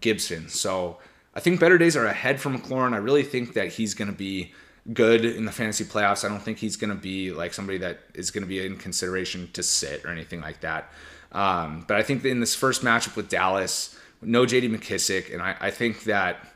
Gibson. 0.00 0.48
So 0.48 0.98
I 1.34 1.40
think 1.40 1.60
better 1.60 1.78
days 1.78 1.96
are 1.96 2.06
ahead 2.06 2.40
for 2.40 2.50
McLaurin. 2.50 2.94
I 2.94 2.98
really 2.98 3.22
think 3.22 3.54
that 3.54 3.68
he's 3.68 3.94
going 3.94 4.10
to 4.10 4.16
be 4.16 4.52
good 4.92 5.24
in 5.24 5.44
the 5.44 5.52
fantasy 5.52 5.84
playoffs. 5.84 6.24
I 6.24 6.28
don't 6.28 6.42
think 6.42 6.58
he's 6.58 6.76
going 6.76 6.90
to 6.90 7.00
be 7.00 7.32
like 7.32 7.54
somebody 7.54 7.78
that 7.78 8.00
is 8.14 8.30
going 8.30 8.42
to 8.42 8.48
be 8.48 8.64
in 8.64 8.76
consideration 8.76 9.48
to 9.52 9.62
sit 9.62 10.04
or 10.04 10.10
anything 10.10 10.40
like 10.40 10.60
that. 10.60 10.90
Um, 11.30 11.84
but 11.86 11.96
I 11.96 12.02
think 12.02 12.24
in 12.24 12.40
this 12.40 12.54
first 12.54 12.82
matchup 12.82 13.16
with 13.16 13.28
Dallas, 13.28 13.96
no 14.20 14.44
JD 14.44 14.76
McKissic, 14.76 15.32
and 15.32 15.40
I, 15.40 15.56
I 15.60 15.70
think 15.70 16.04
that 16.04 16.46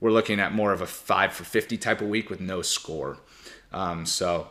we're 0.00 0.12
looking 0.12 0.40
at 0.40 0.52
more 0.52 0.72
of 0.72 0.80
a 0.80 0.86
five 0.86 1.32
for 1.32 1.44
50 1.44 1.76
type 1.76 2.00
of 2.00 2.08
week 2.08 2.30
with 2.30 2.40
no 2.40 2.62
score. 2.62 3.18
Um, 3.72 4.06
so 4.06 4.48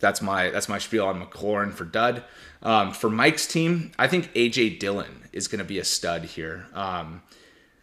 that's 0.00 0.22
my 0.22 0.50
that's 0.50 0.68
my 0.68 0.78
spiel 0.78 1.06
on 1.06 1.22
McLaurin 1.22 1.72
for 1.72 1.84
dud. 1.84 2.24
Um, 2.62 2.92
for 2.92 3.08
Mike's 3.08 3.46
team, 3.46 3.92
I 3.98 4.08
think 4.08 4.32
AJ 4.34 4.80
Dillon 4.80 5.24
is 5.32 5.48
going 5.48 5.60
to 5.60 5.64
be 5.64 5.78
a 5.78 5.84
stud 5.84 6.24
here. 6.24 6.66
Um, 6.74 7.22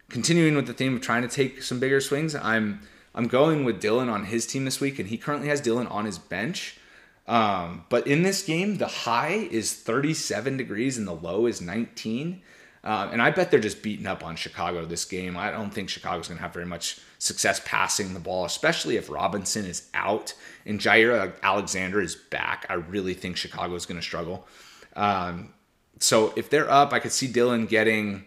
continuing 0.08 0.54
with 0.54 0.66
the 0.66 0.74
theme 0.74 0.94
of 0.96 1.00
trying 1.00 1.22
to 1.22 1.28
take 1.28 1.62
some 1.62 1.80
bigger 1.80 2.00
swings, 2.00 2.34
I'm 2.34 2.80
I'm 3.14 3.28
going 3.28 3.64
with 3.64 3.80
Dillon 3.80 4.08
on 4.08 4.26
his 4.26 4.46
team 4.46 4.64
this 4.64 4.80
week, 4.80 4.98
and 4.98 5.08
he 5.08 5.16
currently 5.16 5.48
has 5.48 5.60
Dillon 5.60 5.86
on 5.86 6.04
his 6.04 6.18
bench. 6.18 6.78
Um, 7.26 7.84
but 7.88 8.06
in 8.06 8.22
this 8.22 8.44
game, 8.44 8.76
the 8.76 8.86
high 8.86 9.48
is 9.50 9.72
37 9.72 10.56
degrees 10.56 10.96
and 10.96 11.08
the 11.08 11.12
low 11.12 11.46
is 11.46 11.60
19. 11.60 12.40
Uh, 12.86 13.08
and 13.10 13.20
I 13.20 13.32
bet 13.32 13.50
they're 13.50 13.58
just 13.58 13.82
beating 13.82 14.06
up 14.06 14.24
on 14.24 14.36
Chicago 14.36 14.84
this 14.84 15.04
game. 15.04 15.36
I 15.36 15.50
don't 15.50 15.74
think 15.74 15.88
Chicago's 15.88 16.28
going 16.28 16.38
to 16.38 16.42
have 16.42 16.54
very 16.54 16.66
much 16.66 17.00
success 17.18 17.60
passing 17.64 18.14
the 18.14 18.20
ball, 18.20 18.44
especially 18.44 18.96
if 18.96 19.10
Robinson 19.10 19.64
is 19.64 19.88
out 19.92 20.34
and 20.64 20.78
Jaire 20.78 21.32
Alexander 21.42 22.00
is 22.00 22.14
back. 22.14 22.64
I 22.68 22.74
really 22.74 23.14
think 23.14 23.36
Chicago 23.36 23.74
is 23.74 23.86
going 23.86 23.98
to 23.98 24.06
struggle. 24.06 24.46
Um, 24.94 25.52
so 25.98 26.32
if 26.36 26.48
they're 26.48 26.70
up, 26.70 26.92
I 26.92 27.00
could 27.00 27.10
see 27.10 27.26
Dillon 27.26 27.66
getting 27.66 28.24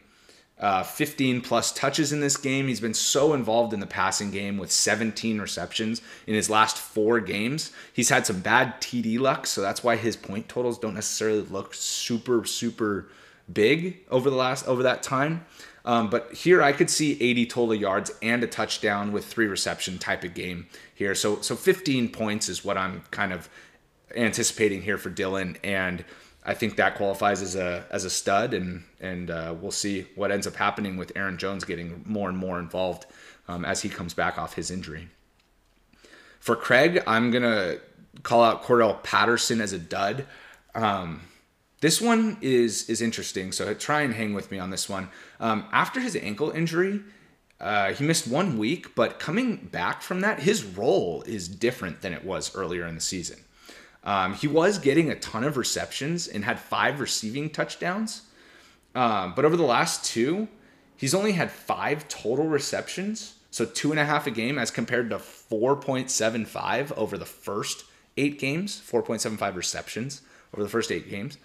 uh, 0.59 0.83
15 0.83 1.39
plus 1.39 1.71
touches 1.71 2.11
in 2.11 2.19
this 2.19 2.35
game. 2.35 2.67
He's 2.67 2.81
been 2.81 2.93
so 2.93 3.33
involved 3.33 3.73
in 3.73 3.79
the 3.79 3.87
passing 3.87 4.29
game 4.29 4.57
with 4.57 4.73
17 4.73 5.39
receptions 5.39 6.01
in 6.27 6.35
his 6.35 6.49
last 6.49 6.77
four 6.77 7.21
games. 7.21 7.71
He's 7.93 8.09
had 8.09 8.25
some 8.25 8.41
bad 8.41 8.81
TD 8.81 9.21
luck, 9.21 9.47
so 9.47 9.61
that's 9.61 9.85
why 9.85 9.95
his 9.95 10.17
point 10.17 10.49
totals 10.49 10.77
don't 10.77 10.95
necessarily 10.95 11.43
look 11.43 11.73
super, 11.73 12.43
super 12.43 13.07
big 13.51 13.97
over 14.09 14.29
the 14.29 14.35
last 14.35 14.67
over 14.67 14.83
that 14.83 15.03
time. 15.03 15.45
Um, 15.85 16.09
but 16.09 16.33
here 16.33 16.61
I 16.61 16.71
could 16.71 16.89
see 16.89 17.17
80 17.21 17.45
total 17.47 17.75
yards 17.75 18.11
and 18.21 18.43
a 18.43 18.47
touchdown 18.47 19.11
with 19.11 19.25
three 19.25 19.47
reception 19.47 19.97
type 19.97 20.23
of 20.23 20.33
game 20.33 20.67
here. 20.93 21.15
So 21.15 21.41
so 21.41 21.55
15 21.55 22.09
points 22.09 22.49
is 22.49 22.63
what 22.63 22.77
I'm 22.77 23.03
kind 23.11 23.33
of 23.33 23.49
anticipating 24.15 24.81
here 24.81 24.97
for 24.97 25.09
Dillon, 25.09 25.57
and 25.63 26.03
I 26.43 26.53
think 26.53 26.77
that 26.77 26.95
qualifies 26.95 27.41
as 27.41 27.55
a 27.55 27.85
as 27.91 28.05
a 28.05 28.09
stud, 28.09 28.53
and 28.53 28.83
and 28.99 29.29
uh, 29.29 29.55
we'll 29.59 29.71
see 29.71 30.07
what 30.15 30.31
ends 30.31 30.47
up 30.47 30.55
happening 30.55 30.97
with 30.97 31.11
Aaron 31.15 31.37
Jones 31.37 31.63
getting 31.63 32.03
more 32.05 32.29
and 32.29 32.37
more 32.37 32.59
involved 32.59 33.05
um, 33.47 33.65
as 33.65 33.81
he 33.81 33.89
comes 33.89 34.13
back 34.13 34.37
off 34.37 34.53
his 34.53 34.71
injury. 34.71 35.09
For 36.39 36.55
Craig, 36.55 37.03
I'm 37.05 37.31
gonna 37.31 37.77
call 38.23 38.43
out 38.43 38.63
Cordarrelle 38.63 39.01
Patterson 39.03 39.61
as 39.61 39.73
a 39.73 39.79
dud. 39.79 40.25
Um, 40.75 41.21
this 41.81 42.01
one 42.01 42.37
is 42.41 42.89
is 42.89 43.01
interesting, 43.01 43.51
so 43.51 43.73
try 43.73 44.01
and 44.01 44.13
hang 44.13 44.33
with 44.33 44.51
me 44.51 44.59
on 44.59 44.69
this 44.69 44.89
one. 44.89 45.09
Um, 45.39 45.65
after 45.71 45.99
his 45.99 46.15
ankle 46.15 46.51
injury, 46.51 47.01
uh, 47.59 47.93
he 47.93 48.03
missed 48.03 48.27
one 48.27 48.57
week, 48.57 48.95
but 48.95 49.19
coming 49.19 49.55
back 49.71 50.01
from 50.01 50.21
that, 50.21 50.41
his 50.41 50.63
role 50.63 51.23
is 51.23 51.47
different 51.47 52.01
than 52.01 52.13
it 52.13 52.25
was 52.25 52.53
earlier 52.55 52.85
in 52.85 52.95
the 52.95 53.01
season. 53.01 53.39
Um, 54.03 54.33
he 54.33 54.47
was 54.47 54.77
getting 54.77 55.09
a 55.09 55.15
ton 55.15 55.43
of 55.43 55.57
receptions 55.57 56.27
and 56.27 56.43
had 56.43 56.59
five 56.59 56.99
receiving 56.99 57.49
touchdowns, 57.49 58.23
um, 58.95 59.33
but 59.35 59.45
over 59.45 59.55
the 59.55 59.63
last 59.63 60.03
two, 60.03 60.49
he's 60.97 61.13
only 61.13 61.33
had 61.33 61.51
five 61.51 62.07
total 62.09 62.47
receptions, 62.47 63.35
so 63.51 63.65
two 63.65 63.91
and 63.91 63.99
a 63.99 64.05
half 64.05 64.27
a 64.27 64.31
game, 64.31 64.57
as 64.57 64.69
compared 64.69 65.09
to 65.11 65.17
4.75 65.17 66.97
over 66.97 67.17
the 67.17 67.25
first 67.25 67.85
eight 68.17 68.37
games, 68.37 68.81
4.75 68.85 69.55
receptions 69.55 70.21
over 70.53 70.63
the 70.63 70.69
first 70.69 70.91
eight 70.91 71.09
games. 71.09 71.37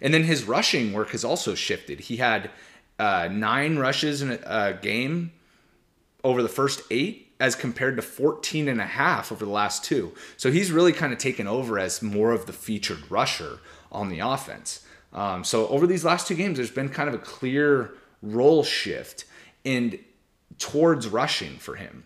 And 0.00 0.12
then 0.12 0.24
his 0.24 0.44
rushing 0.44 0.92
work 0.92 1.10
has 1.10 1.24
also 1.24 1.54
shifted. 1.54 2.00
He 2.00 2.16
had 2.16 2.50
uh, 2.98 3.28
nine 3.30 3.78
rushes 3.78 4.22
in 4.22 4.32
a, 4.32 4.38
a 4.44 4.74
game 4.74 5.32
over 6.24 6.42
the 6.42 6.48
first 6.48 6.82
eight, 6.90 7.32
as 7.40 7.56
compared 7.56 7.96
to 7.96 8.02
14 8.02 8.68
and 8.68 8.80
a 8.80 8.86
half 8.86 9.32
over 9.32 9.44
the 9.44 9.50
last 9.50 9.82
two. 9.84 10.12
So 10.36 10.52
he's 10.52 10.70
really 10.70 10.92
kind 10.92 11.12
of 11.12 11.18
taken 11.18 11.48
over 11.48 11.78
as 11.78 12.00
more 12.00 12.30
of 12.30 12.46
the 12.46 12.52
featured 12.52 13.10
rusher 13.10 13.58
on 13.90 14.08
the 14.08 14.20
offense. 14.20 14.86
Um, 15.12 15.42
so 15.42 15.66
over 15.68 15.86
these 15.86 16.04
last 16.04 16.28
two 16.28 16.36
games, 16.36 16.56
there's 16.56 16.70
been 16.70 16.88
kind 16.88 17.08
of 17.08 17.14
a 17.14 17.18
clear 17.18 17.94
role 18.22 18.62
shift 18.62 19.24
and 19.64 19.98
towards 20.58 21.08
rushing 21.08 21.56
for 21.58 21.74
him. 21.74 22.04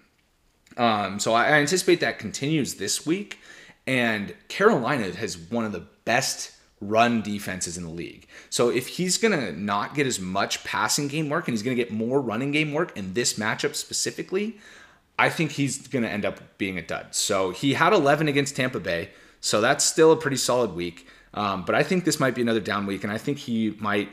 Um, 0.79 1.19
so 1.19 1.35
I, 1.35 1.45
I 1.45 1.53
anticipate 1.53 2.01
that 2.01 2.19
continues 2.19 2.75
this 2.75 3.05
week. 3.07 3.39
And 3.87 4.35
Carolina 4.49 5.13
has 5.13 5.37
one 5.37 5.65
of 5.65 5.73
the 5.73 5.87
best 6.07 6.53
run 6.81 7.21
defenses 7.21 7.77
in 7.77 7.85
the 7.85 7.91
league. 7.91 8.27
So 8.49 8.71
if 8.71 8.87
he's 8.87 9.19
going 9.19 9.39
to 9.39 9.53
not 9.53 9.95
get 9.95 10.07
as 10.07 10.19
much 10.19 10.65
passing 10.65 11.09
game 11.09 11.29
work 11.29 11.47
and 11.47 11.53
he's 11.53 11.63
going 11.63 11.77
to 11.77 11.83
get 11.83 11.93
more 11.93 12.21
running 12.21 12.53
game 12.53 12.73
work 12.73 12.97
in 12.97 13.13
this 13.13 13.35
matchup 13.35 13.75
specifically, 13.75 14.59
I 15.19 15.29
think 15.29 15.53
he's 15.53 15.87
going 15.87 16.03
to 16.03 16.11
end 16.11 16.25
up 16.25 16.41
being 16.57 16.79
a 16.79 16.83
dud. 16.83 17.15
So 17.15 17.51
he 17.51 17.75
had 17.75 17.93
11 17.93 18.29
against 18.29 18.57
Tampa 18.57 18.81
Bay. 18.81 19.11
So 19.41 19.61
that's 19.61 19.85
still 19.85 20.13
a 20.13 20.17
pretty 20.17 20.37
solid 20.39 20.75
week. 20.75 21.07
Um, 21.37 21.65
but 21.65 21.75
I 21.75 21.83
think 21.83 22.05
this 22.05 22.19
might 22.19 22.35
be 22.35 22.43
another 22.43 22.61
down 22.61 22.87
week, 22.87 23.05
and 23.05 23.13
I 23.13 23.19
think 23.19 23.39
he 23.39 23.77
might. 23.79 24.09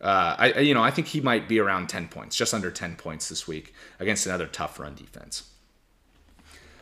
Uh, 0.00 0.36
I 0.38 0.58
you 0.60 0.74
know 0.74 0.82
I 0.82 0.90
think 0.90 1.06
he 1.06 1.20
might 1.20 1.48
be 1.48 1.58
around 1.58 1.88
10 1.88 2.08
points, 2.08 2.34
just 2.36 2.52
under 2.52 2.70
10 2.70 2.96
points 2.96 3.28
this 3.28 3.46
week 3.46 3.74
against 4.00 4.26
another 4.26 4.46
tough 4.46 4.78
run 4.80 4.94
defense. 4.94 5.50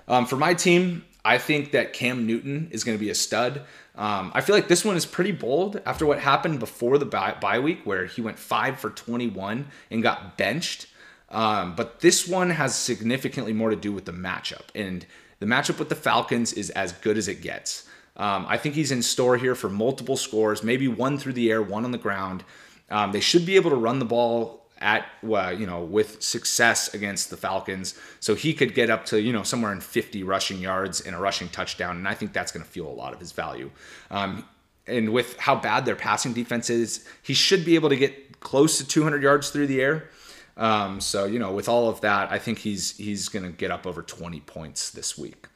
Um, 0.07 0.27
for 0.27 0.37
my 0.37 0.55
team, 0.55 1.05
I 1.25 1.39
think 1.39 1.73
that 1.73 1.93
Cam 1.93 2.27
Newton 2.27 2.69
is 2.71 2.85
going 2.85 2.99
to 2.99 3.03
be 3.03 3.11
a 3.11 3.15
stud. 3.15 3.63
Um, 3.97 4.31
I 4.35 4.41
feel 4.41 4.55
like 4.55 4.69
this 4.69 4.85
one 4.85 4.97
is 4.97 5.07
pretty 5.07 5.33
bold 5.33 5.81
after 5.87 6.05
what 6.05 6.19
happened 6.19 6.61
before 6.61 6.99
the 6.99 7.07
bye, 7.07 7.37
bye 7.41 7.61
week, 7.61 7.81
where 7.85 8.05
he 8.07 8.21
went 8.21 8.39
five 8.39 8.79
for 8.79 8.91
21 8.91 9.67
and 9.91 10.03
got 10.03 10.37
benched. 10.37 10.87
Um, 11.31 11.75
but 11.75 12.01
this 12.01 12.29
one 12.29 12.51
has 12.51 12.75
significantly 12.75 13.53
more 13.53 13.71
to 13.71 13.77
do 13.77 13.93
with 13.93 14.05
the 14.05 14.13
matchup, 14.13 14.65
and 14.75 15.05
the 15.41 15.47
matchup 15.47 15.79
with 15.79 15.89
the 15.89 15.97
Falcons 15.97 16.53
is 16.53 16.71
as 16.71 16.93
good 16.93 17.17
as 17.17 17.27
it 17.27 17.41
gets. 17.41 17.89
Um, 18.17 18.47
I 18.49 18.57
think 18.57 18.75
he's 18.75 18.93
in 18.93 19.03
store 19.03 19.37
here 19.37 19.55
for 19.55 19.69
multiple 19.69 20.17
scores, 20.17 20.63
maybe 20.63 20.87
one 20.87 21.19
through 21.19 21.33
the 21.33 21.51
air, 21.51 21.63
one 21.63 21.85
on 21.85 21.91
the 21.91 21.99
ground. 21.99 22.45
Um, 22.91 23.11
they 23.11 23.21
should 23.21 23.45
be 23.45 23.57
able 23.57 23.71
to 23.71 23.77
run 23.77 23.99
the 23.99 24.05
ball 24.05 24.64
at 24.85 25.07
you 25.23 25.67
know 25.67 25.83
with 25.83 26.23
success 26.23 26.93
against 26.95 27.31
the 27.31 27.37
Falcons. 27.37 27.99
So 28.21 28.35
he 28.35 28.53
could 28.53 28.75
get 28.75 28.91
up 28.91 29.07
to 29.07 29.21
you 29.21 29.33
know 29.33 29.43
somewhere 29.43 29.73
in 29.73 29.81
50 29.81 30.23
rushing 30.23 30.59
yards 30.59 31.01
and 31.01 31.17
a 31.17 31.19
rushing 31.19 31.49
touchdown, 31.49 31.97
and 31.97 32.07
I 32.07 32.15
think 32.15 32.33
that's 32.33 32.53
going 32.53 32.65
to 32.65 32.71
fuel 32.71 32.93
a 32.93 32.95
lot 32.95 33.13
of 33.13 33.19
his 33.19 33.33
value. 33.33 33.71
Um, 34.11 34.47
and 34.87 35.13
with 35.13 35.39
how 35.39 35.57
bad 35.57 35.87
their 35.87 35.97
passing 35.97 36.35
defense 36.35 36.69
is, 36.69 37.09
he 37.23 37.33
should 37.33 37.65
be 37.65 37.75
able 37.75 37.89
to 37.89 37.97
get 37.97 38.39
close 38.41 38.77
to 38.77 38.87
200 38.87 39.23
yards 39.23 39.49
through 39.49 39.67
the 39.67 39.81
air. 39.81 40.11
Um, 40.59 41.01
so 41.01 41.25
you 41.25 41.39
know, 41.39 41.53
with 41.53 41.69
all 41.69 41.89
of 41.89 42.03
that, 42.03 42.31
I 42.31 42.39
think 42.39 42.59
he's 42.59 42.97
he's 42.97 43.29
going 43.29 43.45
to 43.45 43.51
get 43.51 43.71
up 43.71 43.87
over 43.87 44.03
20 44.03 44.41
points 44.41 44.91
this 44.91 45.19
week. 45.19 45.49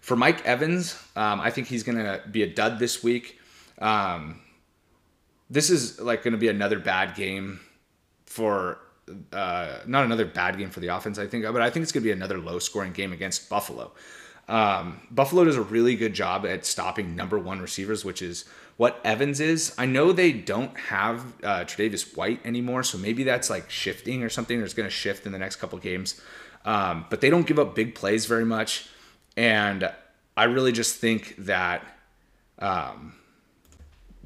For 0.00 0.14
Mike 0.14 0.44
Evans, 0.44 1.02
um, 1.16 1.40
I 1.40 1.50
think 1.50 1.68
he's 1.68 1.82
going 1.82 1.96
to 1.96 2.20
be 2.30 2.42
a 2.42 2.46
dud 2.46 2.78
this 2.78 3.02
week. 3.02 3.40
Um, 3.78 4.42
this 5.48 5.70
is 5.70 5.98
like 5.98 6.22
going 6.22 6.32
to 6.32 6.38
be 6.38 6.48
another 6.48 6.78
bad 6.78 7.14
game 7.14 7.60
for 8.34 8.80
uh, 9.32 9.78
not 9.86 10.04
another 10.04 10.24
bad 10.24 10.58
game 10.58 10.68
for 10.68 10.80
the 10.80 10.88
offense, 10.88 11.20
I 11.20 11.28
think, 11.28 11.44
but 11.44 11.62
I 11.62 11.70
think 11.70 11.84
it's 11.84 11.92
going 11.92 12.02
to 12.02 12.08
be 12.08 12.10
another 12.10 12.38
low 12.38 12.58
scoring 12.58 12.92
game 12.92 13.12
against 13.12 13.48
Buffalo. 13.48 13.92
Um, 14.48 15.02
Buffalo 15.08 15.44
does 15.44 15.56
a 15.56 15.62
really 15.62 15.94
good 15.94 16.14
job 16.14 16.44
at 16.44 16.66
stopping 16.66 17.14
number 17.14 17.38
one 17.38 17.60
receivers, 17.60 18.04
which 18.04 18.20
is 18.20 18.44
what 18.76 19.00
Evans 19.04 19.38
is. 19.38 19.72
I 19.78 19.86
know 19.86 20.10
they 20.10 20.32
don't 20.32 20.76
have 20.76 21.20
uh, 21.44 21.60
Tre'Davious 21.60 22.16
White 22.16 22.44
anymore, 22.44 22.82
so 22.82 22.98
maybe 22.98 23.22
that's 23.22 23.48
like 23.48 23.70
shifting 23.70 24.24
or 24.24 24.28
something, 24.28 24.60
or 24.60 24.64
it's 24.64 24.74
going 24.74 24.88
to 24.88 24.94
shift 24.94 25.26
in 25.26 25.32
the 25.32 25.38
next 25.38 25.56
couple 25.56 25.78
games. 25.78 26.20
Um, 26.64 27.06
but 27.08 27.20
they 27.20 27.30
don't 27.30 27.46
give 27.46 27.60
up 27.60 27.76
big 27.76 27.94
plays 27.94 28.26
very 28.26 28.44
much, 28.44 28.88
and 29.36 29.88
I 30.36 30.44
really 30.44 30.72
just 30.72 30.96
think 30.96 31.36
that 31.38 31.86
um, 32.58 33.14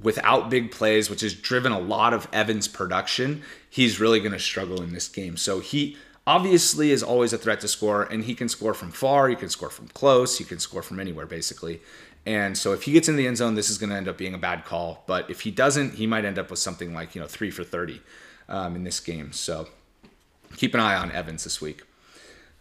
without 0.02 0.50
big 0.50 0.70
plays, 0.70 1.10
which 1.10 1.22
has 1.22 1.34
driven 1.34 1.72
a 1.72 1.78
lot 1.78 2.14
of 2.14 2.28
Evans' 2.32 2.68
production, 2.68 3.42
he's 3.68 4.00
really 4.00 4.20
going 4.20 4.32
to 4.32 4.38
struggle 4.38 4.82
in 4.82 4.92
this 4.92 5.08
game. 5.08 5.36
So 5.36 5.60
he 5.60 5.96
obviously 6.26 6.90
is 6.90 7.02
always 7.02 7.32
a 7.32 7.38
threat 7.38 7.60
to 7.60 7.68
score, 7.68 8.02
and 8.02 8.24
he 8.24 8.34
can 8.34 8.48
score 8.48 8.74
from 8.74 8.92
far, 8.92 9.28
he 9.28 9.36
can 9.36 9.48
score 9.48 9.70
from 9.70 9.88
close, 9.88 10.38
he 10.38 10.44
can 10.44 10.58
score 10.58 10.82
from 10.82 11.00
anywhere 11.00 11.26
basically. 11.26 11.80
And 12.26 12.58
so 12.58 12.74
if 12.74 12.82
he 12.82 12.92
gets 12.92 13.08
in 13.08 13.16
the 13.16 13.26
end 13.26 13.38
zone, 13.38 13.54
this 13.54 13.70
is 13.70 13.78
going 13.78 13.90
to 13.90 13.96
end 13.96 14.08
up 14.08 14.18
being 14.18 14.34
a 14.34 14.38
bad 14.38 14.66
call. 14.66 15.02
But 15.06 15.30
if 15.30 15.40
he 15.40 15.50
doesn't, 15.50 15.94
he 15.94 16.06
might 16.06 16.26
end 16.26 16.38
up 16.38 16.50
with 16.50 16.58
something 16.58 16.92
like 16.92 17.14
you 17.14 17.20
know 17.22 17.26
three 17.26 17.50
for 17.50 17.64
thirty 17.64 18.02
um, 18.48 18.76
in 18.76 18.84
this 18.84 19.00
game. 19.00 19.32
So 19.32 19.68
keep 20.56 20.74
an 20.74 20.80
eye 20.80 20.96
on 20.96 21.10
Evans 21.10 21.44
this 21.44 21.60
week. 21.60 21.82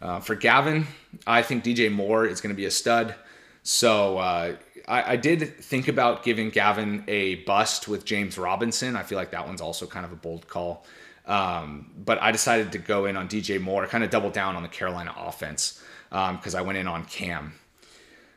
Uh, 0.02 0.20
for 0.20 0.36
Gavin, 0.36 0.88
I 1.26 1.42
think 1.42 1.64
DJ 1.64 1.92
Moore 1.92 2.26
is 2.26 2.40
going 2.40 2.54
to 2.54 2.58
be 2.58 2.66
a 2.66 2.72
stud. 2.72 3.16
So 3.64 4.20
uh, 4.20 4.56
I, 4.88 5.14
I, 5.14 5.16
did 5.18 5.58
think 5.58 5.88
about 5.88 6.24
giving 6.24 6.50
Gavin 6.50 7.04
a 7.08 7.36
bust 7.44 7.88
with 7.88 8.06
James 8.06 8.38
Robinson. 8.38 8.96
I 8.96 9.04
feel 9.04 9.18
like 9.18 9.32
that 9.32 9.46
one's 9.46 9.62
also 9.62 9.86
kind 9.86 10.06
of 10.06 10.12
a 10.12 10.16
bold 10.16 10.48
call. 10.48 10.86
Um, 11.26 11.92
but 11.98 12.22
I 12.22 12.32
decided 12.32 12.72
to 12.72 12.78
go 12.78 13.06
in 13.06 13.18
on 13.18 13.28
DJ 13.28 13.60
Moore, 13.60 13.86
kind 13.88 14.04
of 14.04 14.10
double 14.10 14.30
down 14.30 14.56
on 14.56 14.64
the 14.64 14.70
Carolina 14.70 15.14
offense 15.18 15.84
because 16.10 16.56
um, 16.56 16.60
I 16.60 16.62
went 16.62 16.78
in 16.78 16.88
on 16.88 17.04
Cam. 17.06 17.54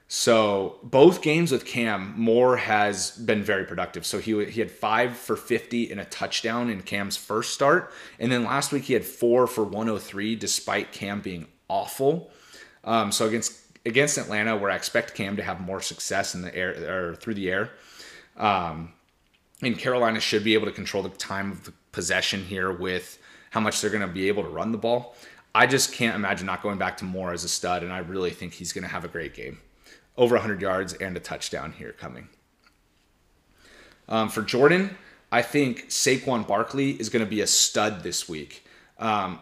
So 0.09 0.81
both 0.83 1.23
games 1.23 1.53
with 1.53 1.65
Cam, 1.65 2.15
Moore 2.17 2.57
has 2.57 3.13
been 3.13 3.45
very 3.45 3.65
productive. 3.65 4.05
So 4.05 4.19
he 4.19 4.45
he 4.47 4.59
had 4.59 4.69
five 4.69 5.17
for 5.17 5.37
50 5.37 5.93
and 5.93 6.01
a 6.01 6.05
touchdown 6.05 6.69
in 6.69 6.83
Cam's 6.83 7.17
first 7.17 7.55
start, 7.55 7.93
and 8.19 8.33
then 8.33 8.43
last 8.43 8.73
week 8.73 8.85
he 8.85 8.95
had 8.95 9.05
four 9.05 9.47
for 9.47 9.63
103, 9.63 10.35
despite 10.35 10.91
Cam 10.91 11.21
being 11.21 11.47
awful. 11.69 12.33
Um, 12.83 13.13
so 13.13 13.29
against 13.29 13.60
against 13.87 14.19
Atlanta, 14.19 14.57
where 14.57 14.71
I 14.71 14.77
expect 14.77 15.15
Cam 15.15 15.37
to 15.37 15.43
have 15.43 15.61
more 15.61 15.81
success 15.81 16.35
in 16.35 16.43
the 16.43 16.55
air 16.55 17.11
or 17.11 17.15
through 17.15 17.35
the 17.35 17.51
air. 17.51 17.71
Um, 18.37 18.93
and 19.63 19.79
Carolina 19.79 20.21
should 20.21 20.45
be 20.45 20.55
able 20.55 20.67
to 20.67 20.73
control 20.73 21.03
the 21.03 21.11
time 21.11 21.51
of 21.53 21.65
the 21.65 21.73
possession 21.93 22.45
here 22.45 22.73
with 22.73 23.19
how 23.51 23.61
much 23.61 23.81
they're 23.81 23.91
going 23.91 24.07
to 24.07 24.09
be 24.09 24.29
able 24.29 24.43
to 24.43 24.49
run 24.49 24.73
the 24.73 24.79
ball. 24.79 25.15
I 25.55 25.67
just 25.67 25.93
can't 25.93 26.15
imagine 26.15 26.47
not 26.47 26.63
going 26.63 26.79
back 26.79 26.97
to 26.99 27.05
Moore 27.05 27.33
as 27.33 27.45
a 27.45 27.49
stud, 27.49 27.83
and 27.83 27.93
I 27.93 27.99
really 27.99 28.31
think 28.31 28.55
he's 28.55 28.73
going 28.73 28.85
to 28.85 28.91
have 28.91 29.05
a 29.05 29.09
great 29.09 29.35
game. 29.35 29.59
Over 30.17 30.37
100 30.37 30.61
yards 30.61 30.95
and 30.95 31.17
a 31.17 31.21
touchdown 31.21 31.73
here 31.73 31.93
coming. 31.93 32.29
Um, 34.09 34.29
for 34.29 34.43
Jordan, 34.43 34.97
I 35.33 35.43
think 35.43 35.89
Saquon 35.89 36.47
Barkley 36.47 36.93
is 36.93 37.09
going 37.09 37.25
to 37.25 37.31
be 37.31 37.41
a 37.41 37.47
stud 37.47 38.03
this 38.03 38.29
week. 38.29 38.65
Um, 38.99 39.41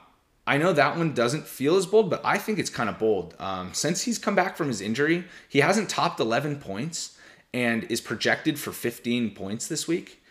I 0.48 0.56
know 0.56 0.72
that 0.72 0.96
one 0.96 1.12
doesn't 1.12 1.46
feel 1.46 1.76
as 1.76 1.84
bold, 1.84 2.08
but 2.08 2.22
I 2.24 2.38
think 2.38 2.58
it's 2.58 2.70
kind 2.70 2.88
of 2.88 2.98
bold. 2.98 3.34
Um, 3.38 3.74
since 3.74 4.02
he's 4.02 4.18
come 4.18 4.34
back 4.34 4.56
from 4.56 4.68
his 4.68 4.80
injury, 4.80 5.24
he 5.46 5.60
hasn't 5.60 5.90
topped 5.90 6.20
11 6.20 6.56
points 6.60 7.18
and 7.52 7.84
is 7.84 8.00
projected 8.00 8.58
for 8.58 8.72
15 8.72 9.34
points 9.34 9.68
this 9.68 9.86
week. 9.86 10.22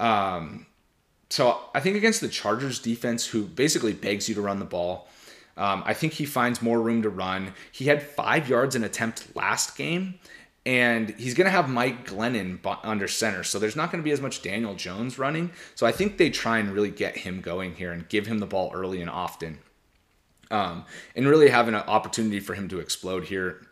Um, 0.00 0.66
so 1.28 1.60
I 1.72 1.78
think 1.78 1.96
against 1.96 2.20
the 2.20 2.26
Chargers 2.26 2.80
defense, 2.80 3.26
who 3.26 3.44
basically 3.44 3.92
begs 3.92 4.28
you 4.28 4.34
to 4.34 4.40
run 4.40 4.58
the 4.58 4.64
ball, 4.64 5.08
um, 5.56 5.84
I 5.86 5.94
think 5.94 6.14
he 6.14 6.24
finds 6.24 6.60
more 6.60 6.80
room 6.80 7.02
to 7.02 7.08
run. 7.08 7.54
He 7.70 7.84
had 7.84 8.02
five 8.02 8.48
yards 8.48 8.74
an 8.74 8.82
attempt 8.82 9.36
last 9.36 9.76
game, 9.76 10.18
and 10.70 11.10
he's 11.18 11.34
going 11.34 11.46
to 11.46 11.50
have 11.50 11.68
Mike 11.68 12.06
Glennon 12.06 12.60
under 12.84 13.08
center. 13.08 13.42
So 13.42 13.58
there's 13.58 13.74
not 13.74 13.90
going 13.90 14.00
to 14.00 14.04
be 14.04 14.12
as 14.12 14.20
much 14.20 14.40
Daniel 14.40 14.76
Jones 14.76 15.18
running. 15.18 15.50
So 15.74 15.84
I 15.84 15.90
think 15.90 16.16
they 16.16 16.30
try 16.30 16.58
and 16.58 16.70
really 16.70 16.92
get 16.92 17.16
him 17.16 17.40
going 17.40 17.74
here 17.74 17.90
and 17.90 18.08
give 18.08 18.28
him 18.28 18.38
the 18.38 18.46
ball 18.46 18.70
early 18.72 19.00
and 19.00 19.10
often. 19.10 19.58
Um, 20.52 20.84
and 21.16 21.26
really 21.26 21.48
have 21.48 21.66
an 21.66 21.74
opportunity 21.74 22.38
for 22.38 22.54
him 22.54 22.68
to 22.68 22.78
explode 22.78 23.24
here. 23.24 23.66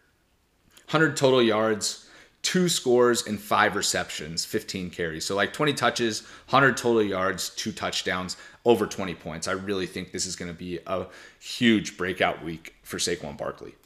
100 0.90 1.16
total 1.16 1.40
yards, 1.40 2.08
two 2.42 2.68
scores, 2.68 3.24
and 3.24 3.38
five 3.38 3.76
receptions, 3.76 4.44
15 4.44 4.90
carries. 4.90 5.24
So 5.24 5.36
like 5.36 5.52
20 5.52 5.74
touches, 5.74 6.22
100 6.48 6.76
total 6.76 7.04
yards, 7.04 7.50
two 7.50 7.70
touchdowns, 7.70 8.36
over 8.64 8.86
20 8.86 9.14
points. 9.14 9.46
I 9.46 9.52
really 9.52 9.86
think 9.86 10.10
this 10.10 10.26
is 10.26 10.34
going 10.34 10.50
to 10.50 10.58
be 10.58 10.80
a 10.84 11.06
huge 11.38 11.96
breakout 11.96 12.44
week 12.44 12.74
for 12.82 12.96
Saquon 12.98 13.38
Barkley. 13.38 13.76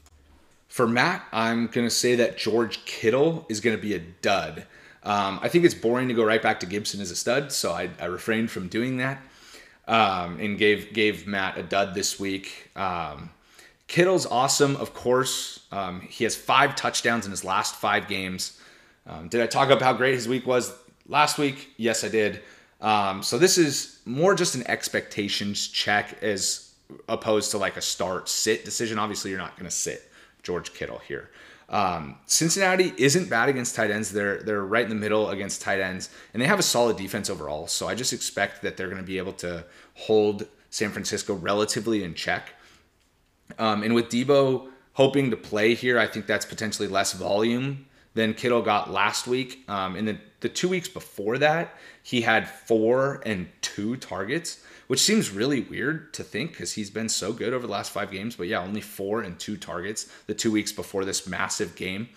For 0.73 0.87
Matt, 0.87 1.23
I'm 1.31 1.67
going 1.67 1.85
to 1.85 1.93
say 1.93 2.15
that 2.15 2.35
George 2.35 2.83
Kittle 2.85 3.45
is 3.47 3.59
going 3.59 3.75
to 3.75 3.81
be 3.81 3.93
a 3.93 3.99
dud. 3.99 4.65
Um, 5.03 5.39
I 5.43 5.47
think 5.47 5.65
it's 5.65 5.75
boring 5.75 6.07
to 6.07 6.15
go 6.15 6.23
right 6.25 6.41
back 6.41 6.61
to 6.61 6.65
Gibson 6.65 6.99
as 6.99 7.11
a 7.11 7.15
stud, 7.15 7.51
so 7.51 7.73
I, 7.73 7.91
I 8.01 8.05
refrained 8.05 8.49
from 8.49 8.69
doing 8.69 8.97
that 8.97 9.21
um, 9.87 10.39
and 10.39 10.57
gave 10.57 10.91
gave 10.91 11.27
Matt 11.27 11.59
a 11.59 11.61
dud 11.61 11.93
this 11.93 12.19
week. 12.19 12.71
Um, 12.75 13.29
Kittle's 13.85 14.25
awesome, 14.25 14.75
of 14.77 14.95
course. 14.95 15.59
Um, 15.71 16.01
he 16.01 16.23
has 16.23 16.35
five 16.35 16.75
touchdowns 16.75 17.25
in 17.25 17.29
his 17.29 17.43
last 17.43 17.75
five 17.75 18.07
games. 18.07 18.59
Um, 19.05 19.27
did 19.27 19.41
I 19.41 19.45
talk 19.45 19.67
about 19.67 19.83
how 19.83 19.93
great 19.93 20.15
his 20.15 20.27
week 20.27 20.47
was 20.47 20.73
last 21.07 21.37
week? 21.37 21.69
Yes, 21.77 22.03
I 22.03 22.09
did. 22.09 22.41
Um, 22.81 23.21
so 23.21 23.37
this 23.37 23.59
is 23.59 23.99
more 24.05 24.33
just 24.33 24.55
an 24.55 24.67
expectations 24.67 25.67
check 25.67 26.17
as 26.23 26.71
opposed 27.07 27.51
to 27.51 27.59
like 27.59 27.77
a 27.77 27.81
start 27.81 28.27
sit 28.27 28.65
decision. 28.65 28.97
Obviously, 28.97 29.29
you're 29.29 29.39
not 29.39 29.55
going 29.55 29.69
to 29.69 29.75
sit 29.75 30.09
George 30.43 30.73
Kittle 30.73 30.99
here. 30.99 31.29
Um, 31.69 32.17
Cincinnati 32.27 32.93
isn't 32.97 33.29
bad 33.29 33.49
against 33.49 33.75
tight 33.75 33.89
ends. 33.89 34.11
They're 34.11 34.43
they're 34.43 34.63
right 34.63 34.83
in 34.83 34.89
the 34.89 34.95
middle 34.95 35.29
against 35.29 35.61
tight 35.61 35.79
ends, 35.79 36.09
and 36.33 36.41
they 36.41 36.45
have 36.45 36.59
a 36.59 36.63
solid 36.63 36.97
defense 36.97 37.29
overall. 37.29 37.67
So 37.67 37.87
I 37.87 37.95
just 37.95 38.13
expect 38.13 38.61
that 38.61 38.77
they're 38.77 38.89
going 38.89 39.01
to 39.01 39.07
be 39.07 39.17
able 39.17 39.33
to 39.33 39.65
hold 39.95 40.45
San 40.69 40.91
Francisco 40.91 41.33
relatively 41.33 42.03
in 42.03 42.13
check. 42.13 42.53
Um, 43.57 43.83
and 43.83 43.95
with 43.95 44.09
Deebo 44.09 44.67
hoping 44.93 45.31
to 45.31 45.37
play 45.37 45.73
here, 45.73 45.97
I 45.99 46.07
think 46.07 46.27
that's 46.27 46.45
potentially 46.45 46.87
less 46.87 47.13
volume 47.13 47.85
than 48.13 48.33
Kittle 48.33 48.61
got 48.61 48.91
last 48.91 49.27
week. 49.27 49.63
Um, 49.67 49.95
in 49.95 50.05
the, 50.05 50.17
the 50.41 50.49
two 50.49 50.69
weeks 50.69 50.87
before 50.87 51.37
that, 51.39 51.75
he 52.03 52.21
had 52.21 52.47
four 52.47 53.21
and 53.25 53.47
two 53.61 53.97
targets, 53.97 54.63
which 54.87 54.99
seems 54.99 55.31
really 55.31 55.61
weird 55.61 56.13
to 56.13 56.23
think 56.23 56.51
because 56.51 56.73
he's 56.73 56.89
been 56.89 57.09
so 57.09 57.33
good 57.33 57.53
over 57.53 57.65
the 57.65 57.71
last 57.71 57.91
five 57.91 58.11
games. 58.11 58.35
But 58.35 58.47
yeah, 58.47 58.61
only 58.61 58.81
four 58.81 59.21
and 59.21 59.39
two 59.39 59.57
targets 59.57 60.09
the 60.27 60.33
two 60.33 60.51
weeks 60.51 60.71
before 60.71 61.05
this 61.05 61.27
massive 61.27 61.75
game. 61.75 62.09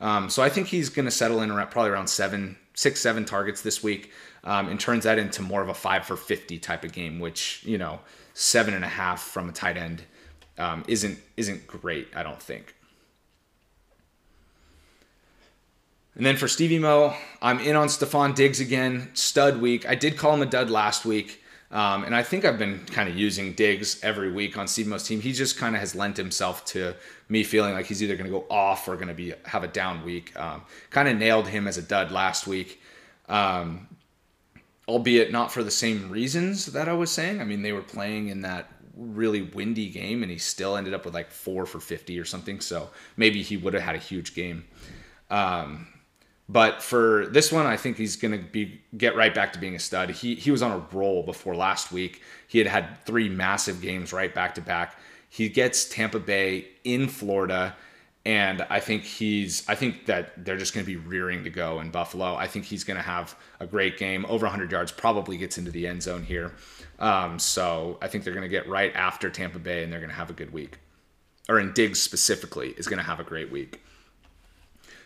Um, 0.00 0.28
so 0.28 0.42
I 0.42 0.48
think 0.48 0.66
he's 0.66 0.88
going 0.88 1.04
to 1.06 1.10
settle 1.10 1.40
in 1.40 1.50
around 1.50 1.70
probably 1.70 1.90
around 1.90 2.08
seven, 2.08 2.56
six, 2.74 3.00
seven 3.00 3.24
targets 3.24 3.62
this 3.62 3.82
week, 3.82 4.12
um, 4.42 4.68
and 4.68 4.78
turns 4.78 5.04
that 5.04 5.18
into 5.18 5.42
more 5.42 5.62
of 5.62 5.68
a 5.68 5.74
five 5.74 6.04
for 6.04 6.16
fifty 6.16 6.58
type 6.58 6.84
of 6.84 6.92
game, 6.92 7.20
which 7.20 7.62
you 7.64 7.78
know 7.78 8.00
seven 8.34 8.74
and 8.74 8.84
a 8.84 8.88
half 8.88 9.22
from 9.22 9.48
a 9.48 9.52
tight 9.52 9.76
end 9.76 10.02
um, 10.58 10.84
isn't 10.88 11.18
isn't 11.36 11.66
great. 11.66 12.08
I 12.14 12.22
don't 12.22 12.42
think. 12.42 12.74
And 16.16 16.24
then 16.24 16.36
for 16.36 16.46
Stevie 16.46 16.78
Mo, 16.78 17.14
I'm 17.42 17.58
in 17.58 17.74
on 17.74 17.88
Stefon 17.88 18.34
Diggs 18.34 18.60
again. 18.60 19.10
Stud 19.14 19.60
week. 19.60 19.88
I 19.88 19.96
did 19.96 20.16
call 20.16 20.34
him 20.34 20.42
a 20.42 20.46
dud 20.46 20.70
last 20.70 21.04
week. 21.04 21.42
Um, 21.70 22.04
and 22.04 22.14
I 22.14 22.22
think 22.22 22.44
I've 22.44 22.58
been 22.58 22.84
kind 22.86 23.08
of 23.08 23.16
using 23.16 23.52
Diggs 23.52 23.98
every 24.02 24.30
week 24.30 24.56
on 24.56 24.68
Stevie 24.68 24.90
Mo's 24.90 25.02
team. 25.02 25.20
He 25.20 25.32
just 25.32 25.58
kind 25.58 25.74
of 25.74 25.80
has 25.80 25.94
lent 25.94 26.16
himself 26.16 26.64
to 26.66 26.94
me 27.28 27.42
feeling 27.42 27.74
like 27.74 27.86
he's 27.86 28.02
either 28.02 28.16
going 28.16 28.30
to 28.30 28.38
go 28.38 28.44
off 28.50 28.86
or 28.86 28.94
going 28.94 29.08
to 29.08 29.14
be 29.14 29.34
have 29.44 29.64
a 29.64 29.68
down 29.68 30.04
week. 30.04 30.38
Um, 30.38 30.62
kind 30.90 31.08
of 31.08 31.16
nailed 31.16 31.48
him 31.48 31.66
as 31.66 31.76
a 31.76 31.82
dud 31.82 32.12
last 32.12 32.46
week, 32.46 32.80
um, 33.28 33.88
albeit 34.86 35.32
not 35.32 35.50
for 35.50 35.64
the 35.64 35.70
same 35.70 36.10
reasons 36.10 36.66
that 36.66 36.88
I 36.88 36.92
was 36.92 37.10
saying. 37.10 37.40
I 37.40 37.44
mean, 37.44 37.62
they 37.62 37.72
were 37.72 37.82
playing 37.82 38.28
in 38.28 38.42
that 38.42 38.70
really 38.96 39.42
windy 39.42 39.88
game, 39.88 40.22
and 40.22 40.30
he 40.30 40.38
still 40.38 40.76
ended 40.76 40.94
up 40.94 41.04
with 41.04 41.14
like 41.14 41.30
four 41.30 41.66
for 41.66 41.80
50 41.80 42.18
or 42.20 42.24
something. 42.24 42.60
So 42.60 42.90
maybe 43.16 43.42
he 43.42 43.56
would 43.56 43.74
have 43.74 43.82
had 43.82 43.96
a 43.96 43.98
huge 43.98 44.34
game. 44.34 44.64
Um, 45.30 45.88
but 46.48 46.82
for 46.82 47.26
this 47.26 47.50
one, 47.50 47.66
I 47.66 47.76
think 47.76 47.96
he's 47.96 48.16
going 48.16 48.32
to 48.32 48.44
be 48.44 48.80
get 48.96 49.16
right 49.16 49.34
back 49.34 49.52
to 49.54 49.58
being 49.58 49.74
a 49.74 49.78
stud. 49.78 50.10
He 50.10 50.34
he 50.34 50.50
was 50.50 50.62
on 50.62 50.72
a 50.72 50.96
roll 50.96 51.22
before 51.22 51.56
last 51.56 51.90
week. 51.90 52.22
He 52.48 52.58
had 52.58 52.66
had 52.66 53.04
three 53.06 53.28
massive 53.28 53.80
games 53.80 54.12
right 54.12 54.34
back 54.34 54.54
to 54.56 54.60
back. 54.60 54.98
He 55.30 55.48
gets 55.48 55.86
Tampa 55.86 56.20
Bay 56.20 56.66
in 56.84 57.08
Florida, 57.08 57.74
and 58.26 58.64
I 58.68 58.80
think 58.80 59.04
he's 59.04 59.66
I 59.68 59.74
think 59.74 60.04
that 60.06 60.44
they're 60.44 60.58
just 60.58 60.74
going 60.74 60.84
to 60.84 60.90
be 60.90 60.96
rearing 60.96 61.44
to 61.44 61.50
go 61.50 61.80
in 61.80 61.90
Buffalo. 61.90 62.34
I 62.34 62.46
think 62.46 62.66
he's 62.66 62.84
going 62.84 62.98
to 62.98 63.02
have 63.02 63.34
a 63.58 63.66
great 63.66 63.96
game, 63.96 64.26
over 64.28 64.44
100 64.44 64.70
yards, 64.70 64.92
probably 64.92 65.38
gets 65.38 65.56
into 65.56 65.70
the 65.70 65.86
end 65.86 66.02
zone 66.02 66.24
here. 66.24 66.52
Um, 66.98 67.38
so 67.38 67.98
I 68.02 68.08
think 68.08 68.22
they're 68.22 68.34
going 68.34 68.44
to 68.44 68.48
get 68.48 68.68
right 68.68 68.94
after 68.94 69.30
Tampa 69.30 69.58
Bay, 69.58 69.82
and 69.82 69.90
they're 69.90 70.00
going 70.00 70.10
to 70.10 70.16
have 70.16 70.30
a 70.30 70.34
good 70.34 70.52
week. 70.52 70.78
Or 71.48 71.58
in 71.58 71.72
Diggs 71.72 72.00
specifically 72.00 72.74
is 72.78 72.86
going 72.86 72.98
to 72.98 73.04
have 73.04 73.18
a 73.18 73.24
great 73.24 73.50
week. 73.50 73.80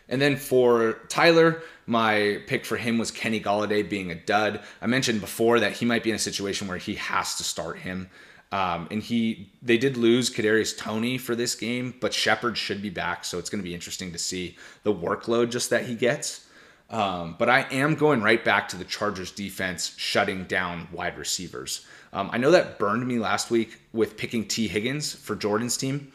And 0.09 0.21
then 0.21 0.35
for 0.35 0.99
Tyler, 1.07 1.61
my 1.85 2.41
pick 2.47 2.65
for 2.65 2.77
him 2.77 2.97
was 2.97 3.11
Kenny 3.11 3.39
Golladay 3.39 3.87
being 3.87 4.11
a 4.11 4.15
dud. 4.15 4.61
I 4.81 4.87
mentioned 4.87 5.21
before 5.21 5.59
that 5.59 5.73
he 5.73 5.85
might 5.85 6.03
be 6.03 6.09
in 6.09 6.15
a 6.15 6.19
situation 6.19 6.67
where 6.67 6.77
he 6.77 6.95
has 6.95 7.35
to 7.35 7.43
start 7.43 7.79
him. 7.79 8.09
Um, 8.51 8.87
and 8.89 9.03
he 9.03 9.51
they 9.61 9.77
did 9.77 9.95
lose 9.95 10.29
Kadarius 10.31 10.75
Toney 10.75 11.19
for 11.19 11.35
this 11.35 11.53
game, 11.53 11.93
but 12.01 12.13
Shepard 12.13 12.57
should 12.57 12.81
be 12.81 12.89
back, 12.89 13.23
so 13.23 13.37
it's 13.37 13.49
going 13.49 13.63
to 13.63 13.67
be 13.67 13.75
interesting 13.75 14.11
to 14.11 14.17
see 14.17 14.57
the 14.81 14.93
workload 14.93 15.51
just 15.51 15.69
that 15.69 15.85
he 15.85 15.93
gets. 15.93 16.47
Um, 16.89 17.35
but 17.37 17.49
I 17.49 17.67
am 17.69 17.93
going 17.93 18.23
right 18.23 18.43
back 18.43 18.67
to 18.69 18.75
the 18.75 18.85
Chargers 18.85 19.31
defense 19.31 19.93
shutting 19.97 20.45
down 20.45 20.87
wide 20.91 21.19
receivers. 21.19 21.85
Um, 22.11 22.31
I 22.33 22.39
know 22.39 22.49
that 22.49 22.79
burned 22.79 23.07
me 23.07 23.19
last 23.19 23.51
week 23.51 23.79
with 23.93 24.17
picking 24.17 24.47
Tee 24.47 24.67
Higgins 24.67 25.13
for 25.13 25.35
Jordan's 25.35 25.77
team, 25.77 26.11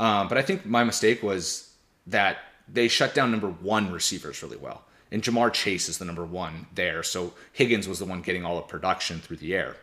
um, 0.00 0.26
but 0.26 0.38
I 0.38 0.42
think 0.42 0.66
my 0.66 0.82
mistake 0.82 1.22
was 1.22 1.70
that 2.08 2.38
they 2.68 2.88
shut 2.88 3.14
down 3.14 3.30
number 3.30 3.48
one 3.48 3.92
receivers 3.92 4.42
really 4.42 4.56
well. 4.56 4.82
And 5.12 5.22
Ja'Marr 5.22 5.52
Chase 5.52 5.88
is 5.88 5.98
the 5.98 6.04
number 6.04 6.24
one 6.24 6.66
there. 6.74 7.02
So 7.02 7.32
Higgins 7.52 7.86
was 7.86 8.00
the 8.00 8.04
one 8.04 8.22
getting 8.22 8.44
all 8.44 8.56
the 8.56 8.62
production 8.62 9.20
through 9.20 9.36
the 9.36 9.54
air. 9.54 9.76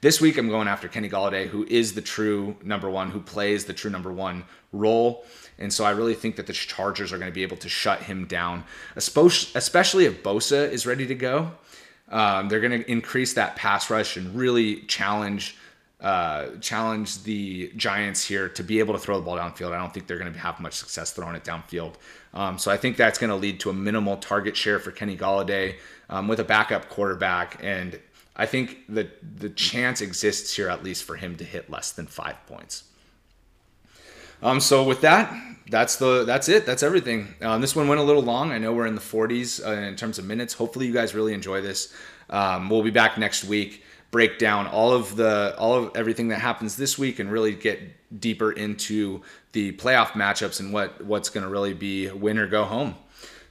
This 0.00 0.20
week, 0.20 0.38
I'm 0.38 0.48
going 0.48 0.66
after 0.66 0.88
Kenny 0.88 1.10
Golladay, 1.10 1.46
who 1.46 1.66
is 1.68 1.92
the 1.92 2.00
true 2.00 2.56
number 2.62 2.88
one, 2.88 3.10
who 3.10 3.20
plays 3.20 3.66
the 3.66 3.74
true 3.74 3.90
number 3.90 4.10
one 4.10 4.44
role. 4.72 5.26
And 5.58 5.70
so 5.70 5.84
I 5.84 5.90
really 5.90 6.14
think 6.14 6.36
that 6.36 6.46
the 6.46 6.54
Chargers 6.54 7.12
are 7.12 7.18
going 7.18 7.30
to 7.30 7.34
be 7.34 7.42
able 7.42 7.58
to 7.58 7.68
shut 7.68 8.00
him 8.02 8.24
down, 8.24 8.64
especially 8.96 10.06
if 10.06 10.22
Bosa 10.22 10.70
is 10.70 10.86
ready 10.86 11.06
to 11.06 11.14
go. 11.14 11.52
Um, 12.08 12.48
they're 12.48 12.60
going 12.60 12.82
to 12.82 12.90
increase 12.90 13.34
that 13.34 13.56
pass 13.56 13.90
rush 13.90 14.16
and 14.16 14.34
really 14.34 14.80
challenge 14.82 15.56
uh, 16.00 16.56
challenge 16.62 17.22
the 17.24 17.70
Giants 17.76 18.24
here 18.24 18.48
to 18.48 18.62
be 18.62 18.78
able 18.78 18.94
to 18.94 18.98
throw 18.98 19.18
the 19.18 19.22
ball 19.22 19.36
downfield. 19.36 19.72
I 19.72 19.78
don't 19.78 19.92
think 19.92 20.06
they're 20.06 20.18
going 20.18 20.32
to 20.32 20.38
have 20.38 20.58
much 20.58 20.72
success 20.72 21.12
throwing 21.12 21.36
it 21.36 21.44
downfield. 21.44 21.96
Um, 22.32 22.58
so 22.58 22.70
I 22.70 22.76
think 22.76 22.96
that's 22.96 23.18
going 23.18 23.30
to 23.30 23.36
lead 23.36 23.60
to 23.60 23.70
a 23.70 23.72
minimal 23.72 24.16
target 24.16 24.56
share 24.56 24.78
for 24.78 24.90
Kenny 24.90 25.16
Golladay 25.16 25.76
um, 26.08 26.28
with 26.28 26.40
a 26.40 26.44
backup 26.44 26.88
quarterback. 26.88 27.58
And 27.62 27.98
I 28.36 28.46
think 28.46 28.78
that 28.88 29.38
the 29.38 29.50
chance 29.50 30.00
exists 30.00 30.54
here 30.54 30.68
at 30.68 30.84
least 30.84 31.04
for 31.04 31.16
him 31.16 31.36
to 31.36 31.44
hit 31.44 31.70
less 31.70 31.92
than 31.92 32.06
five 32.06 32.36
points. 32.46 32.84
Um, 34.42 34.60
so 34.60 34.84
with 34.84 35.00
that, 35.02 35.34
that's 35.68 35.96
the 35.96 36.24
that's 36.24 36.48
it. 36.48 36.64
That's 36.64 36.82
everything. 36.82 37.34
Um, 37.42 37.60
this 37.60 37.76
one 37.76 37.88
went 37.88 38.00
a 38.00 38.04
little 38.04 38.22
long. 38.22 38.52
I 38.52 38.58
know 38.58 38.72
we're 38.72 38.86
in 38.86 38.94
the 38.94 39.00
40s 39.00 39.64
uh, 39.64 39.72
in 39.86 39.96
terms 39.96 40.18
of 40.18 40.24
minutes. 40.24 40.54
Hopefully, 40.54 40.86
you 40.86 40.94
guys 40.94 41.14
really 41.14 41.34
enjoy 41.34 41.60
this. 41.60 41.94
Um, 42.30 42.70
we'll 42.70 42.82
be 42.82 42.90
back 42.90 43.18
next 43.18 43.44
week 43.44 43.82
break 44.10 44.38
down 44.38 44.66
all 44.66 44.92
of 44.92 45.16
the 45.16 45.54
all 45.58 45.74
of 45.74 45.96
everything 45.96 46.28
that 46.28 46.40
happens 46.40 46.76
this 46.76 46.98
week 46.98 47.18
and 47.18 47.30
really 47.30 47.54
get 47.54 47.80
deeper 48.20 48.50
into 48.52 49.22
the 49.52 49.72
playoff 49.72 50.08
matchups 50.08 50.60
and 50.60 50.72
what 50.72 51.04
what's 51.04 51.28
going 51.28 51.44
to 51.44 51.50
really 51.50 51.74
be 51.74 52.10
win 52.10 52.38
or 52.38 52.46
go 52.46 52.64
home. 52.64 52.94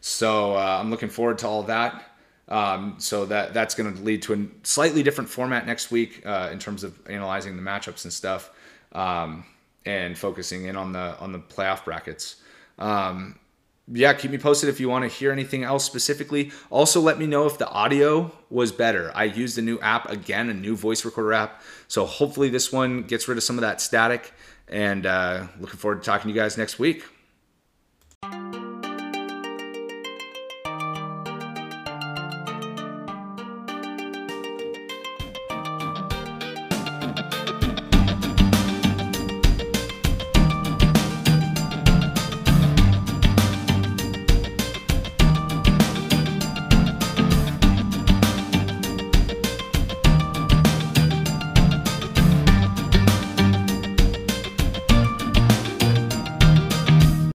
So 0.02 0.56
uh, 0.56 0.78
I'm 0.80 0.90
looking 0.90 1.10
forward 1.10 1.38
to 1.40 1.48
all 1.48 1.64
that. 1.64 2.04
Um, 2.48 2.96
so 2.98 3.26
that 3.28 3.54
that's 3.54 3.76
going 3.76 3.94
to 3.94 4.02
lead 4.02 4.24
to 4.24 4.34
a 4.34 4.48
slightly 4.64 5.04
different 5.04 5.30
format 5.30 5.68
next 5.68 5.92
week 5.92 6.24
uh, 6.26 6.50
in 6.52 6.58
terms 6.58 6.84
of 6.84 6.98
analyzing 7.08 7.56
the 7.56 7.62
matchups 7.62 8.06
and 8.06 8.12
stuff, 8.12 8.50
um, 8.92 9.46
and 9.86 10.18
focusing 10.18 10.66
in 10.66 10.76
on 10.76 10.92
the 10.92 11.18
on 11.20 11.32
the 11.32 11.40
playoff 11.40 11.86
brackets. 11.86 12.38
Um, 12.80 13.38
yeah, 13.92 14.14
keep 14.14 14.32
me 14.32 14.38
posted 14.38 14.70
if 14.70 14.80
you 14.80 14.90
want 14.90 15.04
to 15.04 15.08
hear 15.10 15.32
anything 15.32 15.64
else 15.64 15.84
specifically. 15.84 16.52
Also, 16.70 17.02
let 17.02 17.18
me 17.18 17.26
know 17.26 17.46
if 17.46 17.58
the 17.58 17.68
audio 17.70 18.32
was 18.50 18.72
better. 18.72 19.12
I 19.16 19.26
used 19.26 19.58
a 19.58 19.62
new 19.62 19.80
app 19.80 20.10
again, 20.10 20.50
a 20.50 20.54
new 20.54 20.76
voice 20.76 21.04
recorder 21.06 21.34
app. 21.34 21.62
So 21.88 22.06
hopefully 22.06 22.50
this 22.50 22.72
one 22.72 23.04
gets 23.04 23.28
rid 23.28 23.38
of 23.38 23.44
some 23.44 23.58
of 23.58 23.62
that 23.62 23.82
static. 23.82 24.34
And 24.68 25.06
uh, 25.06 25.48
looking 25.60 25.78
forward 25.78 26.04
to 26.04 26.06
talking 26.06 26.30
to 26.30 26.36
you 26.36 26.40
guys 26.40 26.58
next 26.58 26.78
week. 26.78 27.04